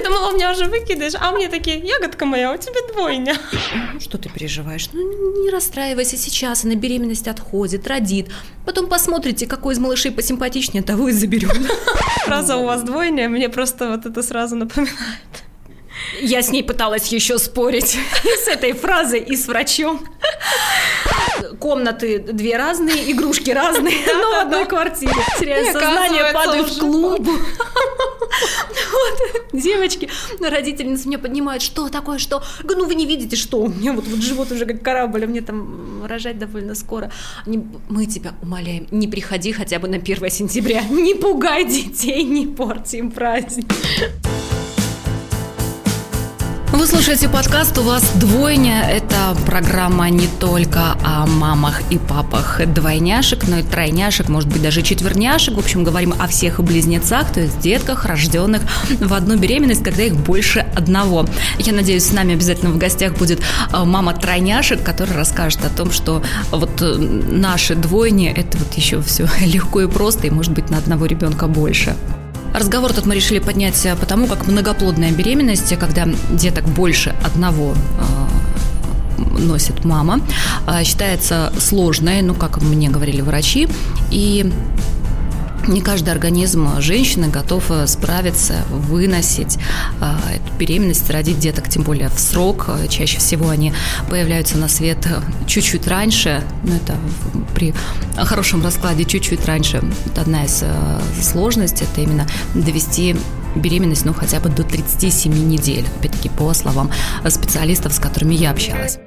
я 0.00 0.06
думала, 0.06 0.30
у 0.30 0.34
меня 0.34 0.50
уже 0.50 0.64
выкидыш, 0.64 1.12
а 1.20 1.30
мне 1.32 1.48
такие, 1.48 1.78
ягодка 1.78 2.24
моя, 2.24 2.52
у 2.52 2.56
тебя 2.56 2.80
двойня. 2.92 3.36
Что 4.00 4.18
ты 4.18 4.28
переживаешь? 4.28 4.88
Ну, 4.92 5.42
не 5.42 5.50
расстраивайся 5.50 6.16
сейчас, 6.16 6.64
она 6.64 6.74
беременность 6.74 7.28
отходит, 7.28 7.86
родит. 7.86 8.28
Потом 8.64 8.86
посмотрите, 8.86 9.46
какой 9.46 9.74
из 9.74 9.78
малышей 9.78 10.10
посимпатичнее, 10.10 10.82
того 10.82 11.08
и 11.08 11.12
заберем. 11.12 11.50
Фраза 12.24 12.56
«у 12.56 12.64
вас 12.64 12.82
двойня» 12.82 13.28
мне 13.28 13.48
просто 13.48 13.90
вот 13.90 14.06
это 14.06 14.22
сразу 14.22 14.56
напоминает. 14.56 14.96
Я 16.22 16.42
с 16.42 16.50
ней 16.50 16.62
пыталась 16.62 17.08
еще 17.12 17.38
спорить 17.38 17.98
с 18.44 18.48
этой 18.48 18.72
фразой 18.72 19.20
и 19.20 19.36
с 19.36 19.46
врачом. 19.46 20.00
Комнаты 21.58 22.18
две 22.18 22.56
разные, 22.56 23.10
игрушки 23.12 23.50
разные, 23.50 23.96
но 24.06 24.30
в 24.30 24.40
одной 24.40 24.66
квартире. 24.66 25.12
Теряю 25.38 25.66
сознание, 25.72 26.32
падаю 26.32 26.64
в 26.64 26.78
клуб. 26.78 27.28
Вот, 28.92 29.42
девочки, 29.52 30.08
родительницы 30.40 31.08
меня 31.08 31.18
поднимают, 31.18 31.62
что 31.62 31.88
такое, 31.88 32.18
что? 32.18 32.42
Ну, 32.62 32.86
вы 32.86 32.94
не 32.94 33.06
видите, 33.06 33.36
что 33.36 33.60
у 33.60 33.68
меня 33.68 33.92
вот, 33.92 34.06
вот 34.06 34.20
живот 34.20 34.52
уже 34.52 34.66
как 34.66 34.82
корабль, 34.82 35.24
а 35.24 35.26
мне 35.26 35.40
там 35.40 36.04
рожать 36.06 36.38
довольно 36.38 36.74
скоро. 36.74 37.10
Они, 37.46 37.64
мы 37.88 38.06
тебя 38.06 38.32
умоляем, 38.42 38.86
не 38.90 39.08
приходи 39.08 39.52
хотя 39.52 39.78
бы 39.78 39.88
на 39.88 39.96
1 39.96 40.30
сентября, 40.30 40.82
не 40.84 41.14
пугай 41.14 41.64
детей, 41.64 42.22
не 42.22 42.46
порти 42.46 42.96
им 42.96 43.10
праздник. 43.10 43.66
Вы 46.72 46.86
слушаете 46.86 47.28
подкаст 47.28 47.76
«У 47.78 47.82
вас 47.82 48.12
двойня». 48.14 48.88
Это 48.88 49.36
программа 49.44 50.08
не 50.08 50.28
только 50.38 50.96
о 51.04 51.26
мамах 51.26 51.82
и 51.90 51.98
папах 51.98 52.60
двойняшек, 52.64 53.48
но 53.48 53.58
и 53.58 53.62
тройняшек, 53.64 54.28
может 54.28 54.48
быть, 54.48 54.62
даже 54.62 54.82
четверняшек. 54.82 55.56
В 55.56 55.58
общем, 55.58 55.82
говорим 55.82 56.14
о 56.16 56.28
всех 56.28 56.60
близнецах, 56.62 57.32
то 57.32 57.40
есть 57.40 57.58
детках, 57.58 58.06
рожденных 58.06 58.62
в 59.00 59.12
одну 59.12 59.36
беременность, 59.36 59.82
когда 59.82 60.04
их 60.04 60.14
больше 60.14 60.60
одного. 60.60 61.26
Я 61.58 61.72
надеюсь, 61.72 62.04
с 62.04 62.12
нами 62.12 62.34
обязательно 62.34 62.70
в 62.70 62.78
гостях 62.78 63.14
будет 63.14 63.40
э, 63.40 63.84
мама 63.84 64.14
тройняшек, 64.14 64.80
которая 64.80 65.16
расскажет 65.16 65.64
о 65.64 65.70
том, 65.70 65.90
что 65.90 66.22
вот 66.52 66.80
э, 66.80 66.94
наши 66.94 67.74
двойни– 67.74 68.32
это 68.36 68.56
вот 68.58 68.72
еще 68.74 69.02
все 69.02 69.28
легко 69.40 69.80
и 69.80 69.88
просто, 69.88 70.28
и, 70.28 70.30
может 70.30 70.52
быть, 70.52 70.70
на 70.70 70.78
одного 70.78 71.06
ребенка 71.06 71.48
больше. 71.48 71.96
Разговор 72.52 72.92
тут 72.92 73.06
мы 73.06 73.14
решили 73.14 73.38
поднять 73.38 73.86
э, 73.86 73.94
потому, 73.94 74.26
как 74.26 74.46
многоплодная 74.46 75.12
беременность, 75.12 75.76
когда 75.78 76.08
деток 76.30 76.64
больше 76.64 77.14
одного 77.24 77.74
э, 77.74 79.38
носит 79.38 79.84
мама, 79.84 80.20
э, 80.66 80.82
считается 80.84 81.52
сложной, 81.58 82.22
ну, 82.22 82.34
как 82.34 82.60
мне 82.60 82.88
говорили 82.90 83.20
врачи, 83.20 83.68
и 84.10 84.52
не 85.70 85.80
каждый 85.80 86.10
организм 86.10 86.80
женщины 86.80 87.28
готов 87.28 87.70
э, 87.70 87.86
справиться, 87.86 88.64
выносить 88.70 89.58
э, 90.00 90.36
эту 90.36 90.58
беременность, 90.58 91.08
родить 91.10 91.38
деток, 91.38 91.68
тем 91.68 91.82
более 91.82 92.08
в 92.08 92.18
срок. 92.18 92.68
Чаще 92.88 93.18
всего 93.18 93.48
они 93.48 93.72
появляются 94.08 94.58
на 94.58 94.68
свет 94.68 95.06
чуть-чуть 95.46 95.86
раньше, 95.86 96.42
ну 96.64 96.74
это 96.74 96.96
при 97.54 97.72
хорошем 98.16 98.62
раскладе 98.62 99.04
чуть-чуть 99.04 99.46
раньше. 99.46 99.82
Это 100.06 100.22
одна 100.22 100.44
из 100.44 100.60
э, 100.62 101.00
сложностей, 101.22 101.86
это 101.90 102.00
именно 102.02 102.26
довести 102.54 103.16
беременность, 103.54 104.04
ну, 104.04 104.14
хотя 104.14 104.38
бы 104.40 104.48
до 104.48 104.62
37 104.62 105.32
недель, 105.32 105.84
опять-таки, 105.98 106.28
по 106.28 106.52
словам 106.54 106.90
специалистов, 107.28 107.92
с 107.92 107.98
которыми 107.98 108.34
я 108.34 108.50
общалась. 108.50 108.98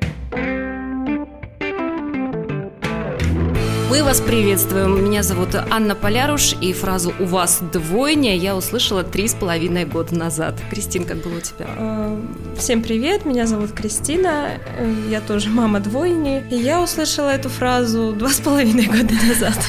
Мы 3.93 4.03
вас 4.03 4.21
приветствуем. 4.21 5.05
Меня 5.05 5.21
зовут 5.21 5.49
Анна 5.53 5.93
Поляруш, 5.93 6.55
и 6.59 6.73
фразу 6.73 7.13
«У 7.19 7.25
вас 7.25 7.59
двойня» 7.71 8.35
я 8.35 8.55
услышала 8.55 9.03
три 9.03 9.27
с 9.27 9.35
половиной 9.35 9.85
года 9.85 10.15
назад. 10.15 10.55
Кристин, 10.71 11.05
как 11.05 11.17
было 11.17 11.37
у 11.37 11.41
тебя? 11.41 11.67
Э, 11.77 12.19
всем 12.57 12.81
привет, 12.81 13.23
меня 13.23 13.45
зовут 13.45 13.71
Кристина, 13.73 14.57
э, 14.79 14.95
я 15.11 15.21
тоже 15.21 15.49
мама 15.49 15.79
двойни, 15.79 16.43
и 16.49 16.55
я 16.55 16.81
услышала 16.81 17.29
эту 17.29 17.49
фразу 17.49 18.13
два 18.13 18.29
с 18.29 18.39
половиной 18.39 18.87
года 18.87 19.13
назад. 19.27 19.59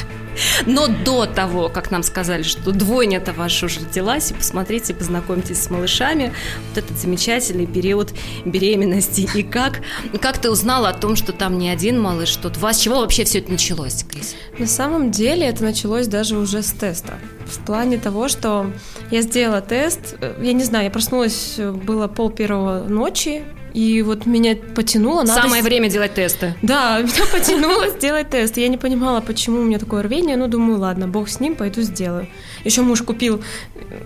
Но 0.66 0.88
до 0.88 1.26
того, 1.26 1.68
как 1.68 1.90
нам 1.90 2.02
сказали, 2.02 2.42
что 2.42 2.72
двойня-то 2.72 3.32
ваша 3.32 3.66
уже 3.66 3.80
родилась, 3.80 4.30
и 4.30 4.34
посмотрите, 4.34 4.94
познакомьтесь 4.94 5.62
с 5.62 5.70
малышами, 5.70 6.32
вот 6.68 6.78
этот 6.78 6.98
замечательный 6.98 7.66
период 7.66 8.12
беременности. 8.44 9.28
И 9.34 9.42
как, 9.42 9.80
как 10.20 10.38
ты 10.38 10.50
узнала 10.50 10.90
о 10.90 10.94
том, 10.94 11.16
что 11.16 11.32
там 11.32 11.58
не 11.58 11.70
один 11.70 12.00
малыш, 12.00 12.28
что 12.28 12.50
два? 12.50 12.72
С 12.72 12.80
чего 12.80 13.00
вообще 13.00 13.24
все 13.24 13.38
это 13.38 13.52
началось, 13.52 14.04
Крис? 14.04 14.34
На 14.58 14.66
самом 14.66 15.10
деле 15.10 15.46
это 15.46 15.64
началось 15.64 16.06
даже 16.06 16.36
уже 16.36 16.62
с 16.62 16.72
теста. 16.72 17.14
В 17.46 17.64
плане 17.64 17.98
того, 17.98 18.28
что 18.28 18.70
я 19.10 19.22
сделала 19.22 19.60
тест, 19.60 20.16
я 20.40 20.52
не 20.52 20.64
знаю, 20.64 20.84
я 20.84 20.90
проснулась, 20.90 21.56
было 21.58 22.08
пол 22.08 22.30
первого 22.30 22.84
ночи, 22.88 23.44
и 23.74 24.02
вот 24.02 24.24
меня 24.24 24.56
потянуло. 24.76 25.22
Надо... 25.24 25.42
Самое 25.42 25.62
время 25.62 25.90
делать 25.90 26.14
тесты. 26.14 26.54
Да, 26.62 26.98
меня 27.02 27.26
потянуло 27.32 27.88
сделать 27.88 28.30
тест. 28.30 28.56
Я 28.56 28.68
не 28.68 28.78
понимала, 28.78 29.20
почему 29.20 29.58
у 29.60 29.64
меня 29.64 29.80
такое 29.80 30.02
рвение. 30.02 30.36
Ну, 30.36 30.46
думаю, 30.46 30.78
ладно, 30.78 31.08
бог 31.08 31.28
с 31.28 31.40
ним, 31.40 31.56
пойду 31.56 31.82
сделаю. 31.82 32.28
Еще 32.62 32.82
муж 32.82 33.02
купил 33.02 33.42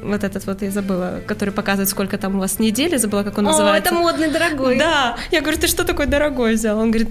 вот 0.02 0.24
этот 0.24 0.46
вот, 0.46 0.62
я 0.62 0.70
забыла, 0.70 1.20
который 1.26 1.50
показывает, 1.50 1.90
сколько 1.90 2.16
там 2.16 2.36
у 2.36 2.38
вас 2.38 2.58
недели, 2.58 2.96
забыла, 2.96 3.22
как 3.22 3.36
он 3.36 3.46
О, 3.46 3.50
называется. 3.50 3.90
это 3.90 4.00
модный, 4.00 4.30
дорогой. 4.30 4.78
Да. 4.78 5.16
Я 5.30 5.42
говорю, 5.42 5.58
ты 5.58 5.66
что 5.66 5.84
такой 5.84 6.06
дорогой 6.06 6.54
взял? 6.54 6.78
Он 6.78 6.90
говорит, 6.90 7.10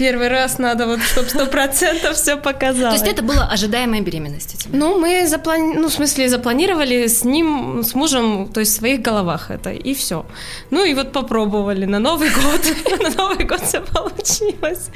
первый 0.00 0.28
раз 0.28 0.58
надо 0.58 0.86
вот, 0.86 1.02
чтобы 1.02 1.28
сто 1.28 1.46
процентов 1.46 2.16
все 2.16 2.38
показало. 2.38 2.88
То 2.88 2.94
есть 2.94 3.06
это 3.06 3.22
была 3.22 3.46
ожидаемая 3.52 4.00
беременность? 4.00 4.56
Тебе? 4.56 4.78
Ну, 4.78 4.98
мы 4.98 5.26
заплани... 5.26 5.74
ну, 5.74 5.88
в 5.88 5.92
смысле, 5.92 6.30
запланировали 6.30 7.06
с 7.06 7.22
ним, 7.22 7.82
с 7.84 7.94
мужем, 7.94 8.48
то 8.48 8.60
есть 8.60 8.72
в 8.72 8.76
своих 8.76 9.02
головах 9.02 9.50
это, 9.50 9.70
и 9.72 9.92
все. 9.92 10.24
Ну, 10.70 10.84
и 10.86 10.94
вот 10.94 11.12
попробовали 11.12 11.84
на 11.84 11.98
Новый 11.98 12.30
год. 12.30 12.60
На 13.00 13.10
Новый 13.10 13.44
год 13.44 13.60
все 13.60 13.80
получилось. 13.80 14.88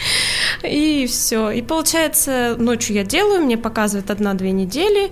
И 0.62 1.06
все. 1.06 1.50
И 1.50 1.60
получается, 1.60 2.56
ночью 2.58 2.96
я 2.96 3.04
делаю, 3.04 3.44
мне 3.44 3.58
показывают 3.58 4.10
одна-две 4.10 4.52
недели. 4.52 5.10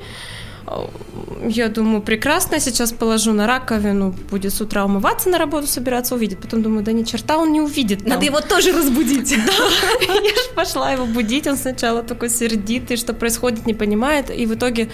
Я 1.45 1.69
думаю, 1.69 2.03
прекрасно, 2.03 2.61
сейчас 2.61 2.93
положу 2.93 3.33
на 3.33 3.47
раковину, 3.47 4.15
будет 4.31 4.55
с 4.55 4.61
утра 4.61 4.84
умываться, 4.84 5.28
на 5.28 5.39
работу 5.39 5.67
собираться, 5.67 6.15
увидит. 6.15 6.41
Потом 6.41 6.62
думаю, 6.62 6.84
да 6.84 6.93
ни 6.93 7.03
черта 7.03 7.37
он 7.37 7.53
не 7.53 7.61
увидит. 7.61 8.00
Там. 8.00 8.09
Надо 8.09 8.25
его 8.25 8.41
тоже 8.41 8.73
разбудить. 8.73 9.34
Да, 9.47 10.15
я 10.15 10.31
же 10.31 10.55
пошла 10.55 10.93
его 10.93 11.06
будить, 11.06 11.47
он 11.47 11.56
сначала 11.56 12.03
такой 12.03 12.31
сердитый, 12.31 12.97
что 12.97 13.12
происходит, 13.12 13.67
не 13.67 13.75
понимает, 13.75 14.31
и 14.31 14.47
в 14.47 14.55
итоге 14.55 14.89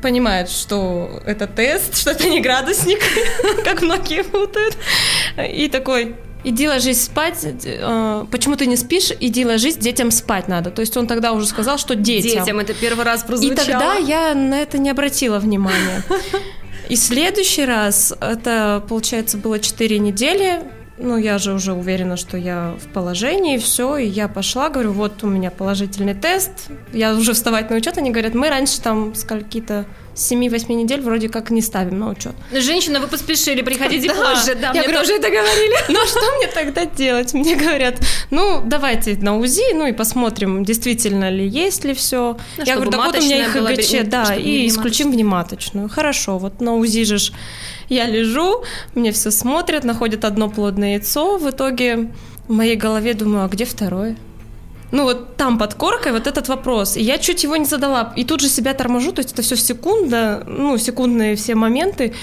понимает, 0.00 0.48
что 0.48 1.22
это 1.26 1.46
тест, 1.46 1.96
что 1.96 2.10
это 2.10 2.28
не 2.28 2.40
градусник, 2.40 3.00
как 3.64 3.82
многие 3.82 4.22
путают. 4.22 4.76
И 5.38 5.68
такой, 5.68 6.16
иди 6.44 6.68
ложись 6.68 7.04
спать, 7.04 7.44
э, 7.44 8.24
почему 8.30 8.56
ты 8.56 8.66
не 8.66 8.76
спишь, 8.76 9.10
иди 9.18 9.44
ложись, 9.44 9.76
детям 9.76 10.10
спать 10.10 10.48
надо. 10.48 10.70
То 10.70 10.80
есть 10.80 10.96
он 10.96 11.06
тогда 11.06 11.32
уже 11.32 11.46
сказал, 11.46 11.78
что 11.78 11.94
детям. 11.94 12.44
Детям 12.44 12.58
это 12.60 12.74
первый 12.74 13.04
раз 13.04 13.24
прозвучало. 13.24 13.54
И 13.54 13.56
тогда 13.56 13.94
я 13.96 14.34
на 14.34 14.60
это 14.60 14.78
не 14.78 14.90
обратила 14.90 15.38
внимания. 15.38 16.04
И 16.88 16.96
следующий 16.96 17.64
раз, 17.64 18.12
это, 18.20 18.84
получается, 18.88 19.38
было 19.38 19.58
4 19.58 19.98
недели, 19.98 20.62
ну, 20.98 21.16
я 21.16 21.38
же 21.38 21.52
уже 21.54 21.72
уверена, 21.72 22.16
что 22.16 22.36
я 22.36 22.74
в 22.80 22.92
положении, 22.92 23.58
все, 23.58 23.96
и 23.96 24.06
я 24.06 24.28
пошла, 24.28 24.68
говорю, 24.68 24.92
вот 24.92 25.24
у 25.24 25.26
меня 25.26 25.50
положительный 25.50 26.14
тест, 26.14 26.50
я 26.92 27.14
уже 27.14 27.32
вставать 27.32 27.70
на 27.70 27.76
учет, 27.76 27.98
они 27.98 28.10
говорят, 28.10 28.34
мы 28.34 28.48
раньше 28.48 28.80
там 28.80 29.14
скольки-то 29.14 29.86
7-8 30.14 30.72
недель 30.74 31.00
вроде 31.00 31.28
как 31.28 31.50
не 31.50 31.60
ставим 31.60 31.98
на 31.98 32.10
учет. 32.10 32.34
Женщина, 32.52 33.00
вы 33.00 33.06
поспешили, 33.06 33.62
приходите 33.62 34.08
да. 34.08 34.14
позже. 34.14 34.54
Да, 34.54 34.68
я 34.68 34.72
мне 34.72 34.82
говорю, 34.82 34.98
тоже 35.00 35.14
это 35.14 35.28
говорили. 35.30 35.74
Ну, 35.88 36.00
а 36.02 36.06
что 36.06 36.20
мне 36.36 36.46
тогда 36.48 36.86
делать? 36.86 37.34
Мне 37.34 37.56
говорят, 37.56 37.96
ну, 38.30 38.62
давайте 38.64 39.16
на 39.16 39.38
УЗИ, 39.38 39.74
ну, 39.74 39.86
и 39.86 39.92
посмотрим, 39.92 40.64
действительно 40.64 41.30
ли 41.30 41.46
есть 41.46 41.84
ли 41.84 41.94
все. 41.94 42.36
Ну, 42.58 42.64
я 42.64 42.74
говорю, 42.74 42.90
да 42.90 42.98
вот 42.98 43.16
у 43.16 43.20
меня 43.20 43.46
их 43.46 43.56
ИГЧ, 43.56 44.08
да, 44.08 44.34
и 44.34 44.66
исключим 44.68 45.12
внематочную. 45.12 45.88
Хорошо, 45.88 46.38
вот 46.38 46.60
на 46.60 46.74
УЗИ 46.74 47.04
же 47.04 47.32
я 47.88 48.06
лежу, 48.06 48.64
мне 48.94 49.12
все 49.12 49.30
смотрят, 49.30 49.84
находят 49.84 50.24
одно 50.24 50.48
плодное 50.48 50.94
яйцо, 50.94 51.38
в 51.38 51.50
итоге 51.50 52.10
в 52.48 52.52
моей 52.52 52.76
голове 52.76 53.14
думаю, 53.14 53.44
а 53.44 53.48
где 53.48 53.64
второе? 53.64 54.16
Ну 54.94 55.02
вот 55.02 55.36
там 55.36 55.58
под 55.58 55.74
коркой 55.74 56.12
вот 56.12 56.26
этот 56.28 56.48
вопрос. 56.48 56.96
И 56.96 57.02
я 57.02 57.18
чуть 57.18 57.42
его 57.42 57.56
не 57.56 57.64
задала. 57.64 58.12
И 58.16 58.24
тут 58.24 58.40
же 58.40 58.48
себя 58.48 58.74
торможу, 58.74 59.12
то 59.12 59.22
есть 59.22 59.32
это 59.32 59.42
все 59.42 59.56
секунда, 59.56 60.44
ну, 60.46 60.78
секундные 60.78 61.34
все 61.34 61.56
моменты. 61.56 62.14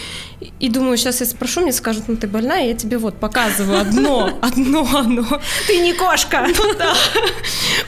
И 0.62 0.70
думаю, 0.70 0.98
сейчас 0.98 1.20
я 1.20 1.26
спрошу, 1.26 1.62
мне 1.62 1.74
скажут, 1.74 2.04
ну 2.08 2.16
ты 2.16 2.28
больная, 2.28 2.68
я 2.68 2.74
тебе 2.74 2.98
вот 2.98 3.20
показываю 3.20 3.82
одно, 3.82 4.30
одно, 4.42 4.88
оно. 4.96 5.26
Ты 5.68 5.80
не 5.80 5.94
кошка. 5.94 6.48
Ну 6.62 6.74
да. 6.78 6.94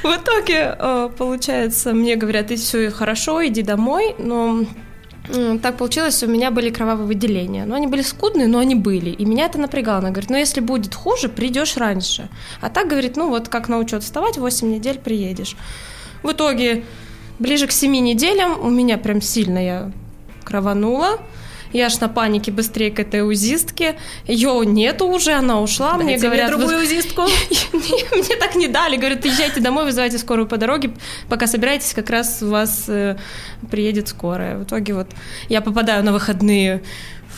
В 0.03 0.15
итоге, 0.17 0.75
э, 0.77 1.09
получается, 1.17 1.93
мне 1.93 2.15
говорят, 2.15 2.47
ты 2.47 2.55
все 2.55 2.89
хорошо, 2.89 3.45
иди 3.45 3.61
домой, 3.61 4.15
но 4.17 4.65
так 5.61 5.77
получилось, 5.77 6.21
у 6.23 6.27
меня 6.27 6.51
были 6.51 6.69
кровавые 6.69 7.07
выделения. 7.07 7.65
Но 7.65 7.75
они 7.75 7.87
были 7.87 8.01
скудные, 8.01 8.47
но 8.47 8.59
они 8.59 8.75
были. 8.75 9.09
И 9.09 9.25
меня 9.25 9.45
это 9.45 9.57
напрягало. 9.57 9.99
Она 9.99 10.09
говорит, 10.09 10.29
ну 10.29 10.37
если 10.37 10.59
будет 10.59 10.93
хуже, 10.93 11.29
придешь 11.29 11.77
раньше. 11.77 12.29
А 12.61 12.69
так 12.69 12.87
говорит, 12.87 13.15
ну 13.15 13.29
вот 13.29 13.47
как 13.47 13.69
на 13.69 13.77
учет 13.77 14.03
вставать, 14.03 14.37
8 14.37 14.69
недель 14.69 14.99
приедешь. 14.99 15.55
В 16.23 16.31
итоге 16.31 16.83
ближе 17.39 17.67
к 17.67 17.71
7 17.71 17.91
неделям 17.91 18.59
у 18.59 18.69
меня 18.69 18.97
прям 18.97 19.21
сильно 19.21 19.63
я 19.63 19.91
крованула. 20.43 21.19
Я 21.73 21.87
аж 21.87 21.99
на 21.99 22.07
панике 22.07 22.51
быстрее 22.51 22.91
к 22.91 22.99
этой 22.99 23.27
узистке. 23.27 23.95
Ее 24.27 24.61
нету 24.65 25.07
уже, 25.07 25.33
она 25.33 25.59
ушла. 25.59 25.93
Дайте 25.93 26.03
мне 26.05 26.17
говорят... 26.17 26.49
Мне 26.49 26.57
другую 26.57 26.83
узистку. 26.83 27.23
Мне 27.73 28.35
так 28.39 28.55
не 28.55 28.67
дали. 28.67 28.95
Говорят, 28.97 29.25
езжайте 29.25 29.59
домой, 29.59 29.85
вызывайте 29.85 30.17
скорую 30.17 30.47
по 30.47 30.57
дороге. 30.57 30.93
Пока 31.29 31.47
собираетесь, 31.47 31.93
как 31.93 32.09
раз 32.09 32.41
у 32.41 32.49
вас 32.49 32.85
э, 32.87 33.17
приедет 33.69 34.07
скорая. 34.07 34.57
В 34.57 34.63
итоге 34.63 34.93
вот 34.93 35.07
я 35.49 35.61
попадаю 35.61 36.03
на 36.03 36.13
выходные 36.13 36.83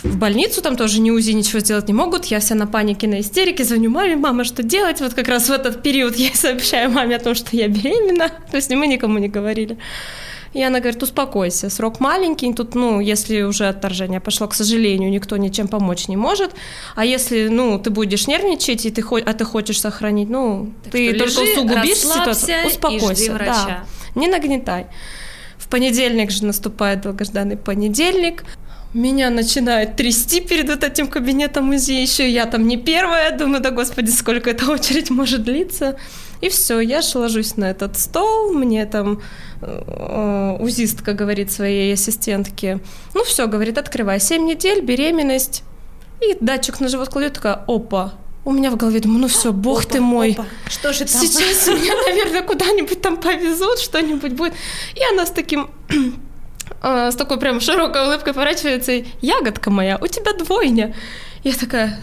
в 0.03 0.17
больницу, 0.17 0.61
там 0.61 0.75
тоже 0.75 0.99
ни 1.01 1.09
УЗИ 1.11 1.31
ничего 1.31 1.59
сделать 1.59 1.87
не 1.87 1.93
могут. 1.93 2.25
Я 2.25 2.39
вся 2.39 2.55
на 2.55 2.67
панике, 2.67 3.07
на 3.07 3.21
истерике, 3.21 3.63
звоню 3.63 3.89
маме, 3.89 4.15
мама, 4.15 4.43
что 4.43 4.63
делать? 4.63 5.01
Вот 5.01 5.13
как 5.13 5.27
раз 5.27 5.49
в 5.49 5.51
этот 5.51 5.81
период 5.81 6.15
я 6.15 6.33
сообщаю 6.33 6.91
маме 6.91 7.15
о 7.15 7.19
том, 7.19 7.35
что 7.35 7.55
я 7.55 7.67
беременна. 7.67 8.29
То 8.51 8.57
есть 8.57 8.69
мы 8.69 8.87
никому 8.87 9.17
не 9.17 9.29
говорили. 9.29 9.77
И 10.55 10.63
она 10.63 10.79
говорит, 10.79 11.03
успокойся, 11.03 11.69
срок 11.69 11.99
маленький, 11.99 12.53
тут, 12.53 12.75
ну, 12.75 13.01
если 13.01 13.41
уже 13.41 13.67
отторжение 13.67 14.21
пошло, 14.21 14.47
к 14.47 14.53
сожалению, 14.53 15.09
никто 15.09 15.35
ничем 15.35 15.67
помочь 15.67 16.07
не 16.07 16.15
может. 16.15 16.51
А 16.95 17.03
если, 17.03 17.49
ну, 17.49 17.77
ты 17.77 17.89
будешь 17.89 18.25
нервничать, 18.25 18.85
и 18.85 18.89
ты, 18.89 19.03
а 19.25 19.33
ты 19.33 19.43
хочешь 19.43 19.81
сохранить, 19.81 20.29
ну, 20.29 20.71
так 20.83 20.93
ты 20.93 21.09
только 21.09 21.41
лежи, 21.41 21.41
усугубишь 21.41 21.97
ситуацию, 21.97 22.67
успокойся. 22.67 23.33
Да, 23.37 23.83
не 24.15 24.29
нагнетай. 24.29 24.87
В 25.57 25.67
понедельник 25.67 26.31
же 26.31 26.45
наступает 26.45 27.01
долгожданный 27.01 27.57
понедельник. 27.57 28.45
Меня 28.93 29.29
начинает 29.29 29.97
трясти 29.97 30.39
перед 30.39 30.69
вот 30.69 30.85
этим 30.85 31.07
кабинетом 31.07 31.71
УЗИ. 31.71 31.91
Еще 31.91 32.29
я 32.29 32.45
там 32.45 32.65
не 32.65 32.77
первая. 32.77 33.37
Думаю, 33.37 33.61
да 33.61 33.71
господи, 33.71 34.09
сколько 34.09 34.51
эта 34.51 34.71
очередь 34.71 35.09
может 35.09 35.43
длиться. 35.43 35.97
И 36.41 36.49
все, 36.49 36.79
я 36.79 37.01
же 37.01 37.17
ложусь 37.17 37.57
на 37.57 37.65
этот 37.65 37.97
стол, 37.97 38.53
мне 38.53 38.85
там 38.85 39.21
э, 39.61 40.57
узистка 40.59 41.13
говорит 41.13 41.51
своей 41.51 41.93
ассистентке, 41.93 42.79
ну 43.13 43.23
все, 43.23 43.47
говорит, 43.47 43.77
открывай, 43.77 44.19
7 44.19 44.45
недель, 44.45 44.81
беременность, 44.81 45.63
и 46.21 46.37
датчик 46.39 46.79
на 46.79 46.87
живот 46.87 47.09
кладет, 47.09 47.33
такая, 47.33 47.63
опа, 47.67 48.13
у 48.45 48.51
меня 48.51 48.69
в 48.69 48.77
голове 48.77 48.99
думаю, 48.99 49.21
ну 49.21 49.27
все, 49.27 49.51
бог 49.51 49.81
опа, 49.81 49.93
ты 49.93 50.01
мой. 50.01 50.33
Опа. 50.33 50.45
Что 50.69 50.93
же 50.93 50.99
там? 50.99 51.07
Сейчас 51.07 51.67
меня, 51.67 51.93
наверное, 52.07 52.43
куда-нибудь 52.43 53.01
там 53.01 53.17
повезут, 53.17 53.79
что-нибудь 53.79 54.33
будет. 54.33 54.53
И 54.93 55.01
она 55.11 55.25
с 55.25 55.31
таким 55.31 55.71
э, 56.83 57.11
с 57.11 57.15
такой 57.15 57.39
прям 57.39 57.59
широкой 57.59 58.05
улыбкой 58.05 58.33
поворачивается, 58.33 58.91
и 58.91 59.05
ягодка 59.21 59.71
моя, 59.71 59.97
у 59.99 60.07
тебя 60.07 60.33
двойня. 60.33 60.95
Я 61.43 61.53
такая, 61.53 61.99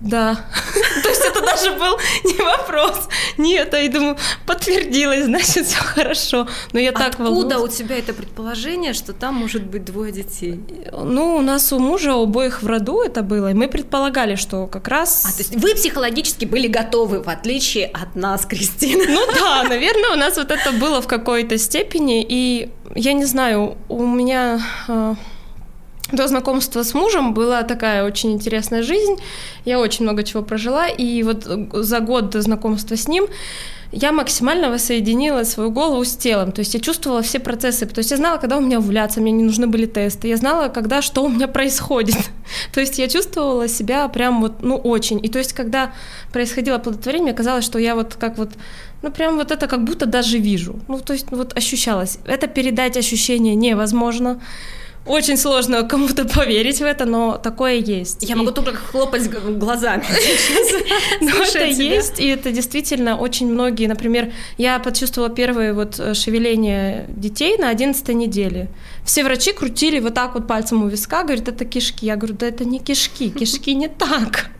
да. 0.00 0.34
То 1.02 1.08
есть 1.08 1.22
даже 1.46 1.70
был 1.72 1.98
не 2.24 2.42
вопрос. 2.42 3.08
Нет, 3.38 3.72
а 3.74 3.78
я 3.78 3.90
думаю, 3.90 4.16
подтвердилось, 4.46 5.24
значит, 5.24 5.66
все 5.66 5.78
хорошо. 5.78 6.46
Но 6.72 6.80
я 6.80 6.92
так 6.92 7.20
Откуда 7.20 7.58
у 7.58 7.68
тебя 7.68 7.98
это 7.98 8.12
предположение, 8.12 8.92
что 8.92 9.12
там 9.12 9.34
может 9.34 9.64
быть 9.64 9.84
двое 9.84 10.12
детей? 10.12 10.60
Ну, 10.92 11.36
у 11.36 11.40
нас 11.40 11.72
у 11.72 11.78
мужа 11.78 12.14
обоих 12.14 12.62
в 12.62 12.66
роду 12.66 13.02
это 13.02 13.22
было, 13.22 13.50
и 13.50 13.54
мы 13.54 13.68
предполагали, 13.68 14.34
что 14.36 14.66
как 14.66 14.88
раз... 14.88 15.24
А, 15.24 15.32
то 15.32 15.38
есть 15.38 15.56
вы 15.56 15.74
психологически 15.74 16.44
были 16.44 16.68
готовы, 16.68 17.22
в 17.22 17.28
отличие 17.28 17.86
от 17.86 18.16
нас, 18.16 18.44
Кристина? 18.46 19.04
Ну 19.08 19.20
да, 19.34 19.64
наверное, 19.64 20.10
у 20.10 20.16
нас 20.16 20.36
вот 20.36 20.50
это 20.50 20.72
было 20.72 21.00
в 21.00 21.06
какой-то 21.06 21.58
степени, 21.58 22.24
и 22.28 22.70
я 22.94 23.12
не 23.12 23.24
знаю, 23.24 23.76
у 23.88 24.06
меня 24.06 24.60
а, 24.88 25.16
до 26.12 26.28
знакомства 26.28 26.82
с 26.82 26.94
мужем 26.94 27.34
была 27.34 27.62
такая 27.62 28.04
очень 28.04 28.32
интересная 28.32 28.82
жизнь. 28.82 29.16
Я 29.64 29.80
очень 29.80 30.04
много 30.04 30.22
чего 30.22 30.42
прожила. 30.42 30.86
И 30.86 31.22
вот 31.22 31.44
за 31.44 32.00
год 32.00 32.30
до 32.30 32.42
знакомства 32.42 32.96
с 32.96 33.08
ним 33.08 33.26
я 33.92 34.12
максимально 34.12 34.70
воссоединила 34.70 35.44
свою 35.44 35.70
голову 35.70 36.04
с 36.04 36.16
телом. 36.16 36.52
То 36.52 36.60
есть 36.60 36.74
я 36.74 36.80
чувствовала 36.80 37.22
все 37.22 37.40
процессы. 37.40 37.86
То 37.86 37.98
есть 37.98 38.10
я 38.10 38.16
знала, 38.16 38.38
когда 38.38 38.58
у 38.58 38.60
меня 38.60 38.78
овуляция, 38.78 39.22
мне 39.22 39.32
не 39.32 39.44
нужны 39.44 39.66
были 39.66 39.86
тесты. 39.86 40.28
Я 40.28 40.36
знала, 40.36 40.68
когда 40.68 41.02
что 41.02 41.24
у 41.24 41.28
меня 41.28 41.48
происходит. 41.58 42.16
то 42.72 42.80
есть 42.80 42.98
я 42.98 43.08
чувствовала 43.08 43.66
себя 43.66 44.06
прям 44.08 44.40
вот, 44.40 44.62
ну, 44.62 44.76
очень. 44.76 45.24
И 45.24 45.28
то 45.28 45.38
есть 45.38 45.54
когда 45.54 45.92
происходило 46.32 46.76
оплодотворение, 46.76 47.24
мне 47.24 47.34
казалось, 47.34 47.64
что 47.64 47.78
я 47.78 47.94
вот 47.94 48.14
как 48.14 48.38
вот 48.38 48.50
ну, 49.02 49.10
прям 49.10 49.36
вот 49.36 49.50
это 49.50 49.66
как 49.66 49.84
будто 49.84 50.06
даже 50.06 50.38
вижу. 50.38 50.78
Ну, 50.88 51.00
то 51.00 51.12
есть 51.12 51.26
вот 51.30 51.56
ощущалось. 51.56 52.18
Это 52.26 52.46
передать 52.46 52.96
ощущение 52.96 53.54
невозможно. 53.54 54.40
Очень 55.06 55.36
сложно 55.36 55.84
кому-то 55.84 56.24
поверить 56.24 56.78
в 56.78 56.82
это, 56.82 57.04
но 57.04 57.38
такое 57.38 57.74
есть. 57.74 58.22
Я 58.22 58.34
и... 58.34 58.38
могу 58.38 58.50
только 58.50 58.76
хлопать 58.76 59.28
глазами. 59.30 60.04
Но 61.20 61.30
это 61.30 61.64
есть, 61.64 62.18
и 62.20 62.26
это 62.26 62.50
действительно 62.50 63.16
очень 63.16 63.46
многие. 63.46 63.86
Например, 63.86 64.32
я 64.58 64.78
почувствовала 64.78 65.32
первые 65.32 65.72
вот 65.72 66.00
э, 66.00 66.14
шевеления 66.14 67.06
детей 67.08 67.56
на 67.56 67.68
11 67.70 68.08
неделе. 68.08 68.68
Все 69.04 69.22
врачи 69.22 69.52
крутили 69.52 70.00
вот 70.00 70.14
так 70.14 70.34
вот 70.34 70.46
пальцем 70.46 70.82
у 70.82 70.88
виска, 70.88 71.22
говорят, 71.22 71.48
это 71.48 71.64
кишки. 71.64 72.06
Я 72.06 72.16
говорю, 72.16 72.34
да 72.34 72.46
это 72.46 72.64
не 72.64 72.80
кишки, 72.80 73.30
кишки 73.30 73.74
не 73.74 73.88
так. 73.88 74.50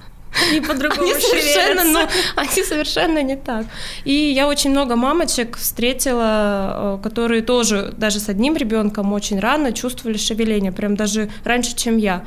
Они 0.43 0.61
по-другому 0.61 1.03
они 1.03 1.21
совершенно, 1.21 1.85
ну, 1.85 2.09
они 2.37 2.63
совершенно 2.63 3.23
не 3.23 3.37
так. 3.37 3.67
И 4.05 4.13
я 4.13 4.49
очень 4.49 4.71
много 4.71 4.97
мамочек 4.97 5.57
встретила, 5.57 6.99
э, 6.99 7.03
которые 7.03 7.43
тоже 7.43 7.95
даже 7.97 8.21
с 8.21 8.29
одним 8.29 8.57
ребенком 8.57 9.13
очень 9.13 9.41
рано 9.41 9.73
чувствовали 9.73 10.17
шевеление, 10.17 10.73
прям 10.73 10.97
даже 10.97 11.31
раньше, 11.45 11.75
чем 11.77 11.97
я. 11.97 12.25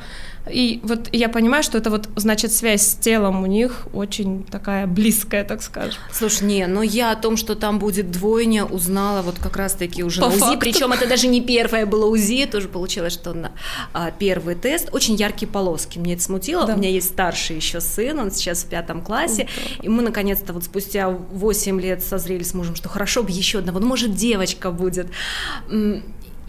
И 0.50 0.80
вот 0.82 1.08
я 1.12 1.28
понимаю, 1.28 1.62
что 1.62 1.78
это 1.78 1.90
вот, 1.90 2.08
значит, 2.16 2.52
связь 2.52 2.82
с 2.82 2.94
телом 2.94 3.42
у 3.42 3.46
них 3.46 3.86
очень 3.92 4.44
такая 4.44 4.86
близкая, 4.86 5.44
так 5.44 5.62
скажем. 5.62 6.00
Слушай, 6.12 6.44
не, 6.44 6.66
но 6.66 6.82
я 6.82 7.12
о 7.12 7.16
том, 7.16 7.36
что 7.36 7.54
там 7.54 7.78
будет 7.78 8.10
двойня, 8.10 8.64
узнала 8.64 9.22
вот 9.22 9.38
как 9.38 9.56
раз-таки 9.56 10.02
уже 10.02 10.20
По 10.20 10.28
на 10.28 10.34
УЗИ. 10.34 10.40
Факту. 10.40 10.58
Причем 10.58 10.92
это 10.92 11.06
даже 11.06 11.26
не 11.26 11.40
первое 11.40 11.86
было 11.86 12.06
УЗИ, 12.06 12.46
тоже 12.46 12.68
получилось, 12.68 13.12
что 13.12 13.32
на 13.32 13.52
а, 13.92 14.10
первый 14.10 14.54
тест. 14.54 14.88
Очень 14.92 15.14
яркие 15.16 15.50
полоски. 15.50 15.98
Мне 15.98 16.14
это 16.14 16.22
смутило. 16.22 16.66
Да. 16.66 16.74
У 16.74 16.78
меня 16.78 16.90
есть 16.90 17.08
старший 17.08 17.56
еще 17.56 17.80
сын, 17.80 18.18
он 18.18 18.30
сейчас 18.30 18.64
в 18.64 18.66
пятом 18.66 19.02
классе. 19.02 19.46
Да. 19.78 19.84
И 19.84 19.88
мы 19.88 20.02
наконец-то 20.02 20.52
вот 20.52 20.64
спустя 20.64 21.08
8 21.10 21.80
лет 21.80 22.02
созрели 22.02 22.42
с 22.42 22.54
мужем, 22.54 22.74
что 22.74 22.88
хорошо 22.88 23.22
бы 23.22 23.30
еще 23.30 23.58
одного, 23.58 23.78
ну, 23.78 23.86
может, 23.86 24.14
девочка 24.14 24.70
будет 24.70 25.08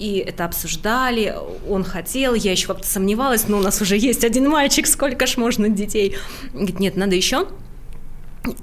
и 0.02 0.18
это 0.18 0.46
обсуждали, 0.46 1.36
он 1.70 1.84
хотел, 1.84 2.34
я 2.34 2.52
еще 2.52 2.66
как-то 2.66 2.88
сомневалась, 2.88 3.48
но 3.48 3.60
у 3.60 3.62
нас 3.62 3.80
уже 3.82 3.96
есть 3.96 4.24
один 4.24 4.50
мальчик, 4.50 4.88
сколько 4.88 5.28
ж 5.28 5.38
можно 5.38 5.70
детей? 5.70 6.18
Говорит, 6.54 6.80
нет, 6.80 6.98
надо 6.98 7.16
еще. 7.16 7.48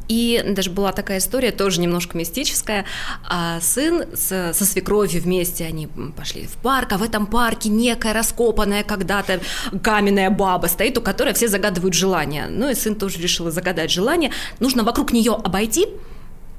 И 0.09 0.43
даже 0.45 0.71
была 0.71 0.91
такая 0.91 1.19
история, 1.19 1.53
тоже 1.53 1.81
немножко 1.81 2.19
мистическая. 2.19 2.87
А 3.25 3.61
сын 3.61 4.07
с, 4.13 4.53
со 4.53 4.65
свекровью 4.65 5.23
вместе, 5.23 5.65
они 5.65 5.87
пошли 6.17 6.49
в 6.49 6.57
парк, 6.57 6.89
а 6.91 6.99
в 6.99 7.05
этом 7.05 7.27
парке 7.27 7.69
некая 7.69 8.15
раскопанная 8.15 8.83
когда-то 8.83 9.41
каменная 9.81 10.31
баба 10.31 10.67
стоит, 10.67 10.99
у 10.99 11.03
которой 11.03 11.35
все 11.35 11.47
загадывают 11.47 11.95
желания. 11.95 12.49
Ну 12.51 12.69
и 12.69 12.75
сын 12.75 12.97
тоже 12.97 13.21
решил 13.21 13.49
загадать 13.53 13.93
желание. 13.93 14.33
Нужно 14.59 14.83
вокруг 14.83 15.13
нее 15.13 15.35
обойти 15.35 15.87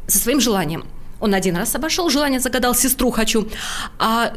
со 0.07 0.19
своим 0.19 0.39
желанием. 0.39 0.85
Он 1.19 1.33
один 1.33 1.57
раз 1.57 1.75
обошел, 1.75 2.09
желание 2.09 2.39
загадал, 2.39 2.73
сестру 2.75 3.11
хочу. 3.11 3.47
А 3.97 4.33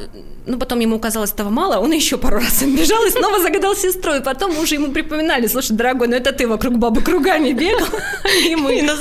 ну, 0.47 0.59
потом 0.59 0.81
ему 0.81 0.99
казалось 0.99 1.33
этого 1.33 1.51
мало, 1.51 1.79
он 1.79 1.93
еще 1.93 2.19
пару 2.19 2.39
раз 2.39 2.63
бежал 2.63 3.05
и 3.05 3.11
снова 3.11 3.41
загадал 3.41 3.77
сестру. 3.77 4.15
И 4.15 4.21
потом 4.21 4.59
уже 4.59 4.75
ему 4.75 4.93
припоминали, 4.93 5.47
слушай, 5.47 5.77
дорогой, 5.77 6.09
ну 6.09 6.17
это 6.17 6.33
ты 6.33 6.49
вокруг 6.49 6.79
бабы 6.79 7.03
кругами 7.03 7.53
бегал. 7.53 7.87
И 8.45 8.57
мы. 8.57 8.83
На 8.83 8.97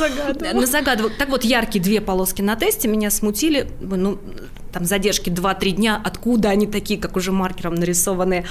загадывал. 0.65 1.11
Так 1.17 1.29
вот, 1.29 1.43
яркие 1.43 1.83
две 1.83 2.01
полоски 2.01 2.41
на 2.41 2.55
тесте 2.55 2.87
меня 2.87 3.09
смутили. 3.09 3.67
Ну, 3.81 4.19
там 4.71 4.85
задержки 4.85 5.29
2-3 5.29 5.71
дня, 5.71 6.01
откуда 6.03 6.49
они 6.49 6.67
такие, 6.67 6.99
как 6.99 7.15
уже 7.15 7.31
маркером 7.31 7.75
нарисованные. 7.75 8.45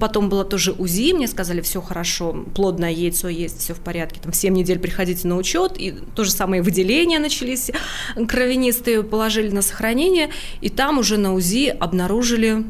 Потом 0.00 0.28
было 0.28 0.44
тоже 0.44 0.72
УЗИ, 0.72 1.12
мне 1.12 1.28
сказали, 1.28 1.60
все 1.60 1.80
хорошо, 1.80 2.44
плодное 2.54 2.90
яйцо 2.90 3.28
есть, 3.28 3.60
все 3.60 3.74
в 3.74 3.80
порядке, 3.80 4.20
там 4.20 4.32
в 4.32 4.36
7 4.36 4.54
недель 4.54 4.78
приходите 4.78 5.28
на 5.28 5.36
учет, 5.36 5.74
и 5.76 5.92
то 6.14 6.24
же 6.24 6.30
самое 6.30 6.62
выделения 6.62 7.18
начались, 7.18 7.70
кровянистые 8.14 9.02
положили 9.02 9.50
на 9.50 9.62
сохранение, 9.62 10.30
и 10.60 10.68
там 10.68 10.98
уже 10.98 11.16
на 11.16 11.34
УЗИ 11.34 11.68
обнаружили, 11.68 12.64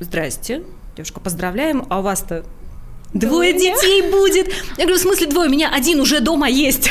здрасте, 0.00 0.62
девушка, 0.96 1.20
поздравляем, 1.20 1.86
а 1.88 2.00
у 2.00 2.02
вас-то 2.02 2.44
Двое 3.14 3.54
детей 3.54 4.02
будет. 4.10 4.48
Я 4.76 4.84
говорю, 4.84 4.98
в 4.98 5.00
смысле 5.00 5.28
двое? 5.28 5.48
У 5.48 5.52
меня 5.52 5.70
один 5.74 5.98
уже 5.98 6.20
дома 6.20 6.46
есть. 6.46 6.90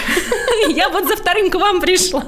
Я 0.70 0.90
вот 0.90 1.08
за 1.08 1.16
вторым 1.16 1.50
к 1.50 1.56
вам 1.56 1.82
пришла. 1.82 2.24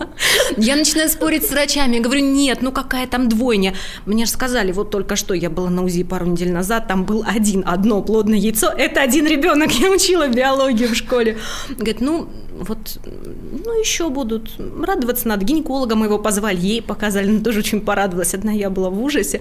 Я 0.57 0.75
начинаю 0.75 1.09
спорить 1.09 1.45
с 1.45 1.51
врачами. 1.51 1.99
Говорю, 1.99 2.21
нет, 2.21 2.61
ну 2.61 2.71
какая 2.71 3.07
там 3.07 3.29
двойня? 3.29 3.73
Мне 4.05 4.25
же 4.25 4.31
сказали, 4.31 4.71
вот 4.71 4.91
только 4.91 5.15
что 5.15 5.33
я 5.33 5.49
была 5.49 5.69
на 5.69 5.83
УЗИ 5.83 6.03
пару 6.03 6.25
недель 6.25 6.51
назад, 6.51 6.87
там 6.87 7.05
был 7.05 7.23
один, 7.27 7.63
одно 7.65 8.01
плодное 8.01 8.37
яйцо. 8.37 8.69
Это 8.69 9.01
один 9.01 9.25
ребенок. 9.27 9.71
Я 9.79 9.91
учила 9.91 10.27
биологию 10.27 10.89
в 10.89 10.95
школе. 10.95 11.37
Говорит, 11.69 12.01
ну, 12.01 12.29
вот, 12.59 12.99
ну, 13.05 13.79
еще 13.79 14.09
будут 14.09 14.51
радоваться 14.57 15.27
надо. 15.27 15.45
Гинеколога 15.45 15.95
мы 15.95 16.07
его 16.07 16.19
позвали, 16.19 16.57
ей 16.59 16.81
показали, 16.81 17.29
она 17.29 17.39
тоже 17.39 17.59
очень 17.59 17.81
порадовалась. 17.81 18.33
Одна 18.33 18.51
я 18.51 18.69
была 18.69 18.89
в 18.89 19.01
ужасе. 19.01 19.39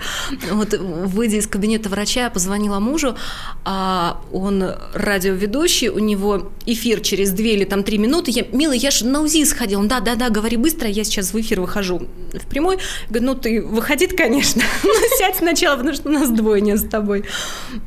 Вот, 0.53 0.75
выйдя 0.79 1.37
из 1.37 1.47
кабинета 1.47 1.89
врача, 1.89 2.23
я 2.23 2.31
позвонила 2.31 2.79
мужу, 2.79 3.17
а 3.65 4.21
он 4.33 4.65
радиоведущий, 4.95 5.89
у 5.89 5.99
него 5.99 6.51
эфир 6.65 7.01
через 7.01 7.33
две 7.33 7.55
или 7.55 7.65
там 7.65 7.83
три 7.83 7.99
минуты. 7.99 8.31
Я, 8.31 8.45
милый, 8.53 8.79
я 8.79 8.91
же 8.91 9.05
на 9.07 9.21
УЗИ 9.21 9.45
сходил. 9.45 9.83
Да, 9.85 10.01
да, 10.01 10.15
да, 10.15 10.31
говори 10.31 10.57
быстро, 10.57 10.89
я 10.89 11.05
сейчас 11.05 11.33
в 11.33 11.41
эфир 11.41 11.61
выхожу 11.61 12.03
в 12.33 12.47
прямой. 12.47 12.79
Говорю, 13.09 13.27
ну, 13.27 13.35
ты 13.35 13.63
выходи, 13.63 14.07
конечно, 14.07 14.63
но 14.85 14.91
сядь 15.19 15.37
сначала, 15.37 15.77
потому 15.77 15.95
что 15.95 16.09
у 16.09 16.13
нас 16.13 16.31
двойня 16.31 16.77
с 16.77 16.85
тобой. 16.85 17.25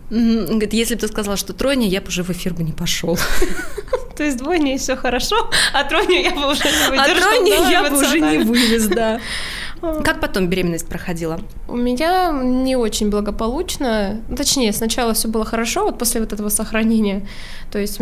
Говорит, 0.09 0.73
если 0.73 0.95
бы 0.95 1.01
ты 1.01 1.07
сказала, 1.07 1.37
что 1.37 1.53
тройня, 1.53 1.87
я 1.87 2.01
бы 2.01 2.07
уже 2.07 2.23
в 2.23 2.29
эфир 2.29 2.53
бы 2.53 2.63
не 2.63 2.73
пошел. 2.73 3.17
То 4.17 4.25
есть 4.25 4.37
двойня 4.37 4.75
и 4.75 4.77
все 4.77 4.95
хорошо, 4.95 5.20
а 5.73 5.83
тройню 5.83 6.21
я 6.21 6.31
бы 6.31 6.51
уже 6.51 6.63
не 6.63 6.89
выдержала. 6.89 7.03
А 7.03 7.19
тройню 7.19 7.69
я 7.69 7.89
бы 7.89 7.99
уже 7.99 8.19
не 8.19 8.37
вывез, 8.39 8.87
да. 8.87 9.19
Как 10.03 10.19
потом 10.19 10.47
беременность 10.47 10.87
проходила? 10.87 11.39
У 11.67 11.75
меня 11.75 12.31
не 12.31 12.75
очень 12.75 13.09
благополучно. 13.09 14.21
Точнее, 14.35 14.73
сначала 14.73 15.13
все 15.13 15.27
было 15.27 15.43
хорошо, 15.43 15.85
вот 15.85 15.97
после 15.97 16.21
вот 16.21 16.33
этого 16.33 16.49
сохранения. 16.49 17.27
То 17.71 17.79
есть 17.79 17.99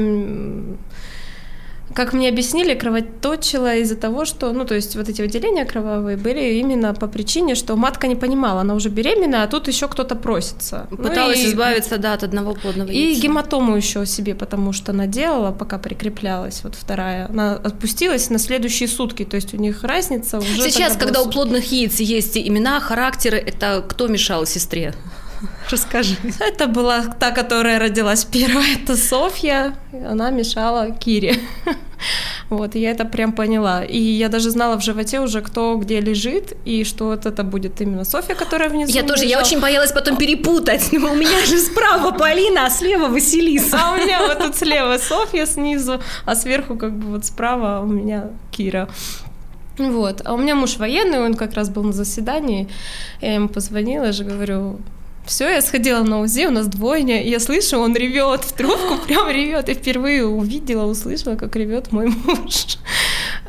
как 1.94 2.14
мне 2.14 2.30
объяснили, 2.30 2.74
кровоточила 2.74 3.76
из-за 3.78 3.96
того, 3.96 4.26
что, 4.26 4.52
ну, 4.52 4.66
то 4.66 4.76
есть 4.76 4.96
вот 4.96 5.10
эти 5.10 5.22
выделения 5.22 5.66
кровавые 5.66 6.18
были 6.18 6.60
именно 6.60 6.94
по 6.94 7.08
причине, 7.08 7.56
что 7.56 7.76
матка 7.76 8.08
не 8.08 8.16
понимала, 8.16 8.62
она 8.62 8.76
уже 8.76 8.90
беременна, 8.90 9.44
а 9.44 9.48
тут 9.48 9.68
еще 9.68 9.88
кто-то 9.88 10.16
просится. 10.16 10.88
Ну 10.92 10.98
Пыталась 10.98 11.40
ну, 11.40 11.44
и, 11.44 11.48
избавиться, 11.48 11.98
да, 11.98 12.14
от 12.14 12.24
одного 12.24 12.54
плодного 12.54 12.90
И 12.90 12.98
яйца. 12.98 13.22
гематому 13.22 13.76
еще 13.76 14.06
себе, 14.06 14.36
потому 14.36 14.74
что 14.74 14.92
она 14.92 15.08
делала, 15.08 15.52
пока 15.52 15.78
прикреплялась, 15.78 16.62
вот 16.64 16.76
вторая. 16.76 17.28
Она 17.30 17.54
отпустилась 17.54 18.30
на 18.30 18.40
следующие 18.40 18.88
сутки, 18.88 19.26
то 19.26 19.36
есть 19.36 19.54
у 19.54 19.58
них 19.58 19.84
разница 19.84 20.38
уже... 20.38 20.70
Сейчас, 20.70 20.96
когда 20.96 21.22
у 21.22 21.30
плодных 21.30 21.72
яиц 21.72 22.00
есть 22.00 22.38
имена, 22.38 22.80
характеры, 22.80 23.38
это 23.38 23.84
кто 23.88 24.08
мешал 24.08 24.46
сестре? 24.46 24.94
Расскажи. 25.70 26.16
Это 26.40 26.68
была 26.68 27.06
та, 27.20 27.32
которая 27.32 27.80
родилась 27.80 28.26
первая, 28.26 28.78
это 28.84 28.96
Софья. 28.96 29.76
Она 29.92 30.32
мешала 30.32 30.92
Кире. 30.92 31.36
Вот, 32.50 32.76
я 32.76 32.92
это 32.92 33.06
прям 33.06 33.34
поняла. 33.34 33.84
И 33.84 34.00
я 34.00 34.30
даже 34.30 34.50
знала 34.50 34.78
в 34.78 34.82
животе 34.82 35.20
уже, 35.20 35.42
кто 35.42 35.76
где 35.76 36.00
лежит, 36.00 36.54
и 36.66 36.84
что 36.84 37.06
вот 37.06 37.26
это 37.26 37.44
будет 37.44 37.82
именно 37.82 38.06
Софья, 38.06 38.36
которая 38.36 38.70
внизу 38.70 38.92
Я 38.92 39.04
тоже, 39.04 39.26
я 39.26 39.40
очень 39.40 39.60
боялась 39.60 39.92
потом 39.92 40.18
перепутать. 40.18 40.92
У 40.94 41.16
меня 41.16 41.46
же 41.46 41.60
справа 41.60 42.12
Полина, 42.12 42.66
а 42.66 42.70
слева 42.70 43.08
Василиса. 43.08 43.78
А 43.80 43.92
у 43.92 43.98
меня 43.98 44.26
вот 44.26 44.40
тут 44.40 44.56
слева 44.56 44.98
Софья 44.98 45.46
снизу, 45.46 46.02
а 46.26 46.36
сверху 46.36 46.76
как 46.76 46.94
бы 46.94 47.12
вот 47.12 47.26
справа 47.26 47.82
у 47.84 47.88
меня 47.88 48.30
Кира. 48.50 48.88
Вот. 49.78 50.22
А 50.26 50.34
у 50.34 50.38
меня 50.38 50.56
муж 50.56 50.78
военный, 50.78 51.20
он 51.20 51.36
как 51.36 51.54
раз 51.54 51.70
был 51.70 51.84
на 51.84 51.94
заседании. 51.94 52.68
Я 53.22 53.36
ему 53.36 53.50
позвонила, 53.50 54.06
я 54.06 54.12
же 54.12 54.24
говорю, 54.24 54.80
все, 55.30 55.48
я 55.48 55.62
сходила 55.62 56.04
на 56.04 56.22
УЗИ, 56.22 56.48
у 56.48 56.52
нас 56.52 56.68
двойня, 56.68 57.24
я 57.24 57.40
слышу, 57.40 57.78
он 57.78 57.96
ревет 57.96 58.44
в 58.44 58.52
трубку, 58.54 58.98
прям 59.08 59.30
ревет. 59.30 59.70
Я 59.70 59.76
впервые 59.76 60.26
увидела, 60.26 60.86
услышала, 60.86 61.36
как 61.36 61.56
ревет 61.56 61.92
мой 61.92 62.08
муж. 62.26 62.78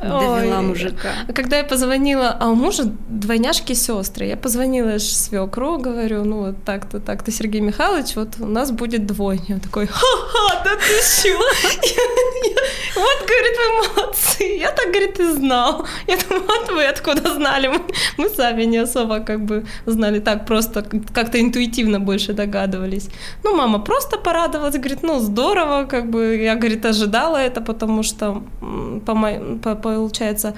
Довела 0.01 0.59
Ой. 0.59 0.67
мужика. 0.67 1.11
Когда 1.35 1.59
я 1.59 1.65
позвонила, 1.65 2.37
а 2.41 2.49
у 2.49 2.55
мужа 2.55 2.85
двойняшки 3.09 3.75
сестры, 3.75 4.27
я 4.27 4.37
позвонила 4.37 4.99
свекру, 4.99 5.79
говорю, 5.79 6.25
ну 6.25 6.39
вот 6.47 6.65
так-то, 6.65 7.01
так-то, 7.01 7.31
Сергей 7.31 7.61
Михайлович, 7.61 8.17
вот 8.17 8.29
у 8.41 8.47
нас 8.47 8.71
будет 8.71 9.07
двойня. 9.07 9.55
Он 9.55 9.61
такой, 9.61 9.87
ха-ха, 9.87 10.63
да 10.65 10.71
ты 10.77 11.23
чё? 11.23 11.39
Вот, 12.97 13.29
говорит, 13.29 13.57
вы 13.59 14.03
молодцы. 14.03 14.59
Я 14.59 14.71
так, 14.73 14.89
говорит, 14.89 15.21
и 15.21 15.25
знал. 15.33 15.87
Я 16.09 16.17
думаю, 16.17 16.47
вот 16.47 16.73
вы 16.73 16.85
откуда 16.85 17.35
знали? 17.35 17.71
Мы 18.19 18.29
сами 18.29 18.65
не 18.65 18.79
особо 18.79 19.21
как 19.21 19.41
бы 19.41 19.65
знали 19.87 20.21
так 20.21 20.47
просто, 20.47 20.85
как-то 21.15 21.41
интуитивно 21.41 22.01
больше 22.01 22.33
догадывались. 22.33 23.09
Ну, 23.45 23.57
мама 23.57 23.79
просто 23.79 24.19
порадовалась, 24.19 24.75
говорит, 24.75 25.03
ну, 25.03 25.21
здорово, 25.21 25.85
как 25.85 26.11
бы, 26.11 26.37
я, 26.37 26.55
говорит, 26.55 26.85
ожидала 26.85 27.37
это, 27.37 27.61
потому 27.61 28.03
что 28.03 28.43
по, 29.07 29.15
по, 29.63 29.75
получается, 29.97 30.55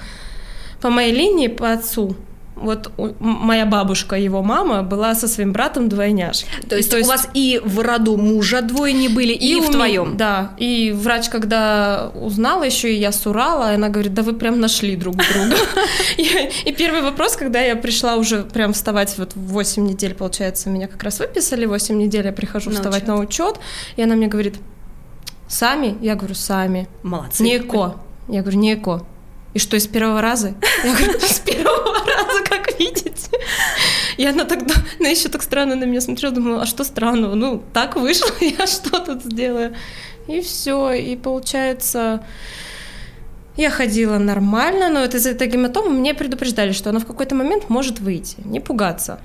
по 0.81 0.89
моей 0.89 1.13
линии, 1.13 1.47
по 1.47 1.71
отцу, 1.71 2.15
вот 2.55 2.91
моя 3.19 3.65
бабушка, 3.65 4.15
его 4.15 4.41
мама, 4.43 4.83
была 4.83 5.15
со 5.15 5.27
своим 5.27 5.53
братом 5.53 5.89
двойняшки. 5.89 6.47
То 6.67 6.75
есть, 6.75 6.91
То 6.91 6.97
есть 6.97 7.09
у 7.09 7.11
вас 7.11 7.29
и 7.33 7.59
в 7.63 7.79
роду 7.79 8.17
мужа 8.17 8.61
двойни 8.61 9.07
были, 9.07 9.33
и, 9.33 9.57
и 9.57 9.61
в 9.61 9.71
твоем? 9.71 10.17
Да. 10.17 10.51
И 10.57 10.91
врач, 10.95 11.29
когда 11.29 12.11
узнала 12.13 12.63
еще, 12.63 12.93
и 12.93 12.97
я 12.97 13.11
с 13.11 13.25
Урала, 13.25 13.69
она 13.69 13.89
говорит, 13.89 14.13
да 14.13 14.21
вы 14.21 14.33
прям 14.33 14.59
нашли 14.59 14.95
друг 14.95 15.15
друга. 15.15 15.55
И 16.65 16.71
первый 16.73 17.01
вопрос, 17.01 17.35
когда 17.35 17.59
я 17.59 17.75
пришла 17.75 18.15
уже 18.15 18.43
прям 18.43 18.73
вставать, 18.73 19.17
вот 19.17 19.33
в 19.35 19.47
8 19.53 19.85
недель, 19.85 20.13
получается, 20.13 20.69
меня 20.69 20.87
как 20.87 21.01
раз 21.03 21.19
выписали, 21.19 21.65
8 21.65 21.97
недель 21.97 22.25
я 22.25 22.31
прихожу 22.31 22.71
вставать 22.71 23.07
на 23.07 23.17
учет, 23.17 23.59
и 23.95 24.01
она 24.01 24.15
мне 24.15 24.27
говорит, 24.27 24.55
сами? 25.47 25.97
Я 26.01 26.15
говорю, 26.15 26.35
сами. 26.35 26.87
Молодцы. 27.01 27.43
Не 27.43 27.57
эко. 27.57 27.95
Я 28.27 28.41
говорю, 28.41 28.59
не 28.59 28.75
эко. 28.75 29.05
И 29.53 29.59
что, 29.59 29.77
из 29.77 29.87
первого 29.87 30.21
раза? 30.21 30.55
Я 30.83 30.95
говорю, 30.95 31.19
с 31.19 31.39
первого 31.39 31.99
раза, 31.99 32.43
как 32.43 32.79
видите. 32.79 33.29
И 34.17 34.25
она 34.25 34.45
тогда, 34.45 34.73
она 34.99 35.09
еще 35.09 35.29
так 35.29 35.43
странно 35.43 35.75
на 35.75 35.83
меня 35.83 36.01
смотрела, 36.01 36.33
думала, 36.33 36.61
а 36.63 36.65
что 36.65 36.83
странного? 36.83 37.35
Ну, 37.35 37.63
так 37.73 37.95
вышло, 37.95 38.31
я 38.41 38.65
что 38.65 38.99
тут 38.99 39.23
сделаю? 39.23 39.75
И 40.27 40.41
все, 40.41 40.91
и 40.93 41.15
получается, 41.15 42.25
я 43.57 43.69
ходила 43.69 44.17
нормально, 44.17 44.89
но 44.89 44.99
это 45.01 45.17
из-за 45.17 45.31
этой 45.31 45.47
гематомы 45.47 45.89
мне 45.89 46.13
предупреждали, 46.13 46.71
что 46.71 46.89
она 46.89 46.99
в 46.99 47.05
какой-то 47.05 47.35
момент 47.35 47.69
может 47.69 47.99
выйти, 47.99 48.37
не 48.45 48.59
пугаться 48.59 49.19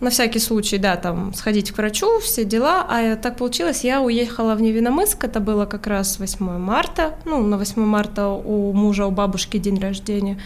на 0.00 0.10
всякий 0.10 0.38
случай, 0.38 0.78
да, 0.78 0.96
там, 0.96 1.34
сходить 1.34 1.70
к 1.72 1.78
врачу, 1.78 2.18
все 2.20 2.44
дела. 2.44 2.86
А 2.88 3.16
так 3.16 3.36
получилось, 3.36 3.84
я 3.84 4.00
уехала 4.00 4.54
в 4.54 4.62
Невиномыск, 4.62 5.24
это 5.24 5.40
было 5.40 5.66
как 5.66 5.86
раз 5.86 6.18
8 6.18 6.58
марта, 6.58 7.14
ну, 7.24 7.42
на 7.42 7.56
8 7.56 7.82
марта 7.82 8.28
у 8.28 8.72
мужа, 8.72 9.06
у 9.06 9.10
бабушки 9.10 9.58
день 9.58 9.80
рождения. 9.80 10.38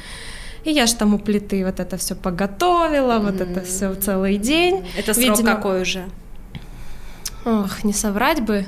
И 0.64 0.70
я 0.70 0.86
ж 0.86 0.92
там 0.92 1.14
у 1.14 1.18
плиты 1.18 1.64
вот 1.64 1.80
это 1.80 1.96
все 1.96 2.14
поготовила, 2.14 3.18
mm-hmm. 3.18 3.32
вот 3.32 3.40
это 3.40 3.60
все 3.62 3.94
целый 3.94 4.36
день. 4.36 4.86
Это 4.96 5.12
срок 5.12 5.38
Видимо... 5.38 5.54
какой 5.54 5.82
уже? 5.82 6.04
Ох, 7.44 7.84
не 7.84 7.92
соврать 7.92 8.40
бы. 8.40 8.64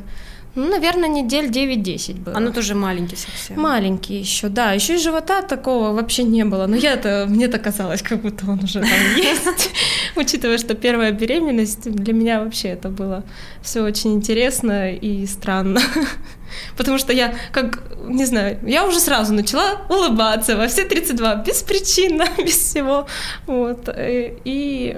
Ну, 0.54 0.68
наверное, 0.68 1.08
недель 1.08 1.46
9-10 1.50 2.20
было. 2.22 2.36
Оно 2.36 2.52
тоже 2.52 2.74
маленький 2.74 3.16
совсем. 3.16 3.60
Маленький 3.60 4.20
еще, 4.20 4.48
да. 4.48 4.72
Еще 4.72 4.94
и 4.94 4.98
живота 4.98 5.42
такого 5.42 5.92
вообще 5.92 6.22
не 6.22 6.44
было. 6.44 6.66
Но 6.66 6.76
я-то, 6.76 7.26
мне-то 7.28 7.58
казалось, 7.58 8.02
как 8.02 8.22
будто 8.22 8.48
он 8.48 8.62
уже 8.62 8.80
там 8.80 8.90
есть. 9.16 9.70
Учитывая, 10.16 10.58
что 10.58 10.74
первая 10.74 11.10
беременность, 11.10 11.90
для 11.90 12.12
меня 12.12 12.40
вообще 12.44 12.68
это 12.68 12.88
было 12.88 13.24
все 13.62 13.82
очень 13.82 14.14
интересно 14.14 14.92
и 14.92 15.26
странно. 15.26 15.80
Потому 16.76 16.98
что 16.98 17.12
я, 17.12 17.34
как, 17.52 17.82
не 18.06 18.24
знаю, 18.24 18.58
я 18.62 18.86
уже 18.86 19.00
сразу 19.00 19.34
начала 19.34 19.82
улыбаться 19.88 20.56
во 20.56 20.68
все 20.68 20.84
32, 20.84 21.36
беспричинно, 21.36 22.26
без 22.38 22.58
всего. 22.58 23.06
Вот. 23.46 23.88
Э, 23.88 24.36
и 24.44 24.96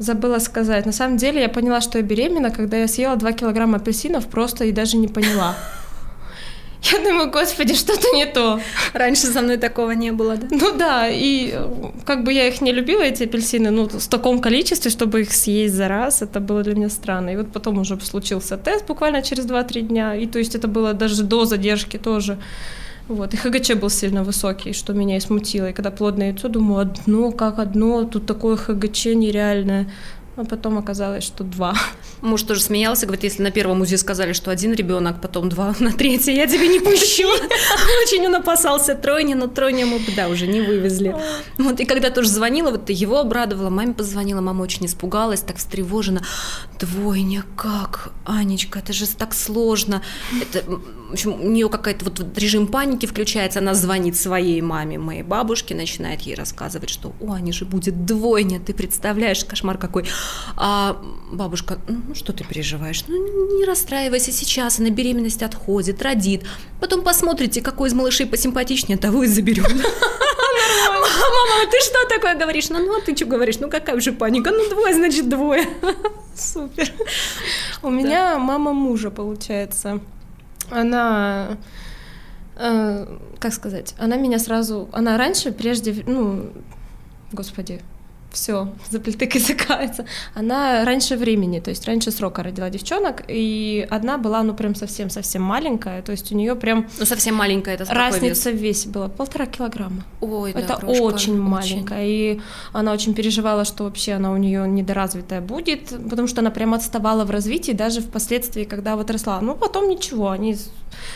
забыла 0.00 0.38
сказать. 0.38 0.86
На 0.86 0.92
самом 0.92 1.18
деле 1.18 1.42
я 1.42 1.48
поняла, 1.48 1.80
что 1.80 1.98
я 1.98 2.04
беременна, 2.04 2.50
когда 2.50 2.78
я 2.78 2.88
съела 2.88 3.16
2 3.16 3.32
килограмма 3.32 3.76
апельсинов 3.76 4.26
просто 4.26 4.64
и 4.64 4.72
даже 4.72 4.96
не 4.96 5.08
поняла. 5.08 5.54
Я 6.82 6.98
думаю, 6.98 7.30
господи, 7.30 7.74
что-то 7.74 8.16
не 8.16 8.24
то. 8.24 8.58
Раньше 8.94 9.26
со 9.26 9.42
мной 9.42 9.58
такого 9.58 9.90
не 9.90 10.12
было, 10.12 10.36
да? 10.36 10.46
Ну 10.50 10.72
да, 10.78 11.08
и 11.10 11.54
как 12.06 12.24
бы 12.24 12.32
я 12.32 12.48
их 12.48 12.62
не 12.62 12.72
любила, 12.72 13.02
эти 13.02 13.24
апельсины, 13.24 13.70
ну, 13.70 13.86
в 13.86 14.08
таком 14.08 14.40
количестве, 14.40 14.90
чтобы 14.90 15.20
их 15.20 15.32
съесть 15.32 15.74
за 15.74 15.88
раз, 15.88 16.22
это 16.22 16.40
было 16.40 16.62
для 16.62 16.74
меня 16.74 16.88
странно. 16.88 17.30
И 17.30 17.36
вот 17.36 17.52
потом 17.52 17.78
уже 17.78 18.00
случился 18.00 18.56
тест 18.56 18.86
буквально 18.86 19.20
через 19.20 19.44
2-3 19.44 19.80
дня, 19.82 20.14
и 20.14 20.26
то 20.26 20.38
есть 20.38 20.54
это 20.54 20.68
было 20.68 20.94
даже 20.94 21.22
до 21.22 21.44
задержки 21.44 21.98
тоже. 21.98 22.38
Вот, 23.10 23.34
и 23.34 23.36
ХГЧ 23.36 23.74
был 23.74 23.90
сильно 23.90 24.22
высокий, 24.22 24.72
что 24.72 24.92
меня 24.92 25.16
и 25.16 25.20
смутило. 25.20 25.70
И 25.70 25.72
когда 25.72 25.90
плодное 25.90 26.28
яйцо, 26.28 26.48
думаю, 26.48 26.82
одно, 26.82 27.32
как 27.32 27.58
одно, 27.58 28.04
тут 28.04 28.24
такое 28.24 28.56
ХГЧ 28.56 29.06
нереальное. 29.06 29.92
А 30.36 30.44
потом 30.44 30.78
оказалось, 30.78 31.24
что 31.24 31.42
два. 31.42 31.74
Муж 32.20 32.44
тоже 32.44 32.60
смеялся, 32.60 33.06
говорит, 33.06 33.24
если 33.24 33.42
на 33.42 33.50
первом 33.50 33.80
УЗИ 33.80 33.96
сказали, 33.96 34.32
что 34.32 34.52
один 34.52 34.74
ребенок, 34.74 35.20
потом 35.20 35.48
два, 35.48 35.74
на 35.80 35.90
третий 35.92 36.36
я 36.36 36.46
тебе 36.46 36.68
не 36.68 36.78
пущу. 36.78 37.28
Очень 38.04 38.26
он 38.26 38.36
опасался 38.36 38.94
тройни, 38.94 39.34
но 39.34 39.48
тройни 39.48 39.82
мы 39.82 39.98
бы, 39.98 40.12
да, 40.14 40.28
уже 40.28 40.46
не 40.46 40.60
вывезли. 40.60 41.16
Вот, 41.58 41.80
и 41.80 41.84
когда 41.86 42.10
тоже 42.10 42.28
звонила, 42.28 42.70
вот 42.70 42.90
его 42.90 43.18
обрадовала, 43.18 43.70
маме 43.70 43.92
позвонила, 43.92 44.40
мама 44.40 44.62
очень 44.62 44.86
испугалась, 44.86 45.40
так 45.40 45.56
встревожена. 45.56 46.22
Двойня, 46.78 47.44
как? 47.56 48.12
Анечка, 48.24 48.78
это 48.78 48.92
же 48.92 49.08
так 49.08 49.34
сложно. 49.34 50.00
Это, 50.40 50.62
в 51.10 51.12
общем, 51.12 51.34
у 51.34 51.50
нее 51.50 51.68
какая-то 51.68 52.04
вот 52.04 52.38
режим 52.38 52.68
паники 52.68 53.06
включается, 53.06 53.58
она 53.58 53.74
звонит 53.74 54.16
своей 54.16 54.60
маме, 54.60 54.96
моей 54.96 55.22
бабушке, 55.22 55.74
начинает 55.74 56.20
ей 56.20 56.36
рассказывать, 56.36 56.88
что, 56.88 57.12
о, 57.20 57.32
они 57.32 57.52
же 57.52 57.64
будет 57.64 58.06
двойня, 58.06 58.60
ты 58.60 58.72
представляешь, 58.72 59.44
кошмар 59.44 59.76
какой. 59.76 60.04
А 60.56 61.02
бабушка, 61.32 61.78
ну 61.88 62.14
что 62.14 62.32
ты 62.32 62.44
переживаешь? 62.44 63.04
Ну 63.08 63.58
не 63.58 63.64
расстраивайся, 63.64 64.30
сейчас 64.30 64.78
она 64.78 64.90
беременность 64.90 65.42
отходит, 65.42 66.00
родит. 66.00 66.44
Потом 66.80 67.02
посмотрите, 67.02 67.60
какой 67.60 67.88
из 67.88 67.94
малышей 67.94 68.26
посимпатичнее, 68.26 68.96
того 68.96 69.24
и 69.24 69.26
заберем. 69.26 69.64
Мама, 70.90 71.70
ты 71.70 71.78
что 71.80 72.08
такое 72.08 72.36
говоришь? 72.36 72.70
Ну, 72.70 72.78
ну, 72.78 72.98
а 72.98 73.00
ты 73.00 73.16
что 73.16 73.26
говоришь? 73.26 73.58
Ну, 73.58 73.68
какая 73.68 73.96
уже 73.96 74.12
паника? 74.12 74.50
Ну, 74.50 74.68
двое, 74.70 74.94
значит, 74.94 75.28
двое. 75.28 75.68
Супер. 76.36 76.90
У 77.82 77.90
меня 77.90 78.38
мама 78.38 78.72
мужа, 78.72 79.10
получается. 79.10 80.00
Она 80.70 81.56
э, 82.56 83.06
как 83.38 83.52
сказать, 83.54 83.94
она 83.98 84.16
меня 84.16 84.38
сразу, 84.38 84.88
она 84.92 85.16
раньше, 85.16 85.50
прежде, 85.50 86.04
ну, 86.06 86.50
господи, 87.32 87.80
все, 88.32 88.68
заплетык 88.90 89.34
языкается. 89.34 90.04
Она 90.34 90.84
раньше 90.84 91.16
времени, 91.16 91.60
то 91.60 91.70
есть 91.70 91.86
раньше 91.86 92.10
срока 92.10 92.42
родила 92.42 92.70
девчонок, 92.70 93.22
и 93.28 93.86
одна 93.90 94.18
была, 94.18 94.42
ну, 94.42 94.54
прям 94.54 94.74
совсем-совсем 94.74 95.42
маленькая, 95.42 96.02
то 96.02 96.12
есть 96.12 96.32
у 96.32 96.36
нее 96.36 96.54
прям... 96.54 96.88
Ну, 96.98 97.04
совсем 97.04 97.34
маленькая, 97.34 97.74
это 97.74 97.84
Разница 97.92 98.50
в 98.50 98.54
весе 98.54 98.88
была, 98.88 99.08
полтора 99.08 99.46
килограмма. 99.46 100.04
Ой, 100.20 100.52
Это 100.52 100.78
да, 100.80 100.86
очень, 100.86 101.02
очень 101.02 101.40
маленькая, 101.40 102.06
и 102.06 102.40
она 102.72 102.92
очень 102.92 103.14
переживала, 103.14 103.64
что 103.64 103.84
вообще 103.84 104.12
она 104.12 104.32
у 104.32 104.36
нее 104.36 104.68
недоразвитая 104.68 105.40
будет, 105.40 105.88
потому 106.08 106.28
что 106.28 106.40
она 106.40 106.50
прям 106.50 106.74
отставала 106.74 107.24
в 107.24 107.30
развитии, 107.30 107.72
даже 107.72 108.00
впоследствии, 108.00 108.64
когда 108.64 108.96
вот 108.96 109.10
росла. 109.10 109.40
Ну, 109.40 109.54
потом 109.54 109.88
ничего, 109.88 110.30
они 110.30 110.56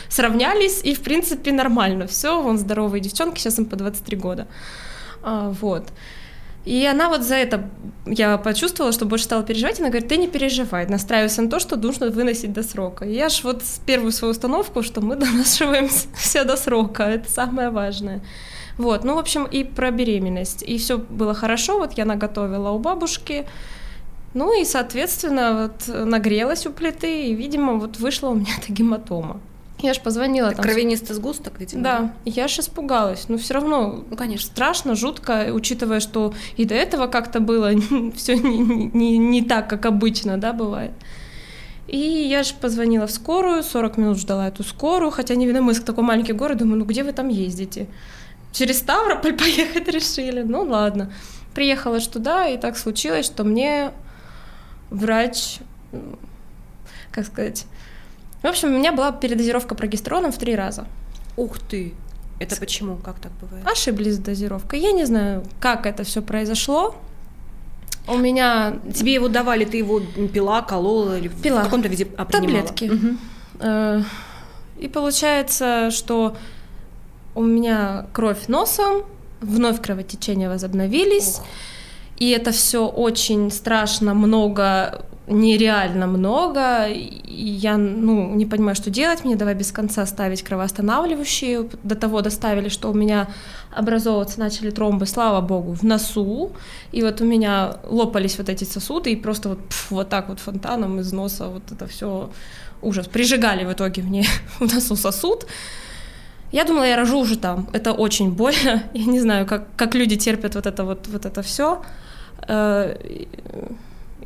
сравнялись, 0.09 0.81
и, 0.83 0.93
в 0.93 1.01
принципе, 1.01 1.51
нормально. 1.51 2.07
Все, 2.07 2.41
вон 2.41 2.57
здоровые 2.57 3.01
девчонки, 3.01 3.39
сейчас 3.39 3.59
им 3.59 3.65
по 3.65 3.75
23 3.75 4.17
года. 4.17 4.47
А, 5.21 5.49
вот. 5.61 5.85
И 6.65 6.83
она 6.85 7.09
вот 7.09 7.21
за 7.21 7.35
это, 7.35 7.69
я 8.07 8.37
почувствовала, 8.37 8.91
что 8.91 9.05
больше 9.05 9.25
стала 9.25 9.43
переживать, 9.43 9.79
она 9.79 9.89
говорит, 9.89 10.09
ты 10.09 10.17
не 10.17 10.27
переживай, 10.27 10.87
настраивайся 10.87 11.43
на 11.43 11.49
то, 11.49 11.59
что 11.59 11.75
нужно 11.75 12.09
выносить 12.09 12.53
до 12.53 12.63
срока. 12.63 13.05
И 13.05 13.13
я 13.13 13.29
ж 13.29 13.43
вот 13.43 13.63
с 13.63 13.79
первую 13.85 14.11
свою 14.11 14.31
установку, 14.31 14.81
что 14.81 15.01
мы 15.01 15.15
донашиваем 15.15 15.89
все 16.15 16.43
до 16.43 16.57
срока, 16.57 17.03
это 17.03 17.29
самое 17.29 17.69
важное. 17.69 18.21
Вот, 18.77 19.03
ну, 19.03 19.15
в 19.15 19.19
общем, 19.19 19.45
и 19.45 19.63
про 19.63 19.91
беременность. 19.91 20.63
И 20.63 20.77
все 20.77 20.97
было 20.97 21.33
хорошо, 21.33 21.77
вот 21.77 21.93
я 21.93 22.05
наготовила 22.05 22.71
у 22.71 22.79
бабушки, 22.79 23.45
ну 24.33 24.59
и, 24.59 24.65
соответственно, 24.65 25.71
вот 25.87 26.05
нагрелась 26.05 26.65
у 26.65 26.71
плиты, 26.71 27.27
и, 27.27 27.35
видимо, 27.35 27.73
вот 27.73 27.97
вышла 27.99 28.29
у 28.29 28.35
меня 28.35 28.51
эта 28.61 28.73
гематома. 28.73 29.39
Я 29.85 29.93
ж 29.93 30.01
позвонила. 30.01 30.47
Это 30.47 30.57
там... 30.57 30.63
Кровянистый 30.63 31.15
сгусток, 31.15 31.59
видимо. 31.59 31.83
Да, 31.83 32.13
я 32.25 32.47
ж 32.47 32.59
испугалась. 32.59 33.29
Но 33.29 33.37
все 33.37 33.53
равно, 33.53 34.03
ну, 34.09 34.17
конечно, 34.17 34.47
страшно, 34.47 34.95
жутко, 34.95 35.51
учитывая, 35.53 35.99
что 35.99 36.33
и 36.57 36.65
до 36.65 36.73
этого 36.73 37.05
как-то 37.05 37.39
было 37.39 37.71
все 38.15 38.35
не, 38.35 38.57
не, 38.57 39.17
не 39.19 39.41
так, 39.43 39.69
как 39.69 39.85
обычно, 39.85 40.37
да, 40.37 40.53
бывает. 40.53 40.91
И 41.87 41.97
я 41.97 42.41
же 42.41 42.55
позвонила 42.55 43.05
в 43.05 43.11
скорую, 43.11 43.61
40 43.61 43.97
минут 43.97 44.17
ждала 44.17 44.47
эту 44.47 44.63
скорую, 44.63 45.11
хотя 45.11 45.35
Невиномыск 45.35 45.83
такой 45.83 46.03
маленький 46.03 46.33
город, 46.33 46.57
думаю, 46.57 46.79
ну 46.79 46.85
где 46.85 47.03
вы 47.03 47.11
там 47.11 47.27
ездите? 47.27 47.85
Через 48.51 48.79
Ставрополь 48.79 49.33
поехать 49.37 49.87
решили, 49.87 50.41
ну 50.41 50.63
ладно. 50.63 51.11
Приехала 51.53 51.99
ж 51.99 52.07
туда, 52.07 52.47
и 52.47 52.57
так 52.57 52.77
случилось, 52.77 53.27
что 53.27 53.43
мне 53.43 53.91
врач, 54.89 55.59
как 57.11 57.27
сказать, 57.27 57.67
в 58.47 58.51
общем, 58.51 58.69
у 58.69 58.77
меня 58.77 58.91
была 58.91 59.11
передозировка 59.11 59.75
прогестероном 59.75 60.31
в 60.31 60.37
три 60.37 60.55
раза. 60.55 60.85
Ух 61.37 61.59
ты! 61.59 61.93
Это 62.39 62.57
почему? 62.57 62.97
Как 62.97 63.19
так 63.19 63.31
бывает? 63.41 63.65
Ошиблись 63.65 64.15
с 64.15 64.17
дозировкой. 64.17 64.79
Я 64.79 64.91
не 64.91 65.05
знаю, 65.05 65.43
как 65.59 65.85
это 65.85 66.03
все 66.03 66.21
произошло. 66.21 66.95
У 68.07 68.17
меня... 68.17 68.75
Тебе 68.93 69.13
его 69.13 69.29
давали, 69.29 69.65
ты 69.65 69.77
его 69.77 70.01
пила, 70.33 70.61
колола 70.61 71.17
или 71.17 71.29
пила. 71.29 71.61
в 71.61 71.63
каком-то 71.63 71.87
виде 71.87 72.07
а, 72.17 72.25
Таблетки. 72.25 72.91
Угу. 72.91 74.05
И 74.79 74.87
получается, 74.89 75.89
что 75.91 76.35
у 77.35 77.41
меня 77.41 78.07
кровь 78.11 78.47
носом, 78.47 79.03
вновь 79.41 79.81
кровотечения 79.81 80.49
возобновились. 80.49 81.37
Ох. 81.39 81.45
И 82.17 82.29
это 82.29 82.51
все 82.51 82.87
очень 82.87 83.51
страшно, 83.51 84.13
много 84.13 85.05
нереально 85.27 86.07
много, 86.07 86.87
и 86.87 87.33
я, 87.33 87.77
ну, 87.77 88.35
не 88.35 88.45
понимаю, 88.45 88.75
что 88.75 88.89
делать, 88.89 89.25
мне 89.25 89.35
давай 89.35 89.55
без 89.55 89.71
конца 89.71 90.05
ставить 90.05 90.43
кровоостанавливающие, 90.43 91.67
до 91.83 91.95
того 91.95 92.21
доставили, 92.21 92.69
что 92.69 92.91
у 92.91 92.93
меня 92.93 93.27
образовываться 93.75 94.39
начали 94.39 94.69
тромбы, 94.69 95.05
слава 95.05 95.41
богу, 95.41 95.73
в 95.73 95.83
носу, 95.83 96.51
и 96.91 97.01
вот 97.01 97.21
у 97.21 97.25
меня 97.25 97.77
лопались 97.83 98.37
вот 98.37 98.49
эти 98.49 98.65
сосуды, 98.65 99.11
и 99.11 99.15
просто 99.15 99.49
вот, 99.49 99.67
пф, 99.67 99.91
вот 99.91 100.09
так 100.09 100.29
вот 100.29 100.39
фонтаном 100.39 100.99
из 100.99 101.11
носа 101.11 101.47
вот 101.47 101.71
это 101.71 101.87
все 101.87 102.29
ужас, 102.81 103.07
прижигали 103.07 103.65
в 103.65 103.73
итоге 103.73 104.03
мне 104.03 104.25
в 104.59 104.73
носу 104.73 104.95
сосуд, 104.95 105.47
я 106.51 106.63
думала, 106.63 106.83
я 106.85 106.95
рожу 106.95 107.19
уже 107.19 107.37
там. 107.37 107.67
Это 107.73 107.91
очень 107.91 108.31
больно. 108.31 108.83
Я 108.93 109.05
не 109.05 109.19
знаю, 109.19 109.45
как, 109.45 109.75
как 109.75 109.93
люди 109.93 110.15
терпят 110.15 110.55
вот 110.55 110.65
это 110.65 110.85
вот, 110.85 111.07
вот 111.07 111.25
это 111.25 111.41
все. 111.41 111.81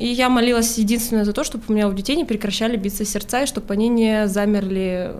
И 0.00 0.06
я 0.06 0.30
молилась 0.30 0.78
единственное 0.78 1.26
за 1.26 1.34
то, 1.34 1.44
чтобы 1.44 1.64
у 1.68 1.72
меня 1.74 1.86
у 1.86 1.92
детей 1.92 2.16
не 2.16 2.24
прекращали 2.24 2.78
биться 2.78 3.04
сердца, 3.04 3.42
и 3.42 3.46
чтобы 3.46 3.74
они 3.74 3.88
не 3.88 4.28
замерли. 4.28 5.12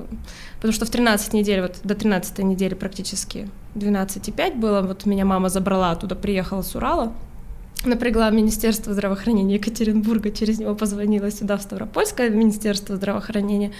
Потому 0.57 0.73
что 0.73 0.87
в 0.87 0.91
13 0.91 1.35
недель, 1.35 1.61
вот 1.61 1.77
до 1.85 1.95
13 1.95 2.39
недели 2.39 2.73
практически, 2.73 3.51
12,5 3.75 4.55
было, 4.55 4.81
вот 4.81 5.05
меня 5.05 5.27
мама 5.27 5.51
забрала 5.51 5.91
оттуда, 5.91 6.15
приехала 6.15 6.63
с 6.63 6.75
Урала, 6.75 7.13
напрягла 7.85 8.31
Министерство 8.31 8.95
здравоохранения 8.95 9.57
Екатеринбурга, 9.57 10.31
через 10.31 10.59
него 10.59 10.75
позвонила 10.75 11.31
сюда, 11.31 11.59
в 11.59 11.63
Ставропольское 11.63 12.31
Министерство 12.31 12.97
здравоохранения, 12.97 13.73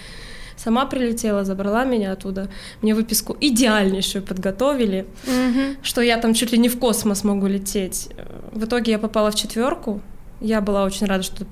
сама 0.55 0.85
прилетела, 0.85 1.43
забрала 1.43 1.83
меня 1.83 2.11
оттуда. 2.11 2.47
Мне 2.83 2.93
выписку 2.93 3.35
идеальнейшую 3.41 4.23
подготовили, 4.23 5.07
mm 5.25 5.77
что 5.81 6.01
я 6.01 6.17
там 6.17 6.35
чуть 6.35 6.51
ли 6.51 6.59
не 6.59 6.69
в 6.69 6.77
космос 6.77 7.23
могу 7.23 7.47
лететь. 7.47 8.09
В 8.51 8.65
итоге 8.65 8.91
я 8.91 8.99
попала 8.99 9.31
в 9.31 9.35
четверку, 9.35 9.99
я 10.41 10.59
была 10.61 10.83
очень 10.83 11.07
рада, 11.07 11.23
что 11.23 11.45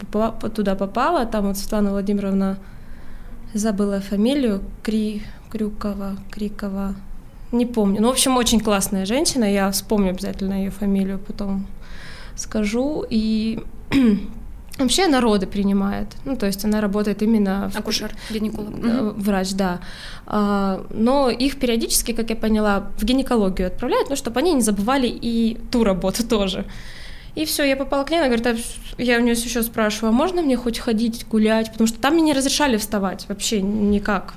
туда 0.49 0.75
попала. 0.75 1.25
Там 1.25 1.47
вот 1.47 1.57
Светлана 1.57 1.91
Владимировна 1.91 2.57
забыла 3.53 4.01
фамилию 4.01 4.61
Кри, 4.83 5.23
Крюкова, 5.51 6.17
Крикова. 6.31 6.95
Не 7.51 7.65
помню. 7.65 8.01
Ну, 8.01 8.07
в 8.09 8.11
общем, 8.11 8.37
очень 8.37 8.59
классная 8.59 9.05
женщина. 9.05 9.45
Я 9.51 9.71
вспомню 9.71 10.09
обязательно 10.09 10.53
ее 10.53 10.71
фамилию, 10.71 11.19
потом 11.19 11.67
скажу. 12.35 13.05
И 13.09 13.63
Вообще 14.79 15.07
народы 15.07 15.45
принимает. 15.45 16.07
Ну, 16.25 16.37
то 16.37 16.45
есть 16.45 16.63
она 16.63 16.79
работает 16.79 17.21
именно... 17.21 17.69
Акушер, 17.75 18.11
гинеколог. 18.29 19.17
Врач, 19.17 19.51
да. 19.53 19.79
А, 20.25 20.85
но 20.89 21.29
их 21.29 21.59
периодически, 21.59 22.13
как 22.13 22.29
я 22.29 22.37
поняла, 22.37 22.87
в 22.97 23.03
гинекологию 23.03 23.67
отправляют, 23.67 24.09
ну, 24.09 24.15
чтобы 24.15 24.39
они 24.39 24.53
не 24.53 24.61
забывали 24.61 25.07
и 25.07 25.57
ту 25.69 25.83
работу 25.83 26.25
тоже. 26.25 26.65
И 27.39 27.45
все, 27.45 27.63
я 27.63 27.77
попала 27.77 28.03
к 28.03 28.11
ней, 28.11 28.17
она 28.17 28.27
говорит, 28.27 28.47
а 28.47 29.01
я 29.01 29.17
у 29.17 29.21
нее 29.21 29.31
еще 29.31 29.63
спрашиваю, 29.63 30.09
а 30.09 30.11
можно 30.11 30.41
мне 30.41 30.57
хоть 30.57 30.77
ходить 30.77 31.25
гулять? 31.25 31.71
Потому 31.71 31.87
что 31.87 31.97
там 31.97 32.15
мне 32.15 32.23
не 32.23 32.33
разрешали 32.33 32.75
вставать 32.75 33.27
вообще 33.29 33.61
никак. 33.61 34.33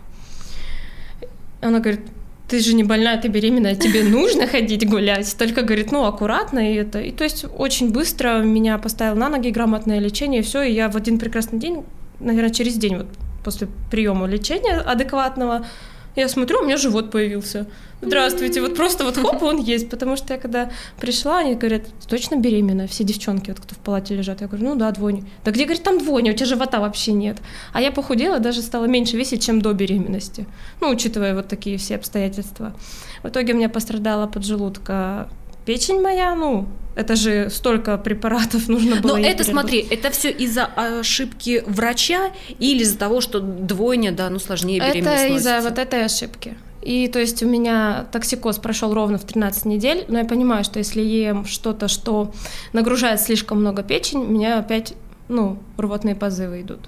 Она 1.60 1.80
говорит, 1.80 2.02
ты 2.46 2.60
же 2.60 2.74
не 2.74 2.84
больная, 2.84 3.20
ты 3.20 3.26
беременная, 3.26 3.74
тебе 3.74 4.04
нужно 4.04 4.46
ходить 4.46 4.88
гулять. 4.88 5.36
Только 5.36 5.62
говорит, 5.62 5.90
ну, 5.90 6.04
аккуратно 6.04 6.60
и 6.60 6.76
это. 6.76 7.00
И 7.00 7.10
то 7.10 7.24
есть 7.24 7.44
очень 7.58 7.90
быстро 7.90 8.38
меня 8.38 8.78
поставил 8.78 9.16
на 9.16 9.28
ноги 9.28 9.50
грамотное 9.50 9.98
лечение, 9.98 10.42
и 10.42 10.44
все, 10.44 10.62
и 10.62 10.72
я 10.72 10.88
в 10.88 10.96
один 10.96 11.18
прекрасный 11.18 11.58
день, 11.58 11.82
наверное, 12.20 12.54
через 12.54 12.74
день 12.74 12.98
вот 12.98 13.08
после 13.42 13.66
приема 13.90 14.28
лечения 14.28 14.76
адекватного, 14.76 15.66
я 16.16 16.28
смотрю, 16.28 16.60
у 16.60 16.64
меня 16.64 16.76
живот 16.76 17.10
появился. 17.10 17.66
Здравствуйте, 18.02 18.60
вот 18.60 18.74
просто 18.74 19.04
вот 19.04 19.16
хоп, 19.16 19.42
он 19.42 19.58
есть. 19.58 19.88
Потому 19.88 20.16
что 20.16 20.34
я 20.34 20.40
когда 20.40 20.70
пришла, 21.00 21.38
они 21.38 21.54
говорят, 21.54 21.82
точно 22.08 22.36
беременна? 22.36 22.86
Все 22.86 23.04
девчонки, 23.04 23.50
вот 23.50 23.60
кто 23.60 23.74
в 23.74 23.78
палате 23.78 24.16
лежат. 24.16 24.40
Я 24.40 24.48
говорю, 24.48 24.70
ну 24.70 24.74
да, 24.74 24.90
двойня. 24.90 25.24
Да 25.44 25.52
где, 25.52 25.64
говорит, 25.64 25.84
там 25.84 25.98
двойня, 25.98 26.32
у 26.32 26.34
тебя 26.34 26.46
живота 26.46 26.80
вообще 26.80 27.12
нет. 27.12 27.38
А 27.72 27.80
я 27.80 27.92
похудела, 27.92 28.40
даже 28.40 28.60
стала 28.60 28.86
меньше 28.86 29.16
весить, 29.16 29.44
чем 29.44 29.62
до 29.62 29.72
беременности. 29.72 30.46
Ну, 30.80 30.90
учитывая 30.90 31.34
вот 31.34 31.48
такие 31.48 31.78
все 31.78 31.94
обстоятельства. 31.94 32.74
В 33.22 33.28
итоге 33.28 33.54
у 33.54 33.56
меня 33.56 33.68
пострадала 33.68 34.26
поджелудка 34.26 35.28
печень 35.64 36.00
моя, 36.00 36.34
ну, 36.34 36.66
это 36.94 37.16
же 37.16 37.48
столько 37.50 37.96
препаратов 37.98 38.68
нужно 38.68 39.00
было. 39.00 39.16
Но 39.16 39.26
это, 39.26 39.44
смотри, 39.44 39.80
это 39.90 40.10
все 40.10 40.30
из-за 40.30 40.66
ошибки 40.66 41.62
врача 41.66 42.32
или 42.58 42.82
из-за 42.82 42.98
того, 42.98 43.20
что 43.20 43.40
двойня, 43.40 44.12
да, 44.12 44.28
ну, 44.30 44.38
сложнее 44.38 44.80
беременность 44.80 45.24
Это 45.24 45.34
из-за 45.36 45.60
вот 45.62 45.78
этой 45.78 46.04
ошибки. 46.04 46.56
И 46.82 47.06
то 47.06 47.20
есть 47.20 47.42
у 47.42 47.48
меня 47.48 48.06
токсикоз 48.10 48.58
прошел 48.58 48.92
ровно 48.92 49.16
в 49.16 49.24
13 49.24 49.66
недель, 49.66 50.04
но 50.08 50.18
я 50.18 50.24
понимаю, 50.24 50.64
что 50.64 50.80
если 50.80 51.00
ем 51.00 51.46
что-то, 51.46 51.86
что 51.86 52.32
нагружает 52.72 53.20
слишком 53.20 53.60
много 53.60 53.84
печень, 53.84 54.20
у 54.20 54.28
меня 54.28 54.58
опять, 54.58 54.94
ну, 55.28 55.58
рвотные 55.76 56.16
позывы 56.16 56.62
идут. 56.62 56.80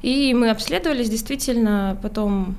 И 0.00 0.32
мы 0.34 0.50
обследовались, 0.50 1.10
действительно, 1.10 1.98
потом 2.02 2.56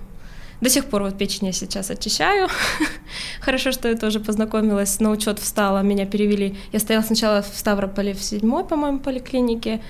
До 0.64 0.70
сих 0.70 0.86
пор 0.86 1.04
вот 1.04 1.18
печень 1.18 1.48
я 1.48 1.52
сейчас 1.52 1.92
очищаю. 1.92 2.48
Хорошо, 3.42 3.74
что 3.74 3.90
я 3.90 3.98
тоже 3.98 4.22
познакомилась, 4.22 5.02
на 5.02 5.10
учет 5.10 5.40
встала, 5.40 5.82
меня 5.82 6.06
перевели. 6.06 6.56
Я 6.72 6.80
стояла 6.80 7.04
сначала 7.04 7.42
в 7.42 7.48
Ставрополе 7.48 8.14
в 8.14 8.24
седьмой, 8.24 8.64
по-моему, 8.64 9.00
поликлинике 9.00 9.82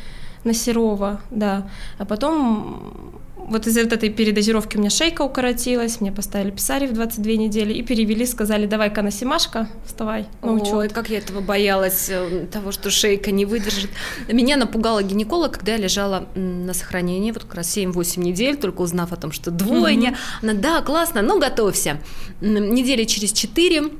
на 0.43 0.53
Серова, 0.55 1.21
да. 1.29 1.69
А 1.99 2.05
потом 2.05 3.21
вот 3.49 3.67
из-за 3.67 3.83
вот 3.83 3.93
этой 3.93 4.09
передозировки 4.09 4.77
у 4.77 4.79
меня 4.79 4.89
шейка 4.89 5.21
укоротилась, 5.21 6.01
мне 6.01 6.11
поставили 6.11 6.51
писари 6.51 6.87
в 6.87 6.93
22 6.93 7.33
недели 7.33 7.73
и 7.73 7.81
перевели, 7.81 8.25
сказали, 8.25 8.65
давай-ка 8.65 9.01
на 9.01 9.11
Симашка, 9.11 9.69
вставай 9.85 10.27
на 10.41 10.53
учет. 10.53 10.73
Ой, 10.73 10.89
как 10.89 11.09
я 11.09 11.19
этого 11.19 11.41
боялась, 11.41 12.09
э, 12.09 12.47
того, 12.51 12.71
что 12.71 12.89
шейка 12.89 13.31
не 13.31 13.45
выдержит. 13.45 13.89
Меня 14.31 14.57
напугала 14.57 15.03
гинеколог, 15.03 15.53
когда 15.53 15.73
я 15.73 15.77
лежала 15.77 16.27
на 16.35 16.73
сохранении, 16.73 17.31
вот 17.31 17.43
как 17.43 17.55
раз 17.55 17.77
7-8 17.77 18.19
недель, 18.19 18.57
только 18.57 18.81
узнав 18.81 19.11
о 19.11 19.15
том, 19.15 19.31
что 19.31 19.51
двойня. 19.51 20.11
Угу. 20.11 20.49
Она, 20.49 20.53
да, 20.53 20.81
классно, 20.81 21.21
ну 21.21 21.39
готовься. 21.39 21.99
Недели 22.41 23.03
через 23.03 23.31
4 23.31 23.91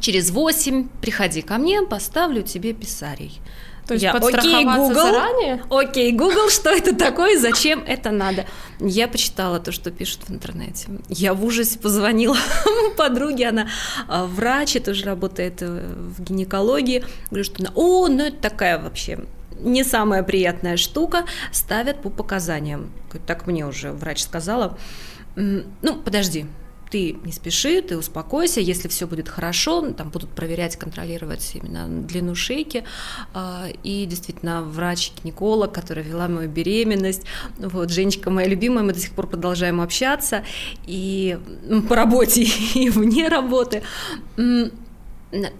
через 0.00 0.30
8 0.30 0.88
приходи 1.00 1.42
ко 1.42 1.58
мне, 1.58 1.82
поставлю 1.82 2.42
тебе 2.42 2.72
писарий. 2.72 3.40
То 3.88 3.94
есть 3.94 4.04
я, 4.04 4.12
окей, 4.12 4.64
Google, 4.64 4.94
заранее? 4.94 5.62
Окей, 5.70 6.12
Google, 6.12 6.48
что 6.50 6.68
это 6.68 6.94
такое, 6.94 7.38
зачем 7.38 7.82
это 7.86 8.10
надо? 8.10 8.44
Я 8.80 9.08
почитала 9.08 9.60
то, 9.60 9.72
что 9.72 9.90
пишут 9.90 10.28
в 10.28 10.30
интернете. 10.30 10.88
Я 11.08 11.32
в 11.32 11.42
ужасе 11.42 11.78
позвонила 11.78 12.36
подруге, 12.98 13.48
она 13.48 13.68
а, 14.06 14.26
врач, 14.26 14.76
и 14.76 14.80
тоже 14.80 15.06
работает 15.06 15.62
э, 15.62 15.66
в 15.66 16.22
гинекологии. 16.22 17.02
Говорю, 17.30 17.44
что 17.44 17.54
она, 17.60 17.72
о, 17.74 18.08
ну 18.08 18.26
это 18.26 18.36
такая 18.36 18.78
вообще 18.78 19.20
не 19.58 19.84
самая 19.84 20.22
приятная 20.22 20.76
штука, 20.76 21.24
ставят 21.50 22.02
по 22.02 22.10
показаниям. 22.10 22.92
Так 23.26 23.46
мне 23.46 23.66
уже 23.66 23.90
врач 23.90 24.22
сказала. 24.22 24.78
Ну, 25.34 25.96
подожди, 26.04 26.44
ты 26.90 27.16
не 27.24 27.32
спеши, 27.32 27.82
ты 27.82 27.96
успокойся, 27.96 28.60
если 28.60 28.88
все 28.88 29.06
будет 29.06 29.28
хорошо, 29.28 29.92
там 29.92 30.10
будут 30.10 30.30
проверять, 30.30 30.76
контролировать 30.76 31.50
именно 31.54 31.88
длину 31.88 32.34
шейки. 32.34 32.84
А, 33.34 33.66
и 33.82 34.06
действительно, 34.06 34.62
врач-гинеколог, 34.62 35.72
которая 35.72 36.04
вела 36.04 36.28
мою 36.28 36.48
беременность, 36.48 37.22
вот, 37.58 37.90
Женечка 37.90 38.30
моя 38.30 38.48
любимая, 38.48 38.84
мы 38.84 38.92
до 38.92 39.00
сих 39.00 39.12
пор 39.12 39.26
продолжаем 39.26 39.80
общаться, 39.80 40.44
и 40.86 41.38
по 41.88 41.96
работе, 41.96 42.42
и 42.74 42.90
вне 42.90 43.28
работы. 43.28 43.82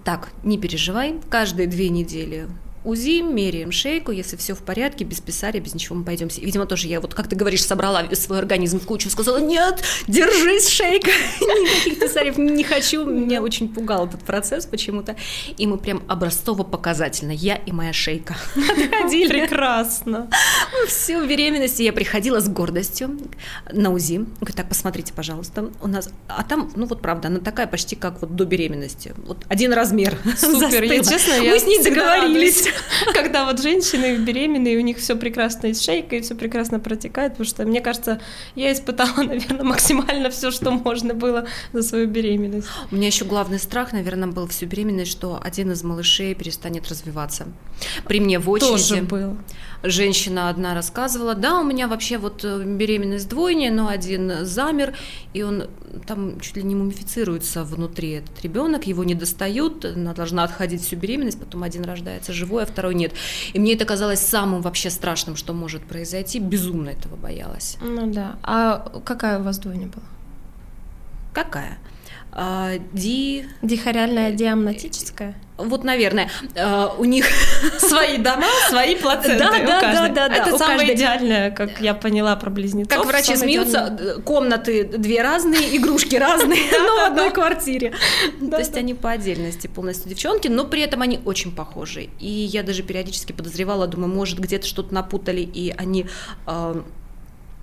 Так, 0.04 0.30
не 0.44 0.58
переживай, 0.58 1.20
каждые 1.28 1.66
две 1.66 1.90
недели 1.90 2.48
УЗИ, 2.88 3.20
меряем 3.20 3.70
шейку, 3.70 4.12
если 4.12 4.36
все 4.36 4.54
в 4.54 4.60
порядке, 4.60 5.04
без 5.04 5.20
писаря, 5.20 5.60
без 5.60 5.74
ничего 5.74 5.96
мы 5.96 6.04
пойдемся. 6.04 6.40
Видимо, 6.40 6.64
тоже 6.64 6.88
я, 6.88 7.02
вот 7.02 7.12
как 7.12 7.28
ты 7.28 7.36
говоришь, 7.36 7.62
собрала 7.62 8.04
свой 8.14 8.38
организм 8.38 8.80
в 8.80 8.86
кучу, 8.86 9.10
сказала, 9.10 9.36
нет, 9.38 9.84
держись, 10.06 10.68
шейка, 10.68 11.10
никаких 11.40 12.00
писарев 12.00 12.38
не 12.38 12.64
хочу. 12.64 13.04
Меня 13.04 13.42
очень 13.42 13.68
пугал 13.68 14.06
этот 14.06 14.22
процесс 14.22 14.64
почему-то. 14.64 15.16
И 15.58 15.66
мы 15.66 15.76
прям 15.76 16.02
образцово-показательно, 16.08 17.32
я 17.32 17.56
и 17.56 17.72
моя 17.72 17.92
шейка 17.92 18.36
отходили. 18.56 19.40
Прекрасно. 19.40 20.30
Всю 20.86 21.26
беременность 21.26 21.80
я 21.80 21.92
приходила 21.92 22.40
с 22.40 22.48
гордостью 22.48 23.18
на 23.70 23.92
УЗИ. 23.92 24.24
Говорю, 24.40 24.56
так, 24.56 24.66
посмотрите, 24.66 25.12
пожалуйста, 25.12 25.70
у 25.82 25.88
нас, 25.88 26.08
а 26.26 26.42
там, 26.42 26.72
ну 26.74 26.86
вот 26.86 27.02
правда, 27.02 27.28
она 27.28 27.40
такая 27.40 27.66
почти 27.66 27.96
как 27.96 28.22
вот 28.22 28.34
до 28.34 28.46
беременности. 28.46 29.12
Вот 29.26 29.44
один 29.48 29.74
размер. 29.74 30.16
Супер, 30.38 30.84
я 30.84 31.04
честно, 31.04 31.34
я 31.34 31.52
Мы 31.52 31.58
с 31.58 31.66
ней 31.66 31.82
договорились. 31.82 32.66
когда 33.14 33.44
вот 33.44 33.60
женщины 33.60 34.16
беременные, 34.16 34.76
у 34.76 34.80
них 34.80 34.98
все 34.98 35.16
прекрасно 35.16 35.68
из 35.68 35.82
шейка 35.82 36.16
и 36.16 36.20
все 36.20 36.34
прекрасно 36.34 36.80
протекает, 36.80 37.32
потому 37.32 37.46
что, 37.46 37.64
мне 37.64 37.80
кажется, 37.80 38.20
я 38.54 38.72
испытала, 38.72 39.16
наверное, 39.16 39.64
максимально 39.64 40.30
все, 40.30 40.50
что 40.50 40.70
можно 40.70 41.14
было 41.14 41.46
за 41.72 41.82
свою 41.82 42.06
беременность. 42.06 42.68
У 42.90 42.96
меня 42.96 43.06
еще 43.08 43.24
главный 43.24 43.58
страх, 43.58 43.92
наверное, 43.92 44.28
был 44.28 44.46
всю 44.48 44.66
беременность, 44.66 45.10
что 45.10 45.40
один 45.42 45.72
из 45.72 45.82
малышей 45.82 46.34
перестанет 46.34 46.88
развиваться. 46.88 47.48
При 48.06 48.20
мне 48.20 48.38
в 48.38 48.50
очереди. 48.50 48.70
Тоже 48.70 49.02
было. 49.02 49.36
Женщина 49.82 50.48
одна 50.48 50.74
рассказывала, 50.74 51.34
да, 51.34 51.60
у 51.60 51.64
меня 51.64 51.86
вообще 51.86 52.18
вот 52.18 52.44
э, 52.44 52.64
беременность 52.64 53.28
двойня, 53.28 53.70
но 53.70 53.88
один 53.88 54.44
замер, 54.44 54.94
и 55.34 55.42
он 55.42 55.68
там 56.04 56.40
чуть 56.40 56.56
ли 56.56 56.64
не 56.64 56.74
мумифицируется 56.74 57.62
внутри 57.62 58.10
этот 58.10 58.42
ребенок, 58.42 58.88
его 58.88 59.04
не 59.04 59.14
достают, 59.14 59.84
она 59.84 60.14
должна 60.14 60.42
отходить 60.42 60.82
всю 60.82 60.96
беременность, 60.96 61.38
потом 61.38 61.62
один 61.62 61.84
рождается 61.84 62.32
живой, 62.32 62.64
а 62.64 62.66
второй 62.66 62.96
нет. 62.96 63.12
И 63.52 63.60
мне 63.60 63.74
это 63.74 63.84
казалось 63.84 64.20
самым 64.20 64.62
вообще 64.62 64.90
страшным, 64.90 65.36
что 65.36 65.52
может 65.52 65.82
произойти, 65.82 66.40
безумно 66.40 66.90
этого 66.90 67.14
боялась. 67.14 67.78
Ну 67.80 68.12
да. 68.12 68.36
А 68.42 69.00
какая 69.04 69.38
у 69.38 69.44
вас 69.44 69.58
двойня 69.58 69.86
была? 69.86 70.04
Какая? 71.32 71.78
А, 72.32 72.72
ди... 72.92 73.46
Дихориальная 73.62 74.32
диамнатическая? 74.32 75.34
Вот, 75.58 75.82
наверное, 75.82 76.30
а, 76.56 76.94
у 76.98 77.04
них 77.04 77.26
свои 77.78 78.16
дома, 78.18 78.46
свои 78.68 78.94
плаценты. 78.94 79.38
Да, 79.38 79.50
да, 79.50 79.80
да, 79.80 80.08
да, 80.08 80.28
да. 80.28 80.36
Это 80.36 80.56
самое 80.56 80.78
каждой... 80.78 80.94
идеальное, 80.94 81.50
как 81.50 81.80
я 81.80 81.94
поняла 81.94 82.36
про 82.36 82.48
близнецов. 82.48 82.96
Как 82.96 83.06
врачи 83.06 83.34
смеются, 83.34 84.22
комнаты 84.24 84.84
две 84.84 85.20
разные, 85.22 85.76
игрушки 85.76 86.14
разные, 86.14 86.60
но 86.72 86.96
в 86.96 87.04
одной 87.06 87.32
квартире. 87.32 87.92
То 88.50 88.58
есть 88.58 88.76
они 88.76 88.94
по 88.94 89.10
отдельности 89.10 89.66
полностью 89.66 90.08
девчонки, 90.08 90.46
но 90.46 90.64
при 90.64 90.82
этом 90.82 91.02
они 91.02 91.18
очень 91.24 91.52
похожи. 91.52 92.08
И 92.20 92.28
я 92.28 92.62
даже 92.62 92.84
периодически 92.84 93.32
подозревала, 93.32 93.88
думаю, 93.88 94.14
может 94.14 94.38
где-то 94.38 94.66
что-то 94.66 94.94
напутали, 94.94 95.40
и 95.40 95.74
они 95.76 96.06
а, 96.46 96.84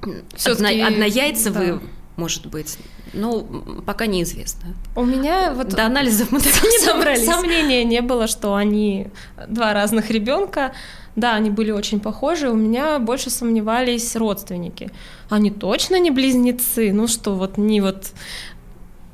однояйцевые 0.03 1.79
может 2.15 2.45
быть. 2.47 2.77
Ну, 3.13 3.45
пока 3.85 4.05
неизвестно. 4.05 4.75
У 4.95 5.03
меня 5.03 5.53
вот... 5.53 5.69
До 5.69 5.85
анализов 5.85 6.31
мы 6.31 6.39
так 6.39 6.53
не 6.63 6.85
добрались. 6.85 7.25
Сомнения 7.25 7.83
не 7.83 8.01
было, 8.01 8.27
что 8.27 8.55
они 8.55 9.07
два 9.47 9.73
разных 9.73 10.09
ребенка. 10.09 10.73
Да, 11.15 11.33
они 11.35 11.49
были 11.49 11.71
очень 11.71 12.01
похожи. 12.01 12.49
У 12.49 12.55
меня 12.55 12.99
больше 12.99 13.29
сомневались 13.29 14.15
родственники. 14.15 14.91
Они 15.29 15.49
точно 15.49 15.97
не 15.97 16.11
близнецы? 16.11 16.91
Ну 16.91 17.07
что, 17.07 17.35
вот 17.35 17.57
не 17.57 17.79
вот 17.79 18.11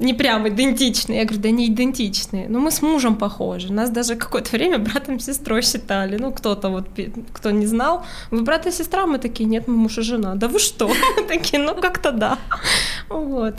не 0.01 0.13
прям 0.13 0.47
идентичные. 0.47 1.19
Я 1.19 1.25
говорю, 1.25 1.41
да 1.41 1.51
не 1.51 1.67
идентичные. 1.67 2.49
Но 2.49 2.59
мы 2.59 2.71
с 2.71 2.81
мужем 2.81 3.15
похожи. 3.15 3.71
Нас 3.71 3.89
даже 3.89 4.15
какое-то 4.15 4.51
время 4.51 4.79
братом 4.79 5.15
и 5.15 5.19
сестрой 5.19 5.61
считали. 5.61 6.17
Ну, 6.17 6.31
кто-то 6.31 6.69
вот, 6.69 6.87
кто 7.33 7.51
не 7.51 7.67
знал. 7.67 8.03
Вы 8.31 8.41
брат 8.41 8.67
и 8.67 8.71
сестра? 8.71 9.05
Мы 9.05 9.19
такие, 9.19 9.45
нет, 9.45 9.67
мы 9.67 9.75
муж 9.75 9.97
и 9.97 10.01
жена. 10.01 10.35
Да 10.35 10.47
вы 10.47 10.59
что? 10.59 10.91
Такие, 11.27 11.61
ну, 11.61 11.75
как-то 11.75 12.11
да. 12.11 12.37
Вот. 13.09 13.55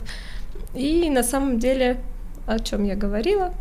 И 0.74 1.10
на 1.10 1.22
самом 1.22 1.58
деле, 1.58 2.00
о 2.46 2.58
чем 2.58 2.84
я 2.84 2.96
говорила? 2.96 3.54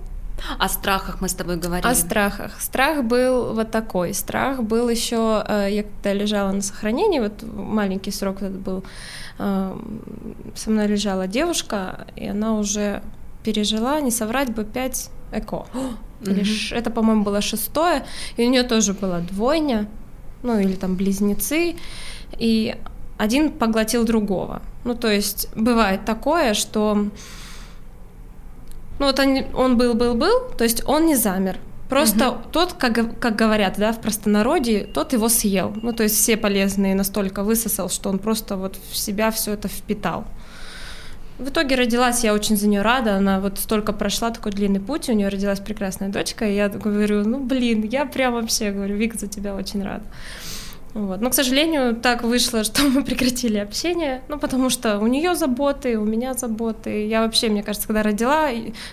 О 0.57 0.67
страхах 0.69 1.21
мы 1.21 1.27
с 1.27 1.33
тобой 1.33 1.57
говорили. 1.57 1.87
О 1.87 1.95
страхах. 1.95 2.59
Страх 2.59 3.03
был 3.03 3.53
вот 3.53 3.71
такой. 3.71 4.13
Страх 4.13 4.63
был 4.63 4.89
еще, 4.89 5.43
э, 5.47 5.67
я 5.71 5.83
когда 5.83 6.13
лежала 6.13 6.51
на 6.51 6.61
сохранении, 6.61 7.19
вот 7.19 7.43
маленький 7.43 8.11
срок 8.11 8.41
этот 8.41 8.59
был, 8.59 8.83
со 9.37 10.69
мной 10.69 10.87
лежала 10.87 11.27
девушка, 11.27 12.05
и 12.15 12.27
она 12.27 12.53
уже 12.59 13.01
пережила, 13.43 13.99
не 14.01 14.11
соврать 14.11 14.53
бы, 14.53 14.63
5 14.63 15.09
ЭКО. 15.31 15.65
Или 16.21 16.41
mm-hmm. 16.41 16.75
Это, 16.75 16.91
по-моему, 16.91 17.23
было 17.23 17.41
шестое, 17.41 18.05
и 18.37 18.45
у 18.45 18.49
нее 18.49 18.63
тоже 18.63 18.93
была 18.93 19.19
двойня, 19.19 19.87
ну 20.43 20.59
или 20.59 20.73
там 20.73 20.95
близнецы, 20.95 21.75
и 22.37 22.75
один 23.17 23.51
поглотил 23.51 24.03
другого. 24.03 24.61
Ну, 24.83 24.93
то 24.93 25.07
есть 25.07 25.49
бывает 25.55 26.05
такое, 26.05 26.53
что 26.53 27.07
ну 29.01 29.07
вот 29.07 29.19
он, 29.19 29.45
он 29.55 29.77
был, 29.77 29.95
был, 29.95 30.13
был, 30.13 30.51
то 30.55 30.63
есть 30.63 30.83
он 30.85 31.07
не 31.07 31.15
замер. 31.15 31.57
Просто 31.89 32.29
угу. 32.29 32.41
тот, 32.51 32.73
как, 32.73 33.19
как 33.19 33.35
говорят, 33.35 33.73
да, 33.77 33.93
в 33.93 33.99
простонародье, 33.99 34.85
тот 34.85 35.13
его 35.13 35.27
съел. 35.27 35.73
Ну, 35.81 35.91
то 35.91 36.03
есть 36.03 36.15
все 36.15 36.37
полезные 36.37 36.93
настолько 36.93 37.41
высосал, 37.43 37.89
что 37.89 38.11
он 38.11 38.19
просто 38.19 38.57
вот 38.57 38.77
в 38.91 38.95
себя 38.95 39.31
все 39.31 39.53
это 39.53 39.67
впитал. 39.67 40.25
В 41.39 41.49
итоге 41.49 41.75
родилась, 41.77 42.23
я 42.23 42.35
очень 42.35 42.57
за 42.57 42.67
нее 42.67 42.83
рада, 42.83 43.15
она 43.15 43.39
вот 43.39 43.57
столько 43.57 43.91
прошла 43.91 44.29
такой 44.29 44.51
длинный 44.51 44.79
путь, 44.79 45.09
у 45.09 45.13
нее 45.13 45.29
родилась 45.29 45.59
прекрасная 45.59 46.09
дочка, 46.09 46.45
и 46.45 46.53
я 46.53 46.69
говорю, 46.69 47.27
ну 47.27 47.43
блин, 47.43 47.81
я 47.81 48.05
прям 48.05 48.33
вообще 48.35 48.69
говорю, 48.69 48.95
Вик, 48.97 49.15
за 49.15 49.27
тебя 49.27 49.55
очень 49.55 49.83
рада. 49.83 50.03
Вот. 50.93 51.21
Но, 51.21 51.29
к 51.29 51.33
сожалению, 51.33 51.95
так 51.95 52.23
вышло, 52.23 52.63
что 52.65 52.83
мы 52.83 53.03
прекратили 53.03 53.57
общение, 53.57 54.21
ну, 54.27 54.37
потому 54.37 54.69
что 54.69 54.99
у 54.99 55.07
нее 55.07 55.35
заботы, 55.35 55.97
у 55.97 56.05
меня 56.05 56.33
заботы. 56.33 57.07
Я 57.07 57.21
вообще, 57.21 57.49
мне 57.49 57.63
кажется, 57.63 57.87
когда 57.87 58.03
родила, 58.03 58.49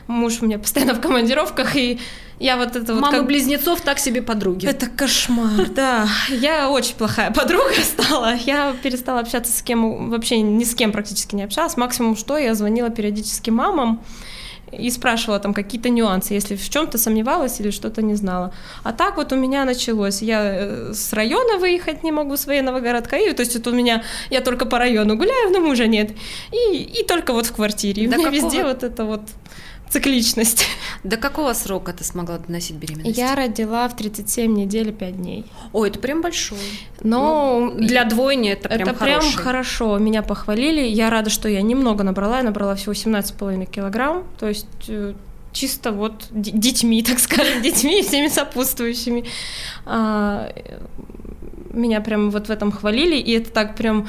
муж 0.06 0.38
у 0.40 0.46
меня 0.46 0.58
постоянно 0.58 0.94
в 0.94 1.00
командировках, 1.00 1.76
и 1.76 1.98
я 2.38 2.56
вот 2.56 2.76
это 2.76 2.94
вот... 2.94 3.02
Мамы 3.02 3.18
как... 3.18 3.26
близнецов 3.26 3.80
так 3.80 3.98
себе 3.98 4.22
подруги. 4.22 4.66
Это 4.66 4.86
кошмар, 4.86 5.68
да. 5.74 6.06
Я 6.30 6.70
очень 6.70 6.94
плохая 6.94 7.30
подруга 7.34 7.74
стала. 7.82 8.34
Я 8.34 8.74
перестала 8.82 9.20
общаться 9.20 9.52
с 9.56 9.62
кем, 9.62 10.10
вообще 10.10 10.40
ни 10.40 10.64
с 10.64 10.74
кем 10.74 10.92
практически 10.92 11.34
не 11.34 11.42
общалась. 11.42 11.76
Максимум 11.76 12.16
что, 12.16 12.38
я 12.38 12.54
звонила 12.54 12.90
периодически 12.90 13.50
мамам, 13.50 14.00
и 14.72 14.90
спрашивала 14.90 15.38
там 15.38 15.54
какие-то 15.54 15.88
нюансы, 15.88 16.34
если 16.34 16.56
в 16.56 16.68
чем-то 16.68 16.98
сомневалась 16.98 17.60
или 17.60 17.70
что-то 17.70 18.02
не 18.02 18.14
знала. 18.14 18.52
А 18.84 18.92
так 18.92 19.16
вот 19.16 19.32
у 19.32 19.36
меня 19.36 19.64
началось. 19.64 20.22
Я 20.22 20.40
э, 20.42 20.92
с 20.94 21.12
района 21.12 21.58
выехать 21.58 22.04
не 22.04 22.12
могу, 22.12 22.36
с 22.36 22.46
военного 22.46 22.80
городка. 22.80 23.16
И, 23.16 23.32
то 23.32 23.40
есть 23.40 23.56
это 23.56 23.70
у 23.70 23.74
меня, 23.74 24.02
я 24.30 24.40
только 24.40 24.66
по 24.66 24.78
району 24.78 25.16
гуляю, 25.16 25.50
но 25.50 25.60
мужа 25.60 25.86
нет. 25.86 26.12
И, 26.52 26.76
и 26.76 27.04
только 27.04 27.32
вот 27.32 27.46
в 27.46 27.52
квартире. 27.52 28.02
И 28.02 28.06
у 28.06 28.10
меня 28.10 28.24
какого... 28.24 28.34
везде 28.34 28.64
вот 28.64 28.82
это 28.82 29.04
вот 29.04 29.22
цикличность. 29.88 30.66
До 31.04 31.16
какого 31.16 31.52
срока 31.52 31.92
ты 31.92 32.04
смогла 32.04 32.38
доносить 32.38 32.76
беременность? 32.76 33.18
Я 33.18 33.34
родила 33.34 33.88
в 33.88 33.96
37 33.96 34.52
недель 34.52 34.88
и 34.88 34.92
5 34.92 35.16
дней. 35.16 35.44
Ой, 35.72 35.88
это 35.88 35.98
прям 35.98 36.22
большой. 36.22 36.58
Но 37.02 37.72
ну, 37.72 37.78
для 37.78 38.04
двойни 38.04 38.50
это 38.50 38.68
прям 38.68 38.88
Это 38.88 38.94
хороший. 38.94 39.32
прям 39.32 39.44
хорошо. 39.44 39.98
Меня 39.98 40.22
похвалили. 40.22 40.86
Я 40.86 41.10
рада, 41.10 41.30
что 41.30 41.48
я 41.48 41.62
немного 41.62 42.04
набрала. 42.04 42.38
Я 42.38 42.42
набрала 42.42 42.74
всего 42.74 42.92
17,5 42.92 43.66
килограмм. 43.70 44.24
То 44.38 44.48
есть 44.48 44.66
э, 44.88 45.14
чисто 45.52 45.92
вот 45.92 46.26
детьми, 46.30 47.02
так 47.08 47.18
скажем, 47.18 47.62
детьми 47.62 48.00
и 48.00 48.02
всеми 48.02 48.28
сопутствующими. 48.28 49.24
А, 49.86 50.52
меня 51.72 52.00
прям 52.00 52.30
вот 52.30 52.48
в 52.48 52.50
этом 52.50 52.72
хвалили, 52.72 53.16
и 53.16 53.32
это 53.32 53.50
так 53.50 53.74
прям 53.74 54.08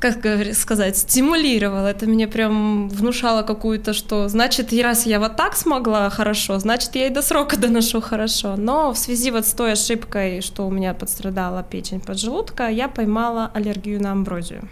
как 0.00 0.16
сказать, 0.54 0.96
стимулировало. 0.96 1.86
Это 1.86 2.06
мне 2.06 2.26
прям 2.26 2.88
внушало 2.88 3.42
какую-то, 3.42 3.92
что 3.92 4.28
значит, 4.28 4.72
раз 4.72 5.06
я 5.06 5.20
вот 5.20 5.36
так 5.36 5.54
смогла 5.54 6.08
хорошо, 6.08 6.58
значит, 6.58 6.94
я 6.96 7.06
и 7.06 7.10
до 7.10 7.22
срока 7.22 7.56
доношу 7.60 8.00
хорошо. 8.00 8.56
Но 8.56 8.92
в 8.92 8.98
связи 8.98 9.30
вот 9.30 9.46
с 9.46 9.52
той 9.52 9.72
ошибкой, 9.72 10.40
что 10.40 10.66
у 10.66 10.70
меня 10.70 10.94
подстрадала 10.94 11.62
печень 11.62 12.00
поджелудка, 12.00 12.68
я 12.68 12.88
поймала 12.88 13.50
аллергию 13.54 14.02
на 14.02 14.12
амброзию. 14.12 14.68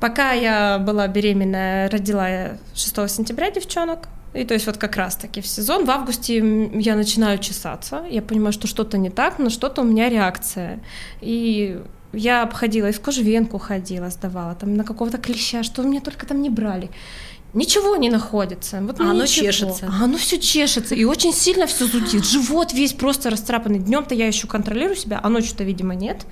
Пока 0.00 0.32
я 0.32 0.78
была 0.78 1.06
беременная, 1.06 1.90
родила 1.90 2.28
я 2.28 2.58
6 2.74 3.10
сентября 3.10 3.50
девчонок, 3.50 4.08
и 4.34 4.44
то 4.44 4.54
есть 4.54 4.66
вот 4.66 4.76
как 4.76 4.96
раз-таки 4.96 5.40
в 5.40 5.46
сезон, 5.46 5.84
в 5.84 5.90
августе 5.90 6.68
я 6.74 6.96
начинаю 6.96 7.38
чесаться, 7.38 8.04
я 8.10 8.20
понимаю, 8.20 8.52
что 8.52 8.66
что-то 8.66 8.98
не 8.98 9.08
так, 9.08 9.38
но 9.38 9.48
что-то 9.48 9.80
у 9.80 9.84
меня 9.84 10.10
реакция. 10.10 10.80
И 11.22 11.80
я 12.12 12.42
обходила, 12.42 12.88
и 12.88 12.92
в 12.92 13.00
кожвенку 13.00 13.58
ходила, 13.58 14.10
сдавала, 14.10 14.54
там 14.54 14.76
на 14.76 14.84
какого-то 14.84 15.18
клеща, 15.18 15.62
что 15.62 15.82
меня 15.82 16.00
только 16.00 16.26
там 16.26 16.42
не 16.42 16.50
брали. 16.50 16.90
Ничего 17.52 17.96
не 17.96 18.10
находится. 18.10 18.80
Вот 18.80 19.00
а 19.00 19.10
оно 19.10 19.26
чешется. 19.26 19.88
А 19.90 20.04
оно 20.04 20.18
все 20.18 20.38
чешется. 20.38 20.94
И 20.94 21.04
очень 21.04 21.32
сильно 21.32 21.66
все 21.66 21.86
зудит. 21.86 22.24
Живот 22.24 22.72
весь 22.74 22.92
просто 22.92 23.30
растрапанный. 23.30 23.78
Днем-то 23.78 24.14
я 24.14 24.26
еще 24.26 24.46
контролирую 24.46 24.96
себя, 24.96 25.20
а 25.22 25.28
ночью-то, 25.30 25.64
видимо, 25.64 25.94
нет. 25.94 26.26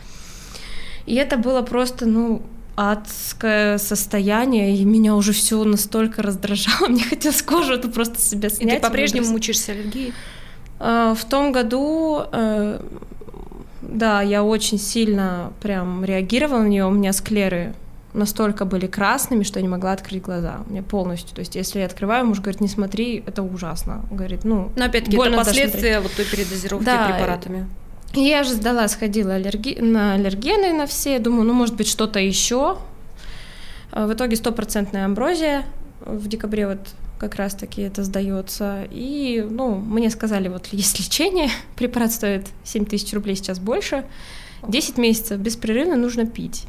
И 1.06 1.14
это 1.14 1.38
было 1.38 1.62
просто, 1.62 2.04
ну, 2.04 2.42
адское 2.76 3.78
состояние, 3.78 4.76
и 4.76 4.84
меня 4.84 5.14
уже 5.14 5.32
все 5.32 5.62
настолько 5.64 6.22
раздражало, 6.22 6.88
мне 6.88 7.04
хотелось 7.04 7.42
кожу 7.42 7.74
эту 7.74 7.88
просто 7.88 8.20
себе 8.20 8.50
снять. 8.50 8.72
И 8.72 8.76
ты 8.76 8.82
по-прежнему 8.82 9.28
мучаешься 9.28 9.72
аллергией? 9.72 10.12
А, 10.80 11.14
в 11.14 11.24
том 11.24 11.52
году 11.52 12.22
э, 12.32 12.80
да, 13.88 14.22
я 14.22 14.42
очень 14.42 14.78
сильно 14.78 15.52
прям 15.60 16.04
реагировала 16.04 16.60
на 16.60 16.68
нее. 16.68 16.86
У 16.86 16.90
меня 16.90 17.12
склеры 17.12 17.74
настолько 18.12 18.64
были 18.64 18.86
красными, 18.86 19.42
что 19.42 19.58
я 19.58 19.62
не 19.62 19.68
могла 19.68 19.92
открыть 19.92 20.22
глаза. 20.22 20.60
У 20.66 20.70
меня 20.70 20.82
полностью. 20.82 21.34
То 21.34 21.40
есть, 21.40 21.54
если 21.54 21.80
я 21.80 21.86
открываю, 21.86 22.24
муж 22.26 22.40
говорит, 22.40 22.60
не 22.60 22.68
смотри, 22.68 23.22
это 23.26 23.42
ужасно. 23.42 24.04
Говорит, 24.10 24.44
ну. 24.44 24.70
Но 24.76 24.84
опять-таки 24.84 25.16
это 25.16 25.36
последствия 25.36 26.00
вот 26.00 26.12
той 26.12 26.24
передозировки 26.24 26.84
да, 26.84 27.08
препаратами. 27.08 27.68
И 28.14 28.20
я 28.20 28.44
же 28.44 28.50
сдала, 28.50 28.86
сходила 28.88 29.34
аллерги... 29.34 29.80
на 29.80 30.14
аллергены 30.14 30.72
на 30.72 30.86
все. 30.86 31.18
Думаю, 31.18 31.44
ну, 31.44 31.52
может 31.52 31.74
быть, 31.74 31.88
что-то 31.88 32.20
еще. 32.20 32.78
В 33.90 34.12
итоге 34.12 34.36
стопроцентная 34.36 35.04
амброзия. 35.04 35.64
В 36.00 36.28
декабре 36.28 36.68
вот 36.68 36.80
как 37.18 37.36
раз-таки 37.36 37.82
это 37.82 38.02
сдается. 38.02 38.86
И, 38.90 39.46
ну, 39.48 39.76
мне 39.76 40.10
сказали, 40.10 40.48
вот 40.48 40.66
есть 40.68 40.98
лечение, 40.98 41.50
препарат 41.76 42.12
стоит 42.12 42.46
7 42.64 42.84
тысяч 42.84 43.12
рублей, 43.12 43.36
сейчас 43.36 43.58
больше, 43.58 44.04
10 44.66 44.98
месяцев 44.98 45.38
беспрерывно 45.38 45.96
нужно 45.96 46.26
пить. 46.26 46.66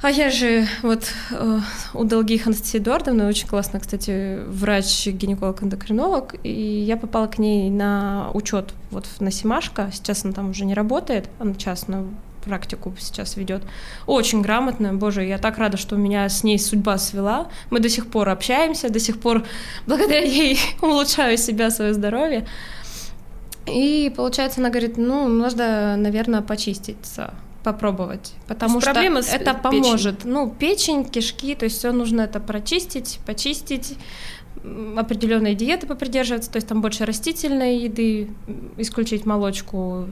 А 0.00 0.10
я 0.10 0.30
же 0.30 0.68
вот 0.82 1.10
э, 1.32 1.60
у 1.92 2.04
Долгих 2.04 2.46
Анастасии 2.46 2.78
Эдуардовны, 2.78 3.26
очень 3.26 3.48
классно, 3.48 3.80
кстати, 3.80 4.38
врач-гинеколог-эндокринолог, 4.46 6.36
и 6.44 6.52
я 6.52 6.96
попала 6.96 7.26
к 7.26 7.38
ней 7.38 7.68
на 7.68 8.30
учет 8.32 8.74
вот 8.92 9.08
на 9.18 9.32
Симашко, 9.32 9.90
сейчас 9.92 10.24
она 10.24 10.32
там 10.34 10.50
уже 10.50 10.66
не 10.66 10.74
работает, 10.74 11.28
она 11.40 11.54
частно 11.54 12.06
практику 12.38 12.94
сейчас 12.98 13.36
ведет. 13.36 13.62
Очень 14.06 14.42
грамотная, 14.42 14.92
боже, 14.92 15.24
я 15.24 15.38
так 15.38 15.58
рада, 15.58 15.76
что 15.76 15.96
у 15.96 15.98
меня 15.98 16.28
с 16.28 16.44
ней 16.44 16.58
судьба 16.58 16.98
свела. 16.98 17.48
Мы 17.70 17.80
до 17.80 17.88
сих 17.88 18.10
пор 18.10 18.28
общаемся, 18.28 18.88
до 18.88 19.00
сих 19.00 19.20
пор 19.20 19.44
благодаря 19.86 20.20
ей 20.20 20.58
улучшаю 20.82 21.36
себя, 21.38 21.70
свое 21.70 21.94
здоровье. 21.94 22.46
И 23.66 24.12
получается, 24.16 24.60
она 24.60 24.70
говорит, 24.70 24.96
ну, 24.96 25.28
нужно, 25.28 25.96
наверное, 25.96 26.40
почиститься 26.40 27.34
попробовать, 27.64 28.32
потому 28.46 28.80
что 28.80 28.90
это 28.90 29.54
поможет. 29.54 30.18
Печень. 30.18 30.30
Ну, 30.30 30.50
печень, 30.58 31.04
кишки, 31.04 31.54
то 31.54 31.64
есть 31.64 31.78
все 31.78 31.92
нужно 31.92 32.22
это 32.22 32.40
прочистить, 32.40 33.20
почистить, 33.26 33.98
определенные 34.96 35.54
диеты 35.54 35.86
попридерживаться, 35.86 36.50
то 36.50 36.56
есть 36.56 36.68
там 36.68 36.80
больше 36.80 37.04
растительной 37.04 37.78
еды, 37.78 38.28
исключить 38.76 39.26
молочку, 39.26 40.06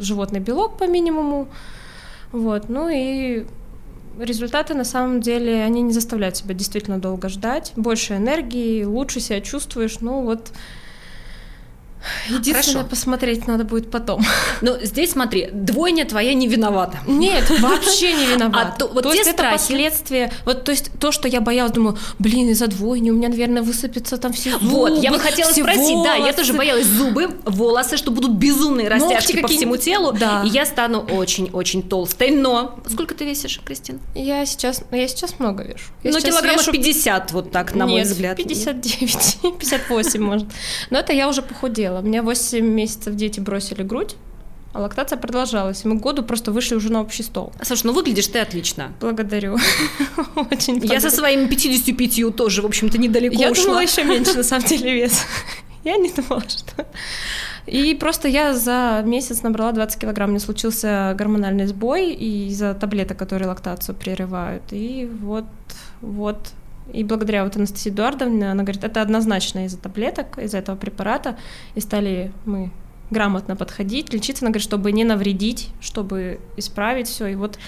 животный 0.00 0.40
белок 0.40 0.78
по 0.78 0.84
минимуму, 0.84 1.48
вот, 2.32 2.68
ну 2.68 2.88
и 2.88 3.46
результаты 4.18 4.74
на 4.74 4.84
самом 4.84 5.20
деле, 5.20 5.62
они 5.62 5.82
не 5.82 5.92
заставляют 5.92 6.36
себя 6.36 6.54
действительно 6.54 6.98
долго 6.98 7.28
ждать, 7.28 7.72
больше 7.76 8.16
энергии, 8.16 8.84
лучше 8.84 9.20
себя 9.20 9.40
чувствуешь, 9.40 10.00
ну 10.00 10.22
вот 10.22 10.52
Единственное, 12.28 12.82
Хорошо. 12.82 12.88
посмотреть 12.88 13.46
надо 13.46 13.64
будет 13.64 13.90
потом. 13.90 14.24
Ну, 14.60 14.76
здесь 14.82 15.12
смотри, 15.12 15.48
двойня 15.52 16.04
твоя 16.04 16.34
не 16.34 16.48
виновата. 16.48 16.98
Нет, 17.06 17.48
вообще 17.60 18.12
не 18.12 18.26
виновата. 18.26 18.72
А 18.74 18.78
то, 18.78 18.88
вот 18.88 19.04
то 19.04 19.12
есть 19.12 19.30
страхи... 19.30 19.40
это 19.40 19.52
последствия, 19.52 20.32
вот 20.44 20.64
то 20.64 20.72
есть 20.72 20.90
то, 20.98 21.12
что 21.12 21.28
я 21.28 21.40
боялась, 21.40 21.72
думаю, 21.72 21.96
блин, 22.18 22.48
из-за 22.48 22.66
двойни 22.66 23.10
у 23.10 23.14
меня, 23.14 23.28
наверное, 23.28 23.62
высыпется 23.62 24.18
там 24.18 24.32
все 24.32 24.52
зубы. 24.52 24.66
Вот, 24.66 25.02
я 25.02 25.12
бы 25.12 25.18
хотела 25.18 25.50
спросить, 25.50 25.94
волосы. 25.94 26.08
да, 26.08 26.26
я 26.26 26.32
тоже 26.32 26.54
боялась 26.54 26.86
зубы, 26.86 27.28
волосы, 27.44 27.96
что 27.96 28.10
будут 28.10 28.32
безумные 28.32 28.88
растяжки 28.88 29.32
Ногти 29.32 29.42
по 29.42 29.48
всему 29.48 29.76
телу, 29.76 30.12
да. 30.12 30.42
и 30.44 30.48
я 30.48 30.66
стану 30.66 31.00
очень-очень 31.00 31.82
толстой. 31.82 32.30
Но 32.30 32.80
сколько 32.88 33.14
ты 33.14 33.24
весишь, 33.24 33.60
Кристина? 33.64 34.00
Я 34.14 34.44
сейчас, 34.44 34.82
я 34.90 35.06
сейчас 35.06 35.38
много 35.38 35.62
вешу. 35.62 35.84
Я 36.02 36.12
ну, 36.12 36.20
килограммов 36.20 36.62
вешу... 36.62 36.72
50, 36.72 37.32
вот 37.32 37.52
так, 37.52 37.74
на 37.74 37.84
Нет, 37.84 37.90
мой 37.90 38.02
взгляд. 38.02 38.36
59, 38.36 39.58
58, 39.58 40.22
может. 40.22 40.48
Но 40.90 40.98
это 40.98 41.12
я 41.12 41.28
уже 41.28 41.42
похудела 41.42 41.87
дело. 41.88 42.00
У 42.00 42.02
меня 42.02 42.22
8 42.22 42.64
месяцев 42.64 43.14
дети 43.14 43.40
бросили 43.40 43.82
грудь, 43.82 44.16
а 44.72 44.80
лактация 44.80 45.18
продолжалась. 45.18 45.84
мы 45.84 45.98
к 45.98 46.02
году 46.02 46.22
просто 46.22 46.52
вышли 46.52 46.76
уже 46.76 46.92
на 46.92 47.00
общий 47.00 47.22
стол. 47.22 47.52
Слушай, 47.62 47.86
ну 47.86 47.92
выглядишь 47.92 48.26
ты 48.26 48.38
отлично. 48.38 48.92
Благодарю. 49.00 49.56
Очень 50.50 50.84
Я 50.84 51.00
со 51.00 51.10
своими 51.10 51.46
55 51.46 52.36
тоже, 52.36 52.62
в 52.62 52.66
общем-то, 52.66 52.98
недалеко 52.98 53.34
Я 53.34 53.52
думала 53.52 53.80
еще 53.80 54.04
меньше, 54.04 54.36
на 54.36 54.42
самом 54.42 54.66
деле, 54.66 54.92
вес. 54.92 55.22
Я 55.84 55.96
не 55.96 56.10
думала, 56.10 56.42
что... 56.48 56.86
И 57.66 57.94
просто 57.94 58.28
я 58.28 58.54
за 58.54 59.02
месяц 59.04 59.42
набрала 59.42 59.72
20 59.72 60.00
килограмм. 60.00 60.30
Мне 60.30 60.40
случился 60.40 61.14
гормональный 61.18 61.66
сбой 61.66 62.12
из-за 62.12 62.74
таблеток, 62.74 63.18
которые 63.18 63.46
лактацию 63.48 63.94
прерывают. 63.94 64.62
И 64.70 65.08
вот, 65.20 65.44
вот 66.00 66.38
и 66.92 67.04
благодаря 67.04 67.44
вот 67.44 67.56
Анастасии 67.56 67.90
Эдуардовне, 67.90 68.50
она 68.50 68.62
говорит, 68.62 68.84
это 68.84 69.02
однозначно 69.02 69.64
из-за 69.66 69.78
таблеток, 69.78 70.38
из-за 70.38 70.58
этого 70.58 70.76
препарата. 70.76 71.36
И 71.74 71.80
стали 71.80 72.32
мы 72.44 72.70
грамотно 73.10 73.56
подходить, 73.56 74.12
лечиться, 74.12 74.44
она 74.44 74.50
говорит, 74.50 74.64
чтобы 74.64 74.92
не 74.92 75.04
навредить, 75.04 75.70
чтобы 75.80 76.40
исправить 76.56 77.08
все. 77.08 77.26
И 77.26 77.34
вот 77.34 77.58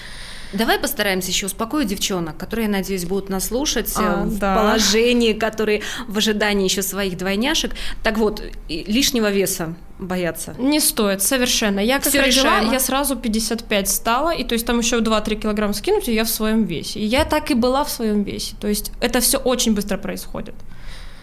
Давай 0.53 0.79
постараемся 0.79 1.29
еще 1.29 1.45
успокоить 1.45 1.87
девчонок, 1.87 2.37
которые, 2.37 2.65
я 2.65 2.71
надеюсь, 2.71 3.05
будут 3.05 3.29
нас 3.29 3.47
слушать 3.47 3.91
а, 3.95 4.23
в 4.23 4.37
да. 4.37 4.55
положении, 4.55 5.33
которые 5.33 5.81
в 6.07 6.17
ожидании 6.17 6.65
еще 6.65 6.81
своих 6.81 7.17
двойняшек. 7.17 7.71
Так 8.03 8.17
вот, 8.17 8.41
лишнего 8.67 9.31
веса 9.31 9.75
бояться? 9.99 10.55
Не 10.57 10.79
стоит, 10.79 11.21
совершенно. 11.21 11.79
Я 11.79 11.99
как 11.99 12.09
Всё 12.09 12.21
родила, 12.21 12.43
решаемо. 12.43 12.73
я 12.73 12.79
сразу 12.79 13.15
55 13.15 13.89
стала, 13.89 14.31
и 14.31 14.43
то 14.43 14.53
есть 14.53 14.65
там 14.65 14.79
еще 14.79 14.99
2-3 14.99 15.35
килограмма 15.35 15.73
скинуть, 15.73 16.09
и 16.09 16.13
я 16.13 16.23
в 16.23 16.29
своем 16.29 16.65
весе. 16.65 16.99
И 16.99 17.05
я 17.05 17.23
так 17.23 17.51
и 17.51 17.53
была 17.53 17.83
в 17.83 17.89
своем 17.89 18.23
весе. 18.23 18.55
То 18.59 18.67
есть 18.67 18.91
это 18.99 19.19
все 19.19 19.37
очень 19.37 19.73
быстро 19.73 19.97
происходит. 19.97 20.55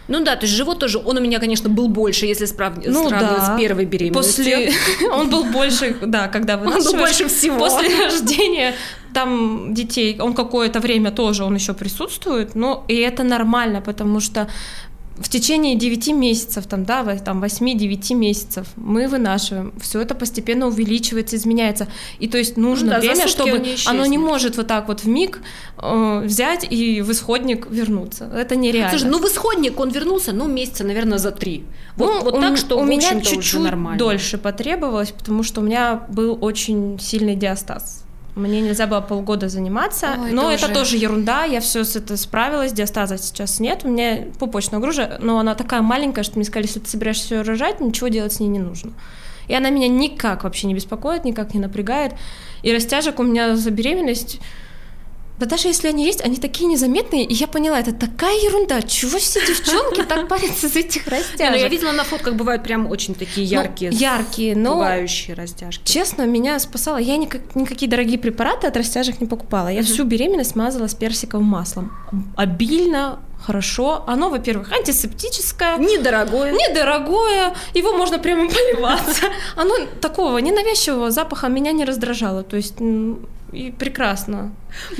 Ну 0.08 0.24
да, 0.24 0.36
то 0.36 0.46
есть 0.46 0.56
живот 0.56 0.78
тоже, 0.78 0.98
он 0.98 1.18
у 1.18 1.20
меня, 1.20 1.38
конечно, 1.38 1.68
был 1.68 1.88
больше, 1.88 2.26
если 2.26 2.46
справ... 2.46 2.74
ну, 2.84 3.08
сравнивать 3.08 3.46
да. 3.46 3.54
с 3.54 3.58
первой 3.58 3.84
беременностью. 3.84 4.44
После... 4.44 4.72
Он 5.12 5.28
был 5.28 5.44
больше, 5.44 5.96
да, 6.02 6.28
когда 6.28 6.56
вы 6.56 6.66
Он 6.66 6.82
был 6.82 6.92
больше 6.94 7.28
всего. 7.28 7.58
После 7.58 8.04
рождения 8.04 8.74
там 9.14 9.74
детей, 9.74 10.18
он 10.20 10.34
какое-то 10.34 10.80
время 10.80 11.10
тоже, 11.10 11.44
он 11.44 11.54
еще 11.54 11.74
присутствует, 11.74 12.54
но 12.54 12.84
и 12.88 12.96
это 12.96 13.22
нормально, 13.22 13.80
потому 13.80 14.20
что 14.20 14.48
в 15.20 15.28
течение 15.28 15.74
9 15.74 16.08
месяцев, 16.08 16.66
там, 16.66 16.84
да, 16.84 17.04
там 17.16 17.42
8-9 17.42 18.14
месяцев 18.14 18.66
мы 18.76 19.08
вынашиваем. 19.08 19.72
Все 19.80 20.00
это 20.00 20.14
постепенно 20.14 20.66
увеличивается, 20.66 21.36
изменяется. 21.36 21.88
И 22.18 22.28
то 22.28 22.38
есть 22.38 22.56
нужно 22.56 22.86
ну, 22.86 22.92
да, 22.92 23.00
время, 23.00 23.28
чтобы 23.28 23.58
не 23.58 23.76
оно 23.86 24.06
не 24.06 24.18
может 24.18 24.56
вот 24.56 24.66
так 24.66 24.88
вот 24.88 25.00
в 25.00 25.08
миг 25.08 25.40
э, 25.76 26.22
взять 26.24 26.66
и 26.70 27.02
в 27.02 27.10
исходник 27.10 27.70
вернуться. 27.70 28.30
Это 28.34 28.56
нереально. 28.56 28.90
Слушай, 28.90 29.10
ну 29.10 29.18
в 29.18 29.24
исходник 29.26 29.80
он 29.80 29.90
вернулся, 29.90 30.32
ну, 30.32 30.46
месяца, 30.46 30.84
наверное, 30.84 31.18
за 31.18 31.30
три. 31.30 31.64
Вот, 31.96 32.06
ну, 32.06 32.22
вот 32.22 32.40
так, 32.40 32.56
что, 32.56 32.78
у 32.78 32.84
меня 32.84 33.20
чуть-чуть 33.20 33.96
дольше 33.96 34.38
потребовалось, 34.38 35.10
потому 35.10 35.42
что 35.42 35.60
у 35.60 35.64
меня 35.64 36.06
был 36.08 36.38
очень 36.40 36.98
сильный 37.00 37.34
диастаз. 37.34 38.04
Мне 38.38 38.60
нельзя 38.60 38.86
было 38.86 39.00
полгода 39.00 39.48
заниматься, 39.48 40.16
Ой, 40.18 40.32
но 40.32 40.50
это, 40.50 40.66
это 40.66 40.74
тоже 40.74 40.96
ерунда, 40.96 41.44
я 41.44 41.60
все 41.60 41.84
с 41.84 41.96
это 41.96 42.16
справилась, 42.16 42.72
диастаза 42.72 43.18
сейчас 43.18 43.58
нет, 43.58 43.80
у 43.84 43.88
меня 43.88 44.26
пупочная 44.38 44.78
гружа, 44.78 45.18
но 45.20 45.38
она 45.38 45.54
такая 45.54 45.82
маленькая, 45.82 46.22
что 46.22 46.36
мне 46.36 46.44
сказали, 46.44 46.66
если 46.66 46.80
ты 46.80 46.88
собираешься 46.88 47.24
все 47.24 47.42
рожать, 47.42 47.80
ничего 47.80 48.08
делать 48.08 48.32
с 48.32 48.40
ней 48.40 48.48
не 48.48 48.60
нужно. 48.60 48.92
И 49.48 49.54
она 49.54 49.70
меня 49.70 49.88
никак 49.88 50.44
вообще 50.44 50.66
не 50.66 50.74
беспокоит, 50.74 51.24
никак 51.24 51.54
не 51.54 51.60
напрягает. 51.60 52.12
И 52.62 52.72
растяжек 52.72 53.18
у 53.18 53.22
меня 53.22 53.56
за 53.56 53.70
беременность 53.70 54.40
да 55.38 55.46
даже 55.46 55.68
если 55.68 55.88
они 55.88 56.04
есть, 56.04 56.20
они 56.20 56.36
такие 56.36 56.66
незаметные, 56.66 57.24
и 57.24 57.34
я 57.34 57.46
поняла, 57.46 57.78
это 57.78 57.92
такая 57.92 58.34
ерунда. 58.36 58.82
Чего 58.82 59.18
все 59.18 59.44
девчонки 59.46 60.02
так 60.02 60.28
парятся 60.28 60.68
за 60.68 60.80
этих 60.80 61.06
растяжек? 61.06 61.50
Ну 61.50 61.56
я 61.56 61.68
видела 61.68 61.92
на 61.92 62.04
фотках 62.04 62.34
бывают 62.34 62.62
прям 62.62 62.90
очень 62.90 63.14
такие 63.14 63.46
яркие, 63.46 63.90
ну, 63.90 63.96
яркие, 63.96 64.56
но 64.56 64.74
пугающие 64.74 65.34
растяжки. 65.34 65.84
Честно, 65.84 66.26
меня 66.26 66.58
спасало. 66.58 66.98
Я 66.98 67.16
никак, 67.16 67.54
никакие 67.54 67.88
дорогие 67.90 68.18
препараты 68.18 68.66
от 68.66 68.76
растяжек 68.76 69.20
не 69.20 69.26
покупала. 69.26 69.68
Я 69.68 69.82
всю 69.82 70.04
беременность 70.04 70.56
мазала 70.56 70.86
с 70.86 70.94
персиковым 70.94 71.46
маслом. 71.46 71.92
Обильно, 72.36 73.20
хорошо. 73.46 74.04
Оно, 74.06 74.28
во-первых, 74.30 74.72
антисептическое. 74.72 75.78
Недорогое. 75.78 76.52
Недорогое. 76.52 77.54
Его 77.74 77.92
можно 77.92 78.18
прямо 78.18 78.48
поливаться. 78.48 79.26
Оно 79.56 79.74
такого 80.00 80.38
ненавязчивого 80.38 81.10
запаха 81.10 81.48
меня 81.48 81.72
не 81.72 81.84
раздражало. 81.84 82.42
То 82.42 82.56
есть 82.56 82.80
и 83.52 83.70
прекрасно. 83.70 84.52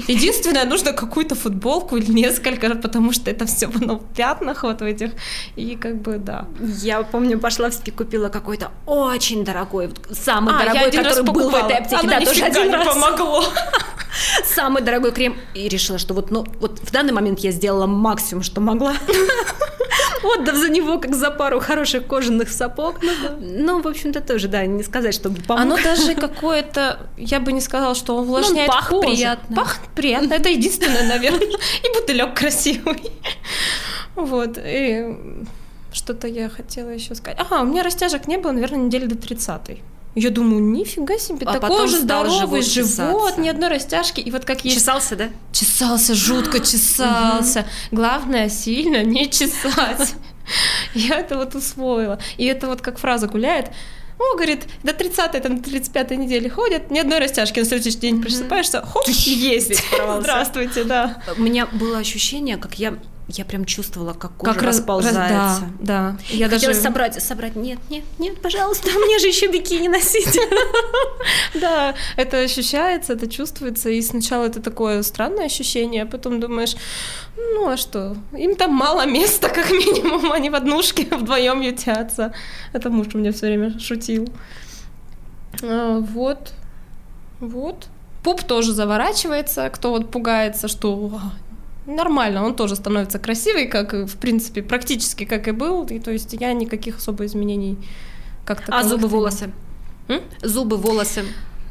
Единственное, 0.08 0.64
нужно 0.64 0.92
какую-то 0.92 1.34
футболку 1.34 1.96
или 1.96 2.10
несколько, 2.10 2.74
потому 2.74 3.12
что 3.12 3.30
это 3.30 3.44
все 3.44 3.66
оно 3.66 3.96
в 3.96 4.04
пятнах 4.16 4.62
вот 4.62 4.80
в 4.80 4.84
этих. 4.84 5.10
И 5.56 5.76
как 5.76 5.96
бы, 5.96 6.18
да. 6.18 6.46
Я 6.82 7.02
помню, 7.02 7.38
пошла 7.38 7.68
в 7.68 7.74
спи, 7.74 7.90
купила 7.90 8.30
какой-то 8.30 8.70
очень 8.86 9.44
дорогой, 9.44 9.90
самый 10.12 10.54
а, 10.54 10.58
дорогой, 10.58 10.90
который 10.90 11.24
был 11.24 11.50
в 11.50 11.54
этой 11.54 11.76
аптеке. 11.76 12.00
Оно 12.00 12.10
да, 12.10 12.20
тоже 12.20 12.44
один 12.44 12.72
раз. 12.72 12.86
помогло. 12.86 13.44
Самый 14.44 14.82
дорогой 14.82 15.12
крем. 15.12 15.36
И 15.54 15.68
решила, 15.68 15.98
что 15.98 16.14
вот, 16.14 16.30
ну, 16.30 16.44
вот 16.60 16.80
в 16.80 16.90
данный 16.90 17.12
момент 17.12 17.40
я 17.40 17.50
сделала 17.50 17.86
максимум, 17.86 18.42
что 18.42 18.60
могла. 18.60 18.94
Отдав 20.22 20.56
за 20.56 20.68
него, 20.68 20.98
как 20.98 21.14
за 21.14 21.30
пару 21.30 21.60
хороших 21.60 22.06
кожаных 22.06 22.50
сапог. 22.50 23.00
Ну, 23.02 23.12
ну 23.40 23.82
в 23.82 23.86
общем-то, 23.86 24.20
тоже, 24.20 24.48
да, 24.48 24.66
не 24.66 24.82
сказать, 24.82 25.14
чтобы 25.14 25.40
помог. 25.42 25.62
Оно 25.62 25.76
даже 25.76 26.14
какое-то, 26.16 27.08
я 27.16 27.40
бы 27.40 27.52
не 27.52 27.60
сказала, 27.60 27.94
что 27.94 28.16
он 28.16 28.24
увлажняет 28.24 28.68
ну, 28.68 28.74
пах 28.74 28.88
кожу. 28.88 29.08
приятно. 29.08 29.56
Пахнет 29.56 29.90
приятно, 29.94 30.34
это 30.34 30.48
единственное, 30.48 31.06
наверное. 31.06 31.46
И 31.46 31.94
бутылек 31.94 32.34
красивый. 32.34 33.12
Вот, 34.16 34.58
и 34.58 35.16
что-то 35.92 36.26
я 36.26 36.48
хотела 36.48 36.88
еще 36.90 37.14
сказать. 37.14 37.38
Ага, 37.40 37.62
у 37.62 37.66
меня 37.66 37.82
растяжек 37.82 38.26
не 38.26 38.36
было, 38.36 38.52
наверное, 38.52 38.86
недели 38.86 39.06
до 39.06 39.16
30 39.16 39.80
я 40.14 40.30
думаю, 40.30 40.62
нифига 40.62 41.18
себе, 41.18 41.46
а 41.46 41.58
такой 41.58 41.88
же 41.88 41.98
здоровый 41.98 42.62
живот, 42.62 43.38
ни 43.38 43.48
одной 43.48 43.68
растяжки. 43.68 44.20
И 44.20 44.30
вот 44.30 44.44
как 44.44 44.64
есть... 44.64 44.78
Чесался, 44.78 45.16
да? 45.16 45.28
Чесался, 45.52 46.14
жутко 46.14 46.60
чесался. 46.64 47.66
Главное, 47.92 48.48
сильно 48.48 49.02
не 49.04 49.30
чесать. 49.30 50.14
Я 50.94 51.20
это 51.20 51.36
вот 51.36 51.54
усвоила. 51.54 52.18
И 52.36 52.44
это 52.44 52.66
вот 52.66 52.80
как 52.80 52.98
фраза 52.98 53.28
гуляет. 53.28 53.70
О, 54.18 54.34
говорит, 54.34 54.64
до 54.82 54.90
30-й, 54.90 55.40
там, 55.40 55.58
35-й 55.58 56.16
недели 56.16 56.48
ходят, 56.48 56.90
ни 56.90 56.98
одной 56.98 57.20
растяжки, 57.20 57.60
на 57.60 57.64
следующий 57.64 57.98
день 57.98 58.20
просыпаешься, 58.20 58.82
хоп, 58.82 59.06
есть. 59.08 59.80
Здравствуйте, 60.20 60.82
да. 60.82 61.22
У 61.36 61.42
меня 61.42 61.66
было 61.66 61.98
ощущение, 61.98 62.56
как 62.56 62.74
я 62.80 62.98
я 63.28 63.44
прям 63.44 63.66
чувствовала, 63.66 64.14
как 64.14 64.32
кожа 64.36 64.54
как 64.54 64.62
расползается. 64.62 65.20
Раз, 65.20 65.60
да, 65.80 66.12
да. 66.12 66.16
Я 66.30 66.48
Хотела 66.48 66.72
даже 66.72 66.82
собрать, 66.82 67.22
собрать. 67.22 67.56
Нет, 67.56 67.78
нет, 67.90 68.04
нет, 68.18 68.40
пожалуйста, 68.40 68.88
мне 68.90 69.18
же 69.18 69.26
еще 69.26 69.48
бикини 69.48 69.88
носить. 69.88 70.38
Да, 71.54 71.94
это 72.16 72.38
ощущается, 72.38 73.14
это 73.14 73.28
чувствуется, 73.28 73.90
и 73.90 74.00
сначала 74.00 74.44
это 74.44 74.62
такое 74.62 75.02
странное 75.02 75.46
ощущение, 75.46 76.04
а 76.04 76.06
потом 76.06 76.40
думаешь, 76.40 76.76
ну 77.36 77.68
а 77.68 77.76
что, 77.76 78.16
им 78.36 78.54
там 78.54 78.72
мало 78.72 79.04
места, 79.06 79.48
как 79.54 79.70
минимум, 79.70 80.32
они 80.32 80.48
в 80.50 80.54
однушке 80.54 81.04
вдвоем 81.10 81.60
ютятся. 81.60 82.32
Это 82.72 82.90
муж 82.90 83.08
у 83.14 83.18
меня 83.18 83.32
все 83.32 83.46
время 83.46 83.78
шутил. 83.78 84.28
А, 85.62 85.98
вот, 85.98 86.52
вот. 87.40 87.88
Пуп 88.22 88.42
тоже 88.42 88.72
заворачивается, 88.72 89.68
кто 89.70 89.90
вот 89.90 90.10
пугается, 90.10 90.68
что 90.68 91.10
нормально, 91.88 92.44
он 92.44 92.54
тоже 92.54 92.76
становится 92.76 93.18
красивый, 93.18 93.66
как, 93.66 93.92
в 93.92 94.16
принципе, 94.18 94.62
практически 94.62 95.24
как 95.24 95.48
и 95.48 95.52
был, 95.52 95.84
и 95.84 95.98
то 95.98 96.10
есть 96.10 96.34
я 96.38 96.52
никаких 96.52 96.98
особо 96.98 97.24
изменений 97.26 97.78
как-то... 98.44 98.72
А 98.72 98.82
зубы, 98.82 99.08
волосы? 99.08 99.50
М? 100.08 100.20
Зубы, 100.42 100.76
волосы? 100.76 101.24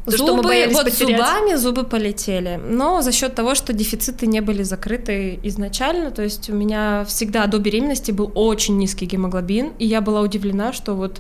То, 0.06 0.12
зубы, 0.12 0.24
что 0.24 0.36
мы 0.38 0.44
боялись 0.44 0.74
вот 0.74 0.86
потерять. 0.86 1.18
зубами 1.18 1.56
зубы 1.56 1.84
полетели, 1.84 2.60
но 2.66 3.02
за 3.02 3.12
счет 3.12 3.36
того, 3.36 3.56
что 3.56 3.74
дефициты 3.74 4.26
не 4.26 4.40
были 4.40 4.64
закрыты 4.64 5.38
изначально, 5.44 6.12
то 6.12 6.24
есть 6.24 6.50
у 6.50 6.54
меня 6.54 7.04
всегда 7.08 7.46
до 7.48 7.60
беременности 7.60 8.12
был 8.12 8.32
очень 8.34 8.78
низкий 8.78 9.06
гемоглобин, 9.06 9.74
и 9.80 9.86
я 9.86 10.00
была 10.00 10.22
удивлена, 10.22 10.72
что 10.72 10.94
вот 10.94 11.20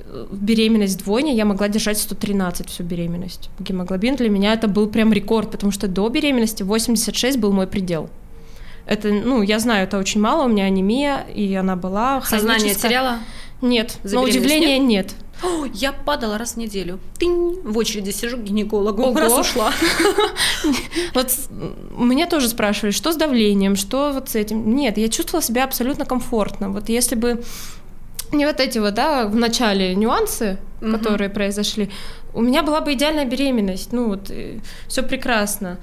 э, 0.00 0.26
беременность 0.30 0.98
двойня 0.98 1.34
я 1.34 1.46
могла 1.46 1.68
держать 1.68 1.96
113 1.96 2.68
всю 2.68 2.82
беременность. 2.82 3.48
Гемоглобин 3.60 4.16
для 4.16 4.28
меня 4.28 4.52
это 4.52 4.68
был 4.68 4.88
прям 4.88 5.10
рекорд, 5.10 5.50
потому 5.50 5.72
что 5.72 5.88
до 5.88 6.06
беременности 6.10 6.62
86 6.62 7.38
был 7.38 7.52
мой 7.52 7.66
предел. 7.66 8.10
Это, 8.88 9.08
ну, 9.08 9.42
я 9.42 9.58
знаю, 9.58 9.84
это 9.84 9.98
очень 9.98 10.20
мало, 10.20 10.44
у 10.44 10.48
меня 10.48 10.64
анемия, 10.64 11.26
и 11.34 11.54
она 11.54 11.76
была. 11.76 12.22
Сознание 12.22 12.74
теряла? 12.74 13.18
Нет, 13.60 13.98
на 14.02 14.22
удивление 14.22 14.78
нет. 14.78 15.14
О, 15.42 15.66
я 15.66 15.92
падала 15.92 16.38
раз 16.38 16.54
в 16.54 16.56
неделю. 16.56 16.98
Тынь, 17.18 17.60
в 17.62 17.76
очереди 17.76 18.10
сижу 18.10 18.38
к 18.38 18.40
гинекологу. 18.42 19.02
Ого. 19.02 19.20
Раз 19.20 19.38
ушла. 19.38 19.72
Вот 21.14 21.30
мне 21.96 22.26
тоже 22.26 22.48
спрашивали, 22.48 22.90
что 22.90 23.12
с 23.12 23.16
давлением, 23.16 23.76
что 23.76 24.10
вот 24.12 24.30
с 24.30 24.34
этим. 24.34 24.74
Нет, 24.74 24.98
я 24.98 25.08
чувствовала 25.08 25.42
себя 25.42 25.64
абсолютно 25.64 26.04
комфортно. 26.04 26.70
Вот 26.70 26.88
если 26.88 27.14
бы 27.14 27.42
не 28.32 28.46
вот 28.46 28.58
эти 28.58 28.78
вот, 28.78 28.94
да, 28.94 29.26
в 29.26 29.36
начале 29.36 29.94
нюансы, 29.94 30.58
которые 30.80 31.30
произошли, 31.30 31.90
у 32.34 32.40
меня 32.40 32.62
была 32.62 32.80
бы 32.80 32.94
идеальная 32.94 33.24
беременность. 33.24 33.92
Ну 33.92 34.08
вот, 34.08 34.32
все 34.88 35.02
прекрасно. 35.02 35.78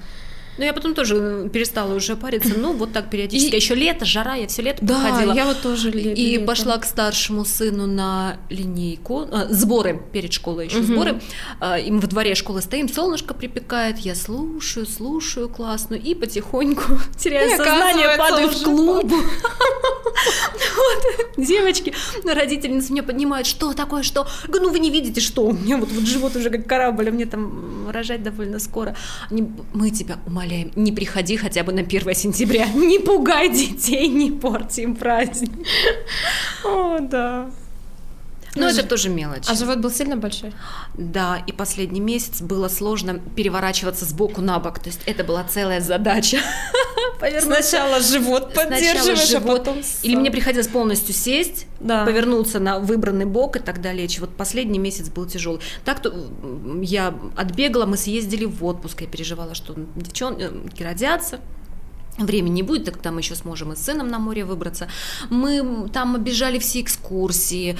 Ну, 0.58 0.64
я 0.64 0.72
потом 0.72 0.94
тоже 0.94 1.48
перестала 1.52 1.94
уже 1.94 2.16
париться. 2.16 2.54
Ну, 2.56 2.72
вот 2.72 2.92
так 2.92 3.10
периодически. 3.10 3.54
И... 3.54 3.56
Еще 3.56 3.74
лето, 3.74 4.04
жара, 4.04 4.34
я 4.34 4.46
все 4.46 4.62
лето 4.62 4.78
да, 4.84 5.00
проходила. 5.00 5.32
я 5.34 5.44
вот 5.46 5.60
тоже 5.60 5.90
лето. 5.90 6.20
И 6.20 6.34
лето. 6.34 6.46
пошла 6.46 6.78
к 6.78 6.84
старшему 6.84 7.44
сыну 7.44 7.86
на 7.86 8.38
линейку. 8.48 9.28
А, 9.30 9.46
сборы, 9.50 10.02
перед 10.12 10.32
школой 10.32 10.66
еще 10.66 10.78
угу. 10.78 10.86
сборы. 10.86 11.20
А, 11.60 11.78
им 11.78 12.00
во 12.00 12.06
дворе 12.06 12.34
школы 12.34 12.62
стоим, 12.62 12.88
солнышко 12.88 13.34
припекает. 13.34 13.98
Я 13.98 14.14
слушаю, 14.14 14.86
слушаю 14.86 15.48
классную. 15.48 16.00
И 16.00 16.14
потихоньку 16.14 16.98
теряю 17.18 17.52
и 17.52 17.56
сознание, 17.56 18.16
падаю 18.16 18.48
в 18.48 18.56
клуб. 20.74 21.28
Девочки, 21.36 21.92
родительницы 22.24 22.92
меня 22.92 23.02
поднимают. 23.02 23.46
Что 23.46 23.72
такое, 23.74 24.02
что? 24.02 24.26
Ну, 24.48 24.70
вы 24.70 24.78
не 24.78 24.90
видите, 24.90 25.20
что? 25.20 25.42
У 25.42 25.52
меня 25.52 25.76
вот 25.76 25.90
живот 25.90 26.36
уже 26.36 26.50
как 26.50 26.66
корабль, 26.66 27.08
а 27.08 27.12
мне 27.12 27.26
там 27.26 27.88
рожать 27.90 28.22
довольно 28.22 28.58
скоро. 28.58 28.96
Мы 29.30 29.90
тебя 29.90 30.18
умоляем, 30.26 30.72
не 30.76 30.92
приходи 30.92 31.36
хотя 31.36 31.62
бы 31.62 31.72
на 31.72 31.80
1 31.82 32.14
сентября, 32.14 32.66
не 32.74 32.98
пугай 32.98 33.48
детей, 33.48 34.08
не 34.08 34.30
порти 34.30 34.80
им 34.82 34.96
праздник. 34.96 35.50
О, 36.64 36.98
да. 37.00 37.50
Но 38.56 38.62
ну, 38.62 38.68
это 38.68 38.82
тоже 38.86 39.08
мелочь. 39.08 39.44
А 39.48 39.54
живот 39.54 39.78
был 39.78 39.90
сильно 39.90 40.16
большой? 40.16 40.52
Да, 40.94 41.42
и 41.46 41.52
последний 41.52 42.00
месяц 42.00 42.40
было 42.40 42.68
сложно 42.68 43.20
переворачиваться 43.36 44.04
с 44.04 44.12
боку 44.12 44.40
на 44.40 44.58
бок. 44.58 44.78
То 44.78 44.88
есть 44.88 45.00
это 45.06 45.24
была 45.24 45.44
целая 45.44 45.80
задача. 45.80 46.38
Сначала 47.40 48.00
живот 48.00 48.52
поддерживаешь, 48.54 49.34
а 49.34 49.40
потом... 49.40 49.78
Или 50.02 50.16
мне 50.16 50.30
приходилось 50.30 50.68
полностью 50.68 51.14
сесть, 51.14 51.66
повернуться 51.78 52.60
на 52.60 52.78
выбранный 52.78 53.26
бок 53.26 53.56
и 53.56 53.58
тогда 53.58 53.92
лечь. 53.92 54.18
Вот 54.18 54.36
последний 54.36 54.78
месяц 54.78 55.08
был 55.08 55.26
тяжелый. 55.26 55.60
Так-то 55.84 56.12
я 56.82 57.14
отбегала, 57.36 57.86
мы 57.86 57.96
съездили 57.96 58.44
в 58.44 58.64
отпуск, 58.64 59.02
я 59.02 59.06
переживала, 59.06 59.54
что 59.54 59.74
девчонки 59.94 60.82
родятся, 60.82 61.40
времени 62.18 62.54
не 62.56 62.62
будет, 62.62 62.84
так 62.84 62.98
там 62.98 63.18
еще 63.18 63.34
сможем 63.34 63.72
и 63.72 63.76
с 63.76 63.82
сыном 63.82 64.08
на 64.08 64.18
море 64.18 64.44
выбраться. 64.44 64.88
Мы 65.30 65.88
там 65.92 66.14
обижали 66.14 66.58
все 66.58 66.80
экскурсии, 66.80 67.76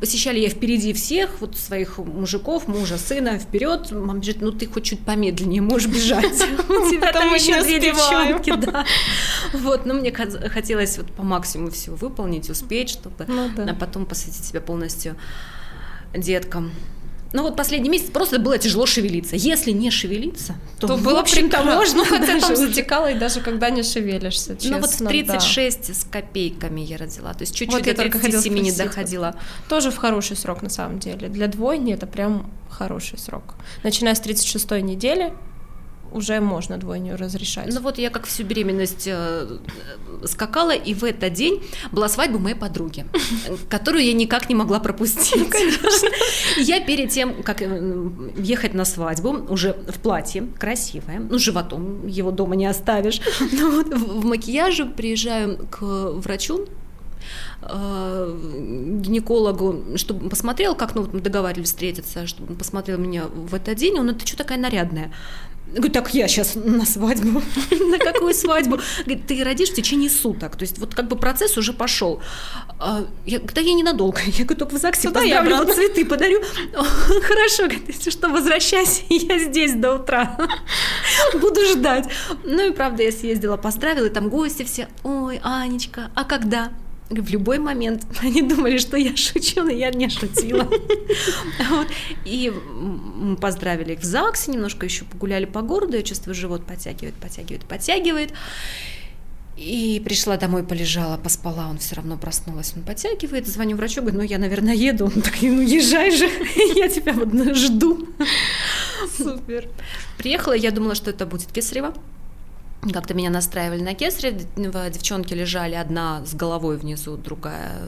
посещали 0.00 0.40
я 0.40 0.48
впереди 0.48 0.92
всех, 0.92 1.40
вот 1.40 1.56
своих 1.56 1.98
мужиков, 1.98 2.68
мужа, 2.68 2.98
сына, 2.98 3.38
вперед. 3.38 3.90
Мама 3.92 4.14
говорит, 4.14 4.40
ну 4.40 4.52
ты 4.52 4.66
хоть 4.66 4.84
чуть 4.84 5.00
помедленнее 5.00 5.62
можешь 5.62 5.88
бежать. 5.88 6.42
У 6.68 6.88
тебя 6.90 7.12
там 7.12 7.34
еще 7.34 7.62
две 7.62 7.78
девчонки, 7.78 8.54
да. 8.56 8.84
Вот, 9.52 9.86
но 9.86 9.94
мне 9.94 10.12
хотелось 10.12 10.98
вот 10.98 11.10
по 11.12 11.22
максимуму 11.22 11.70
всего 11.70 11.96
выполнить, 11.96 12.50
успеть, 12.50 12.90
чтобы 12.90 13.24
ну 13.26 13.50
а 13.56 13.74
потом 13.74 14.06
посвятить 14.06 14.44
себя 14.44 14.60
полностью 14.60 15.16
деткам. 16.14 16.72
Ну 17.32 17.42
вот 17.42 17.56
последний 17.56 17.90
месяц 17.90 18.10
просто 18.10 18.38
было 18.38 18.58
тяжело 18.58 18.86
шевелиться. 18.86 19.36
Если 19.36 19.70
не 19.70 19.90
шевелиться, 19.90 20.54
то, 20.78 20.86
то 20.86 20.96
было 20.96 21.20
общем-то 21.20 21.62
можно. 21.62 21.98
Ну 21.98 22.04
хотя 22.04 22.38
там 22.38 22.54
затекало 22.54 23.10
и 23.10 23.18
даже 23.18 23.40
когда 23.40 23.70
не 23.70 23.82
шевелишься, 23.82 24.54
честно. 24.56 24.76
Ну 24.76 24.80
вот 24.80 24.90
в 24.90 25.06
36 25.06 25.88
да. 25.88 25.94
с 25.94 26.04
копейками 26.04 26.80
я 26.80 26.96
родила, 26.96 27.32
то 27.34 27.42
есть 27.42 27.54
чуть-чуть 27.54 27.86
вот 27.86 27.96
до 27.96 28.02
37 28.02 28.54
не 28.54 28.72
доходила. 28.72 29.34
Тоже 29.68 29.90
в 29.90 29.96
хороший 29.96 30.36
срок 30.36 30.62
на 30.62 30.70
самом 30.70 31.00
деле. 31.00 31.28
Для 31.28 31.48
двойни 31.48 31.92
это 31.92 32.06
прям 32.06 32.50
хороший 32.70 33.18
срок. 33.18 33.54
Начиная 33.82 34.14
с 34.14 34.20
36 34.20 34.70
недели 34.82 35.32
уже 36.12 36.40
можно 36.40 36.78
двойню 36.78 37.16
разрешать. 37.16 37.72
Ну 37.72 37.80
вот 37.80 37.98
я 37.98 38.10
как 38.10 38.26
всю 38.26 38.44
беременность 38.44 39.06
э, 39.06 39.58
скакала, 40.24 40.72
и 40.72 40.94
в 40.94 41.04
этот 41.04 41.32
день 41.32 41.62
была 41.92 42.08
свадьба 42.08 42.38
моей 42.38 42.56
подруги, 42.56 43.06
которую 43.68 44.04
я 44.04 44.12
никак 44.12 44.48
не 44.48 44.54
могла 44.54 44.80
пропустить. 44.80 45.36
Ну, 45.36 45.46
конечно. 45.48 46.08
Я 46.58 46.80
перед 46.80 47.10
тем, 47.10 47.42
как 47.42 47.62
э, 47.62 48.10
ехать 48.36 48.74
на 48.74 48.84
свадьбу, 48.84 49.46
уже 49.48 49.74
в 49.88 49.98
платье, 50.00 50.46
красивое, 50.58 51.20
ну 51.20 51.38
животом 51.38 52.06
его 52.06 52.30
дома 52.30 52.56
не 52.56 52.66
оставишь, 52.66 53.20
вот 53.40 53.88
в 53.88 54.24
макияже 54.24 54.86
приезжаю 54.86 55.66
к 55.70 55.80
врачу, 55.82 56.66
э, 57.62 58.36
гинекологу, 59.00 59.96
чтобы 59.96 60.28
посмотрел, 60.28 60.74
как 60.74 60.94
ну, 60.94 61.02
вот 61.02 61.12
мы 61.12 61.20
договаривались 61.20 61.68
встретиться, 61.68 62.26
чтобы 62.26 62.52
он 62.52 62.58
посмотрел 62.58 62.98
меня 62.98 63.24
в 63.24 63.54
этот 63.54 63.76
день, 63.76 63.98
он 63.98 64.10
это 64.10 64.26
что 64.26 64.36
такая 64.36 64.58
нарядная? 64.58 65.12
Говорю, 65.72 65.92
так 65.92 66.14
я 66.14 66.28
сейчас 66.28 66.54
на 66.54 66.86
свадьбу. 66.86 67.42
на 67.70 67.98
какую 67.98 68.32
свадьбу? 68.32 68.80
Говорит, 69.04 69.26
ты 69.26 69.44
родишь 69.44 69.70
в 69.70 69.74
течение 69.74 70.08
суток. 70.08 70.56
То 70.56 70.62
есть 70.62 70.78
вот 70.78 70.94
как 70.94 71.08
бы 71.08 71.16
процесс 71.16 71.58
уже 71.58 71.72
пошел. 71.72 72.22
А, 72.80 73.04
я, 73.26 73.38
да 73.38 73.60
я 73.60 73.74
ненадолго. 73.74 74.20
Я 74.26 74.44
говорю, 74.44 74.58
только 74.58 74.76
в 74.76 74.78
ЗАГСе 74.78 75.08
Сюда 75.08 75.20
поздравлю, 75.20 75.50
я 75.50 75.74
цветы 75.74 76.04
подарю. 76.06 76.40
Хорошо, 76.74 77.64
говорит, 77.64 78.12
что, 78.12 78.28
возвращайся, 78.28 79.02
я 79.08 79.38
здесь 79.38 79.74
до 79.74 79.96
утра. 79.96 80.38
Буду 81.34 81.64
ждать. 81.66 82.08
Ну 82.44 82.68
и 82.68 82.70
правда, 82.72 83.02
я 83.02 83.12
съездила, 83.12 83.56
поздравила, 83.56 84.06
и 84.06 84.10
там 84.10 84.30
гости 84.30 84.62
все. 84.62 84.88
Ой, 85.02 85.40
Анечка, 85.42 86.10
а 86.14 86.24
когда? 86.24 86.70
В 87.10 87.30
любой 87.30 87.58
момент. 87.58 88.06
Они 88.22 88.42
думали, 88.42 88.78
что 88.78 88.96
я 88.96 89.16
шучу, 89.16 89.62
но 89.62 89.70
я 89.70 89.90
не 89.90 90.08
шутила. 90.08 90.68
И 92.24 92.50
мы 92.50 93.36
поздравили 93.36 93.94
их 93.94 94.00
в 94.00 94.04
ЗАГСе, 94.04 94.52
немножко 94.52 94.86
еще 94.86 95.04
погуляли 95.04 95.44
по 95.44 95.62
городу, 95.62 95.96
я 95.96 96.02
чувствую, 96.02 96.34
живот 96.34 96.66
подтягивает, 96.66 97.14
подтягивает, 97.14 97.64
подтягивает. 97.64 98.32
И 99.56 100.00
пришла 100.04 100.36
домой, 100.36 100.62
полежала, 100.62 101.16
поспала, 101.16 101.66
он 101.68 101.78
все 101.78 101.96
равно 101.96 102.16
проснулась, 102.16 102.74
он 102.76 102.84
подтягивает, 102.84 103.48
звоню 103.48 103.76
врачу, 103.76 104.02
говорю, 104.02 104.18
ну 104.18 104.22
я, 104.22 104.38
наверное, 104.38 104.74
еду. 104.74 105.06
Он 105.06 105.20
так, 105.20 105.34
ну 105.42 105.60
езжай 105.60 106.12
же, 106.12 106.26
я 106.76 106.88
тебя 106.88 107.12
вот 107.12 107.56
жду. 107.56 108.06
Супер. 109.16 109.68
Приехала, 110.16 110.52
я 110.52 110.70
думала, 110.70 110.94
что 110.94 111.10
это 111.10 111.26
будет 111.26 111.50
кесарево. 111.50 111.92
Как-то 112.92 113.14
меня 113.14 113.30
настраивали 113.30 113.82
на 113.82 113.94
кесаре, 113.94 114.40
девчонки 114.56 115.34
лежали 115.34 115.74
одна 115.74 116.24
с 116.24 116.34
головой 116.34 116.76
внизу, 116.76 117.16
другая 117.16 117.80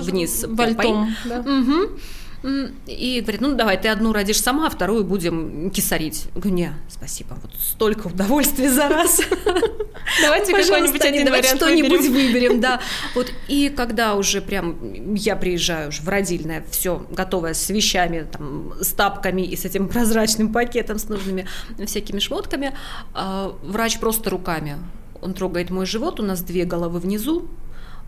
вниз. 0.00 0.44
Вальтом, 0.48 1.14
да? 1.24 1.40
Угу. 1.40 1.98
И 2.42 3.20
говорит, 3.20 3.40
ну 3.42 3.54
давай, 3.54 3.80
ты 3.80 3.88
одну 3.88 4.12
родишь 4.12 4.40
сама, 4.40 4.66
а 4.66 4.70
вторую 4.70 5.04
будем 5.04 5.70
кисарить. 5.70 6.26
говорю, 6.34 6.54
не, 6.54 6.72
спасибо, 6.88 7.36
вот 7.42 7.52
столько 7.60 8.06
удовольствия 8.06 8.70
за 8.70 8.88
раз. 8.88 9.20
Давайте 10.22 10.52
какой-нибудь 10.52 11.04
один 11.04 11.24
давайте 11.26 11.54
что-нибудь 11.56 12.08
выберем, 12.08 12.60
да. 12.60 12.80
Вот, 13.14 13.30
и 13.48 13.68
когда 13.68 14.14
уже 14.14 14.40
прям 14.40 15.14
я 15.14 15.36
приезжаю 15.36 15.92
в 15.92 16.08
родильное, 16.08 16.64
все 16.70 17.06
готовое 17.10 17.54
с 17.54 17.68
вещами, 17.68 18.26
там, 18.30 18.72
с 18.80 18.88
тапками 18.88 19.42
и 19.42 19.54
с 19.56 19.64
этим 19.64 19.88
прозрачным 19.88 20.52
пакетом 20.52 20.98
с 20.98 21.08
нужными 21.08 21.46
всякими 21.84 22.18
шмотками, 22.18 22.74
а, 23.12 23.54
врач 23.62 23.98
просто 23.98 24.30
руками, 24.30 24.78
он 25.20 25.34
трогает 25.34 25.70
мой 25.70 25.86
живот, 25.86 26.18
у 26.20 26.22
нас 26.22 26.40
две 26.42 26.64
головы 26.64 26.98
внизу, 27.00 27.48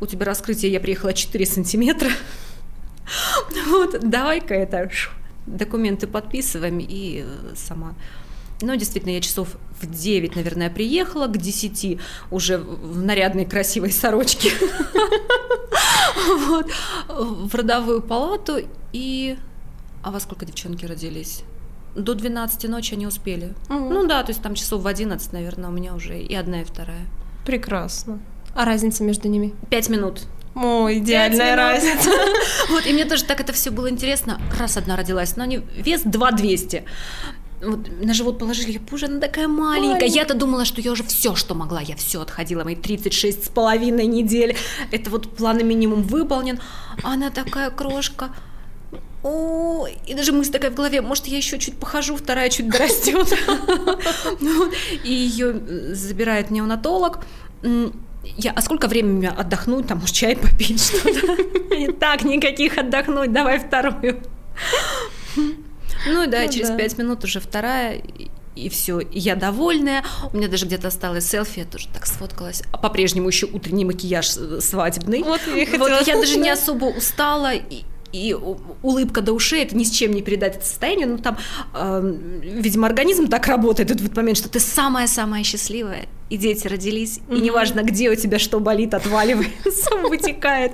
у 0.01 0.07
тебя 0.07 0.26
раскрытие, 0.26 0.72
я 0.72 0.80
приехала 0.80 1.12
4 1.12 1.47
сантиметра, 1.47 2.11
Вот, 3.68 3.98
давай-ка 4.08 4.54
это, 4.54 4.90
документы 5.46 6.06
подписываем 6.06 6.78
и 6.78 7.24
э, 7.24 7.54
сама. 7.56 7.94
Ну, 8.60 8.76
действительно, 8.76 9.12
я 9.12 9.20
часов 9.20 9.56
в 9.80 9.86
9, 9.90 10.36
наверное, 10.36 10.70
приехала, 10.70 11.26
к 11.26 11.36
10 11.36 11.98
уже 12.30 12.58
в 12.58 13.02
нарядной 13.02 13.44
красивой 13.44 13.90
сорочке 13.90 14.52
в 16.38 17.54
родовую 17.54 18.02
палату. 18.02 18.58
И... 18.92 19.36
А 20.04 20.12
во 20.12 20.20
сколько 20.20 20.46
девчонки 20.46 20.86
родились? 20.86 21.42
До 21.96 22.14
12 22.14 22.68
ночи 22.68 22.94
они 22.94 23.06
успели. 23.06 23.52
Ну 23.68 24.06
да, 24.06 24.22
то 24.22 24.30
есть 24.30 24.42
там 24.42 24.54
часов 24.54 24.82
в 24.82 24.86
11, 24.86 25.32
наверное, 25.32 25.68
у 25.68 25.72
меня 25.72 25.94
уже 25.94 26.20
и 26.20 26.34
одна, 26.34 26.62
и 26.62 26.64
вторая. 26.64 27.06
Прекрасно. 27.44 28.20
А 28.54 28.64
разница 28.64 29.02
между 29.02 29.28
ними? 29.28 29.54
Пять 29.70 29.88
минут. 29.88 30.22
О, 30.55 30.92
идеальная 30.92 31.57
разница. 31.57 32.11
Вот, 32.68 32.86
и 32.86 32.92
мне 32.92 33.05
тоже 33.05 33.24
так 33.24 33.40
это 33.40 33.53
все 33.53 33.70
было 33.70 33.90
интересно. 33.90 34.40
Раз 34.59 34.76
одна 34.76 34.96
родилась, 34.96 35.36
но 35.36 35.44
они 35.44 35.62
вес 35.76 36.03
2200 36.05 36.84
вот 37.62 37.88
на 38.03 38.12
живот 38.12 38.38
положили, 38.38 38.72
я, 38.72 38.80
боже, 38.80 39.07
она 39.07 39.20
такая 39.20 39.46
маленькая. 39.46 39.94
маленькая. 39.94 40.09
Я-то 40.09 40.34
думала, 40.34 40.64
что 40.64 40.80
я 40.80 40.90
уже 40.90 41.05
все, 41.05 41.34
что 41.36 41.55
могла, 41.55 41.80
я 41.80 41.96
все 41.96 42.20
отходила, 42.20 42.64
мои 42.64 42.74
36 42.74 43.46
с 43.46 43.48
половиной 43.48 44.07
недель. 44.07 44.57
Это 44.90 45.11
вот 45.11 45.34
план 45.36 45.64
минимум 45.66 46.03
выполнен. 46.03 46.61
Она 47.03 47.30
такая 47.30 47.70
крошка. 47.70 48.30
О, 49.22 49.86
и 50.07 50.14
даже 50.14 50.32
мысль 50.32 50.50
такая 50.50 50.72
в 50.72 50.74
голове, 50.74 51.00
может, 51.00 51.26
я 51.26 51.36
еще 51.36 51.57
чуть 51.61 51.78
похожу, 51.78 52.16
вторая 52.16 52.48
чуть 52.50 52.68
дорастет. 52.68 53.32
Ну 54.40 54.70
и 55.05 55.12
ее 55.12 55.94
забирает 55.94 56.50
неонатолог 56.50 57.20
я, 58.25 58.53
а 58.53 58.62
сколько 58.62 58.89
времени 58.89 59.27
отдохнуть, 59.27 59.87
там, 59.87 59.99
может, 59.99 60.14
чай 60.14 60.37
попить, 60.37 60.83
что-то? 60.83 61.93
Так, 61.95 62.25
никаких 62.25 62.79
отдохнуть, 62.79 63.33
давай 63.33 63.59
вторую. 63.59 64.23
Ну 65.37 66.27
да, 66.27 66.43
ну 66.43 66.53
через 66.53 66.70
пять 66.70 66.99
минут 66.99 67.25
уже 67.25 67.41
вторая, 67.41 68.03
и 68.55 68.68
все, 68.68 69.01
и 69.01 69.18
я 69.18 69.35
довольная. 69.37 70.05
У 70.33 70.37
меня 70.37 70.49
даже 70.49 70.66
где-то 70.66 70.89
осталось 70.89 71.29
селфи, 71.29 71.61
я 71.61 71.64
тоже 71.64 71.89
так 71.89 72.07
сфоткалась. 72.07 72.62
А 72.73 72.79
по-прежнему 72.79 73.29
еще 73.29 73.47
утренний 73.47 73.85
макияж 73.85 74.29
свадебный. 74.29 75.23
Вот, 75.23 75.41
я, 75.55 75.79
вот, 75.79 76.07
я 76.07 76.16
даже 76.16 76.39
не 76.39 76.51
особо 76.51 76.87
устала, 76.87 77.55
и, 77.55 77.85
и 78.12 78.36
улыбка 78.82 79.20
до 79.20 79.32
ушей, 79.32 79.62
это 79.62 79.76
ни 79.76 79.84
с 79.84 79.90
чем 79.90 80.12
не 80.12 80.22
передать 80.22 80.56
это 80.56 80.64
состояние, 80.64 81.06
ну 81.06 81.18
там, 81.18 81.38
э, 81.74 82.18
видимо, 82.42 82.86
организм 82.86 83.26
так 83.28 83.46
работает 83.46 83.90
в 83.90 83.94
этот 83.94 84.16
момент, 84.16 84.38
что 84.38 84.48
ты 84.48 84.60
самая-самая 84.60 85.44
счастливая, 85.44 86.06
и 86.28 86.36
дети 86.36 86.66
родились, 86.66 87.18
mm-hmm. 87.18 87.36
и 87.36 87.40
неважно, 87.40 87.82
где 87.82 88.10
у 88.10 88.14
тебя 88.14 88.38
что 88.38 88.60
болит, 88.60 88.94
отваливается, 88.94 89.96
вытекает. 90.08 90.72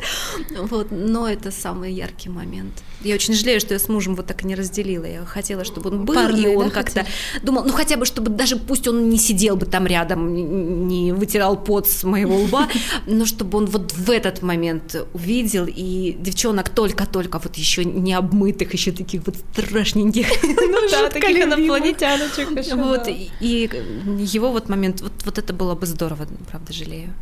Вот, 0.57 0.89
но 0.91 1.29
это 1.29 1.51
самый 1.51 1.93
яркий 1.93 2.29
момент. 2.29 2.73
Я 3.03 3.15
очень 3.15 3.35
жалею, 3.35 3.61
что 3.61 3.75
я 3.75 3.79
с 3.79 3.89
мужем 3.89 4.17
вот 4.17 4.27
так 4.27 4.43
и 4.43 4.47
не 4.47 4.57
разделила. 4.57 5.05
Я 5.05 5.25
хотела, 5.25 5.65
чтобы 5.65 5.91
он 5.91 6.05
был, 6.05 6.15
Парные, 6.15 6.55
и 6.55 6.57
он 6.57 6.69
да, 6.69 6.75
как-то 6.75 7.07
думал, 7.43 7.65
ну 7.65 7.73
хотя 7.73 7.97
бы, 7.97 8.05
чтобы 8.05 8.31
даже 8.31 8.57
пусть 8.57 8.89
он 8.89 9.09
не 9.09 9.19
сидел 9.19 9.57
бы 9.57 9.67
там 9.67 9.87
рядом, 9.87 10.89
не 10.89 11.13
вытирал 11.13 11.57
пот 11.57 11.89
с 11.89 12.03
моего 12.03 12.37
лба, 12.37 12.69
но 13.07 13.25
чтобы 13.25 13.59
он 13.59 13.67
вот 13.67 13.93
в 13.93 14.11
этот 14.11 14.43
момент 14.43 14.97
увидел, 15.15 15.67
и 15.69 16.17
девчонок 16.19 16.71
только-только 16.71 17.39
вот 17.39 17.57
еще 17.57 17.85
не 17.85 18.15
обмытых, 18.15 18.73
еще 18.73 18.91
таких 18.91 19.25
вот 19.27 19.37
страшненьких. 19.53 20.27
Ну 20.71 20.89
да, 20.91 21.09
таких 21.09 21.45
инопланетяночек 21.45 22.51
еще. 22.51 22.75
Вот, 22.75 23.09
и 23.09 23.31
его 24.19 24.51
вот 24.51 24.69
момент, 24.69 25.03
вот 25.25 25.39
это 25.39 25.53
было 25.53 25.75
бы 25.75 25.87
здорово, 25.87 26.27
правда, 26.51 26.73
жалею. 26.73 27.15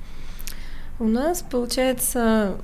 У 0.99 1.05
нас, 1.05 1.45
получается, 1.49 2.57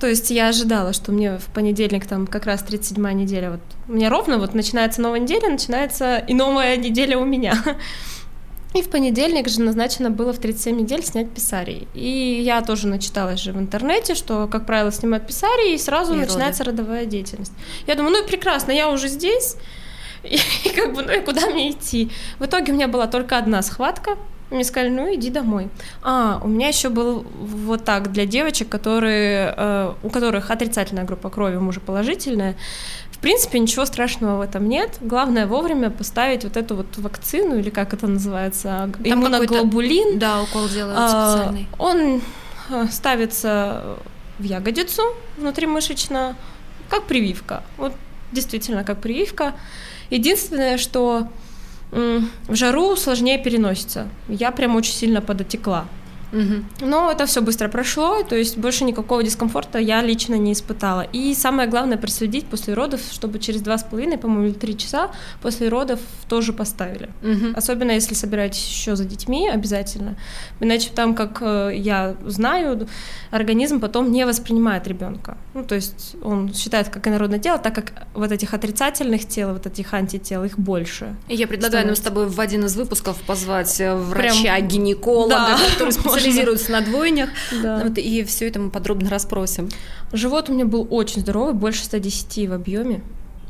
то 0.00 0.06
есть 0.08 0.30
я 0.30 0.48
ожидала, 0.48 0.92
что 0.92 1.12
мне 1.12 1.38
в 1.38 1.46
понедельник 1.46 2.06
там 2.06 2.26
как 2.26 2.46
раз 2.46 2.64
37-я 2.64 3.12
неделя, 3.12 3.52
вот 3.52 3.60
у 3.88 3.92
меня 3.92 4.10
ровно 4.10 4.38
вот 4.38 4.54
начинается 4.54 5.00
новая 5.00 5.20
неделя, 5.20 5.48
начинается 5.48 6.18
и 6.18 6.34
новая 6.34 6.76
неделя 6.76 7.18
у 7.18 7.24
меня. 7.24 7.56
И 8.74 8.82
в 8.82 8.90
понедельник 8.90 9.48
же 9.48 9.60
назначено 9.60 10.10
было 10.10 10.32
в 10.32 10.38
37 10.38 10.76
недель 10.76 11.04
снять 11.04 11.30
писарий. 11.30 11.86
И 11.94 12.42
я 12.44 12.60
тоже 12.60 12.88
начиталась 12.88 13.38
же 13.38 13.52
в 13.52 13.56
интернете, 13.56 14.16
что, 14.16 14.48
как 14.48 14.66
правило, 14.66 14.90
снимают 14.90 15.28
писарий, 15.28 15.76
и 15.76 15.78
сразу 15.78 16.14
и 16.14 16.16
начинается 16.16 16.64
роды. 16.64 16.82
родовая 16.82 17.06
деятельность. 17.06 17.52
Я 17.86 17.94
думаю, 17.94 18.14
ну 18.14 18.24
и 18.24 18.26
прекрасно, 18.26 18.72
я 18.72 18.90
уже 18.90 19.06
здесь, 19.06 19.56
И, 20.24 20.68
как 20.74 20.94
бы, 20.94 21.02
ну 21.02 21.12
и 21.12 21.20
куда 21.20 21.46
мне 21.48 21.70
идти? 21.70 22.10
В 22.38 22.46
итоге 22.46 22.72
у 22.72 22.74
меня 22.74 22.88
была 22.88 23.06
только 23.06 23.36
одна 23.36 23.62
схватка, 23.62 24.16
мне 24.54 24.64
сказали, 24.64 24.90
ну 24.90 25.14
иди 25.14 25.30
домой. 25.30 25.68
А, 26.02 26.40
у 26.42 26.48
меня 26.48 26.68
еще 26.68 26.88
был 26.88 27.26
вот 27.38 27.84
так 27.84 28.12
для 28.12 28.26
девочек, 28.26 28.68
которые, 28.68 29.54
э, 29.56 29.92
у 30.02 30.10
которых 30.10 30.50
отрицательная 30.50 31.04
группа 31.04 31.30
крови, 31.30 31.56
мужа 31.56 31.80
положительная. 31.80 32.56
В 33.10 33.18
принципе, 33.18 33.58
ничего 33.58 33.86
страшного 33.86 34.38
в 34.38 34.40
этом 34.42 34.68
нет. 34.68 34.98
Главное 35.00 35.46
вовремя 35.46 35.90
поставить 35.90 36.44
вот 36.44 36.56
эту 36.56 36.76
вот 36.76 36.86
вакцину, 36.96 37.58
или 37.58 37.70
как 37.70 37.94
это 37.94 38.06
называется, 38.06 38.90
Там 38.92 39.02
иммуноглобулин. 39.02 40.18
Да, 40.18 40.42
укол 40.42 40.68
делают 40.68 40.98
а, 40.98 41.32
специальный. 41.32 41.68
Он 41.78 42.20
э, 42.70 42.86
ставится 42.90 43.96
в 44.38 44.44
ягодицу 44.44 45.02
внутримышечно, 45.36 46.36
как 46.88 47.04
прививка. 47.04 47.62
Вот 47.76 47.92
действительно 48.32 48.84
как 48.84 49.00
прививка. 49.00 49.54
Единственное, 50.10 50.76
что 50.76 51.28
в 51.94 52.54
жару 52.54 52.96
сложнее 52.96 53.38
переносится. 53.38 54.08
Я 54.28 54.50
прям 54.50 54.74
очень 54.74 54.92
сильно 54.92 55.20
подотекла. 55.20 55.86
Угу. 56.34 56.86
Но 56.86 57.10
это 57.10 57.26
все 57.26 57.40
быстро 57.40 57.68
прошло, 57.68 58.22
то 58.22 58.36
есть 58.36 58.58
больше 58.58 58.84
никакого 58.84 59.22
дискомфорта 59.22 59.78
я 59.78 60.02
лично 60.02 60.34
не 60.34 60.52
испытала. 60.52 61.02
И 61.12 61.34
самое 61.34 61.68
главное 61.68 61.96
проследить 61.96 62.46
после 62.46 62.74
родов, 62.74 63.00
чтобы 63.12 63.38
через 63.38 63.60
два 63.60 63.78
с 63.78 63.84
половиной, 63.84 64.18
по-моему, 64.18 64.46
или 64.46 64.52
три 64.52 64.76
часа 64.76 65.10
после 65.40 65.68
родов 65.68 66.00
тоже 66.28 66.52
поставили. 66.52 67.10
Угу. 67.22 67.56
Особенно 67.56 67.92
если 67.92 68.14
собираетесь 68.14 68.66
еще 68.68 68.96
за 68.96 69.04
детьми, 69.04 69.48
обязательно. 69.48 70.16
Иначе 70.60 70.90
там, 70.94 71.14
как 71.14 71.38
э, 71.40 71.72
я 71.76 72.16
знаю, 72.26 72.88
организм 73.30 73.80
потом 73.80 74.10
не 74.10 74.26
воспринимает 74.26 74.88
ребенка. 74.88 75.36
Ну, 75.54 75.64
то 75.64 75.76
есть 75.76 76.16
он 76.22 76.52
считает 76.52 76.88
как 76.88 77.06
инородное 77.06 77.38
тело, 77.38 77.58
так 77.58 77.74
как 77.74 77.92
вот 78.14 78.32
этих 78.32 78.54
отрицательных 78.54 79.26
тел, 79.28 79.52
вот 79.52 79.66
этих 79.66 79.94
антител, 79.94 80.44
их 80.44 80.58
больше. 80.58 81.14
Я 81.28 81.46
предлагаю 81.46 81.84
становится. 81.84 81.86
нам 81.86 81.96
с 81.96 82.00
тобой 82.00 82.26
в 82.26 82.40
один 82.40 82.64
из 82.64 82.76
выпусков 82.76 83.16
позвать 83.22 83.80
э, 83.80 83.94
врача-гинеколога, 83.94 85.34
да, 85.34 85.58
который 85.72 85.92
специализируется 85.92 86.23
на 86.68 86.80
двойнях, 86.80 87.30
да. 87.62 87.82
вот, 87.84 87.98
и 87.98 88.24
все 88.24 88.48
это 88.48 88.60
мы 88.60 88.70
подробно 88.70 89.10
расспросим. 89.10 89.68
Живот 90.12 90.48
у 90.48 90.54
меня 90.54 90.64
был 90.64 90.86
очень 90.90 91.20
здоровый, 91.20 91.54
больше 91.54 91.84
110 91.84 92.48
в 92.48 92.52
объеме. 92.52 93.02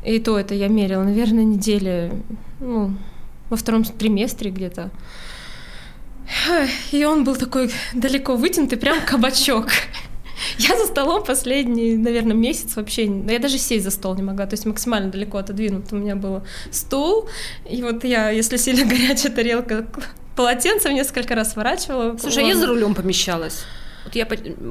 И 0.03 0.19
то 0.19 0.37
это 0.37 0.53
я 0.53 0.67
мерила, 0.67 1.03
наверное, 1.03 1.43
недели, 1.43 2.11
ну, 2.59 2.95
во 3.49 3.57
втором 3.57 3.83
триместре 3.83 4.51
где-то. 4.51 4.91
И 6.91 7.05
он 7.05 7.23
был 7.23 7.35
такой 7.35 7.71
далеко 7.93 8.35
вытянутый, 8.35 8.77
прям 8.77 8.99
кабачок. 9.05 9.67
Я 10.57 10.77
за 10.77 10.85
столом 10.85 11.23
последний, 11.23 11.95
наверное, 11.95 12.35
месяц 12.35 12.75
вообще, 12.75 13.05
я 13.05 13.39
даже 13.39 13.57
сесть 13.57 13.85
за 13.85 13.91
стол 13.91 14.15
не 14.15 14.21
могла, 14.21 14.45
то 14.45 14.53
есть 14.53 14.65
максимально 14.65 15.09
далеко 15.09 15.37
отодвинут 15.37 15.91
у 15.93 15.95
меня 15.95 16.15
был 16.15 16.43
стул, 16.71 17.29
и 17.69 17.81
вот 17.81 18.03
я, 18.03 18.29
если 18.29 18.57
сильно 18.57 18.85
горячая 18.85 19.31
тарелка, 19.31 19.87
полотенцем 20.35 20.93
несколько 20.93 21.35
раз 21.35 21.53
сворачивала. 21.53 22.17
Слушай, 22.17 22.43
а 22.43 22.47
я 22.47 22.55
за 22.55 22.67
рулем 22.67 22.93
помещалась. 22.95 23.65
Вот 24.05 24.13
я 24.13 24.27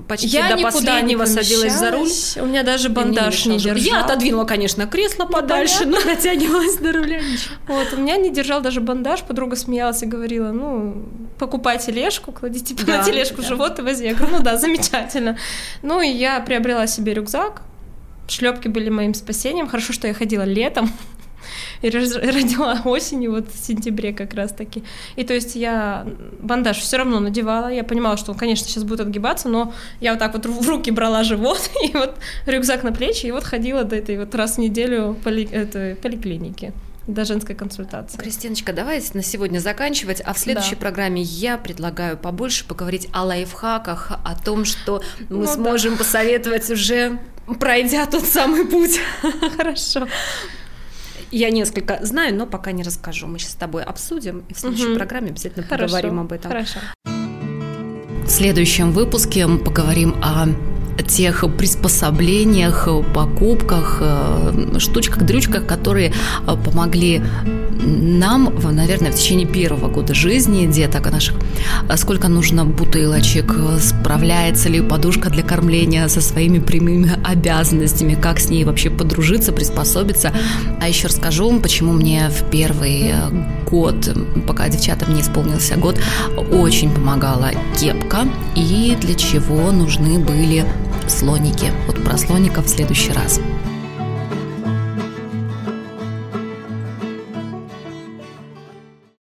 почти 0.07 0.29
я 0.29 0.55
до 0.55 0.63
последнего 0.63 1.25
садилась 1.25 1.73
за 1.73 1.91
руль. 1.91 2.09
У 2.37 2.47
меня 2.47 2.63
даже 2.63 2.89
бандаж 2.89 3.47
не, 3.47 3.57
не 3.57 3.59
держал. 3.59 3.85
Я 3.85 4.05
отодвинула, 4.05 4.45
конечно, 4.45 4.87
кресло 4.87 5.25
подальше, 5.25 5.87
но 5.87 6.01
дотягивалась 6.05 6.77
до 6.77 6.93
руля. 6.93 7.21
Вот, 7.67 7.93
у 7.93 7.97
меня 7.97 8.17
не 8.17 8.31
держал 8.31 8.61
даже 8.61 8.81
бандаж. 8.81 9.23
Подруга 9.23 9.57
смеялась 9.57 10.03
и 10.05 10.07
говорила, 10.07 10.53
ну, 10.53 11.09
покупай 11.37 11.81
тележку, 11.81 12.31
кладите 12.31 12.77
да, 12.85 12.99
на 12.99 13.05
тележку 13.05 13.43
да. 13.43 13.49
живот 13.49 13.79
и 13.81 13.83
вози. 13.83 14.05
Я 14.05 14.15
говорю, 14.15 14.37
ну 14.37 14.43
да, 14.43 14.57
замечательно. 14.57 15.37
Ну, 15.83 16.01
и 16.01 16.09
я 16.09 16.39
приобрела 16.39 16.87
себе 16.87 17.15
рюкзак. 17.15 17.63
Шлепки 18.29 18.69
были 18.69 18.89
моим 18.89 19.15
спасением. 19.15 19.67
Хорошо, 19.67 19.93
что 19.93 20.07
я 20.07 20.15
ходила 20.15 20.45
летом 20.45 20.93
и 21.85 21.91
родила 22.31 22.81
осенью, 22.85 23.33
вот 23.33 23.49
в 23.53 23.65
сентябре 23.65 24.13
как 24.13 24.35
раз-таки. 24.35 24.83
И 25.17 25.25
то 25.25 25.35
есть 25.35 25.55
я 25.55 26.07
бандаж 26.41 26.79
все 26.79 26.97
равно 26.97 27.21
надевала, 27.21 27.69
я 27.69 27.85
понимала, 27.85 28.17
что 28.17 28.33
он, 28.33 28.39
конечно, 28.39 28.67
сейчас 28.67 28.85
будет 28.85 29.01
отгибаться, 29.01 29.49
но 29.49 29.73
я 30.01 30.13
вот 30.13 30.19
так 30.19 30.33
вот 30.33 30.47
в 30.47 30.69
руки 30.69 30.91
брала 30.91 31.25
живот, 31.25 31.71
и 31.83 31.93
вот 31.93 32.17
рюкзак 32.47 32.83
на 32.83 32.93
плечи, 32.93 33.27
и 33.27 33.33
вот 33.33 33.45
ходила 33.45 33.85
до 33.85 33.97
этой 33.97 34.19
вот 34.19 34.35
раз 34.35 34.57
в 34.57 34.59
неделю 34.59 35.17
поли, 35.23 35.45
этой 35.45 35.95
поликлиники 35.95 36.73
до 37.07 37.27
женской 37.27 37.55
консультации. 37.55 38.17
Кристиночка, 38.17 38.73
давай 38.73 39.03
на 39.13 39.23
сегодня 39.23 39.59
заканчивать, 39.59 40.23
а 40.25 40.33
в 40.33 40.39
следующей 40.39 40.75
да. 40.75 40.81
программе 40.81 41.21
я 41.21 41.59
предлагаю 41.59 42.17
побольше 42.17 42.67
поговорить 42.67 43.09
о 43.13 43.25
лайфхаках, 43.25 44.13
о 44.25 44.35
том, 44.43 44.65
что 44.65 45.03
мы 45.29 45.45
ну, 45.45 45.47
сможем 45.47 45.93
да. 45.93 45.99
посоветовать 45.99 46.71
уже 46.71 47.19
пройдя 47.59 48.07
тот 48.07 48.25
самый 48.25 48.65
путь. 48.65 48.99
Хорошо. 49.57 50.09
Я 51.31 51.51
несколько 51.51 51.99
знаю, 52.05 52.35
но 52.35 52.47
пока 52.47 52.73
не 52.73 52.83
расскажу. 52.83 53.27
Мы 53.27 53.39
сейчас 53.39 53.53
с 53.53 53.57
тобой 53.57 53.83
обсудим, 53.83 54.45
и 54.49 54.55
в 54.55 54.59
следующей 54.59 54.89
угу. 54.89 54.97
программе 54.97 55.31
обязательно 55.31 55.65
Хорошо. 55.67 55.95
поговорим 55.95 56.21
об 56.21 56.33
этом. 56.33 56.51
Хорошо. 56.51 56.81
В 57.05 58.29
следующем 58.29 58.93
выпуске 58.93 59.47
мы 59.47 59.59
поговорим 59.59 60.17
о 60.23 60.47
тех 61.03 61.45
приспособлениях, 61.57 62.89
покупках, 63.13 63.99
э, 64.01 64.79
штучках, 64.79 65.23
дрючках, 65.23 65.67
которые 65.67 66.13
э, 66.47 66.57
помогли 66.57 67.23
нам, 67.87 68.55
наверное, 68.63 69.13
в 69.13 69.15
течение 69.15 69.47
первого 69.47 69.89
года 69.89 70.15
жизни 70.15 70.67
деток 70.67 71.11
наших, 71.11 71.37
сколько 71.97 72.29
нужно 72.29 72.65
бутылочек, 72.65 73.55
справляется 73.81 74.69
ли 74.69 74.81
подушка 74.81 75.29
для 75.29 75.43
кормления 75.43 76.09
со 76.09 76.21
своими 76.21 76.61
прямыми 76.61 77.13
обязанностями, 77.25 78.15
как 78.15 78.41
с 78.41 78.49
ней 78.49 78.65
вообще 78.65 78.91
подружиться, 78.91 79.53
приспособиться. 79.53 80.33
А 80.81 80.89
еще 80.89 81.09
расскажу 81.09 81.49
вам, 81.51 81.61
почему 81.61 81.93
мне 81.93 82.31
в 82.31 82.49
первый 82.51 83.13
год, 83.71 84.17
пока 84.47 84.69
девчатам 84.69 85.15
не 85.15 85.21
исполнился 85.21 85.77
год, 85.77 86.01
очень 86.53 86.91
помогала 86.91 87.51
кепка 87.79 88.29
и 88.55 88.97
для 89.01 89.15
чего 89.15 89.73
нужны 89.73 90.19
были 90.19 90.65
слоники. 91.09 91.73
Вот 91.87 92.03
про 92.03 92.17
слоников 92.17 92.67
в 92.67 92.69
следующий 92.69 93.13
раз. 93.13 93.41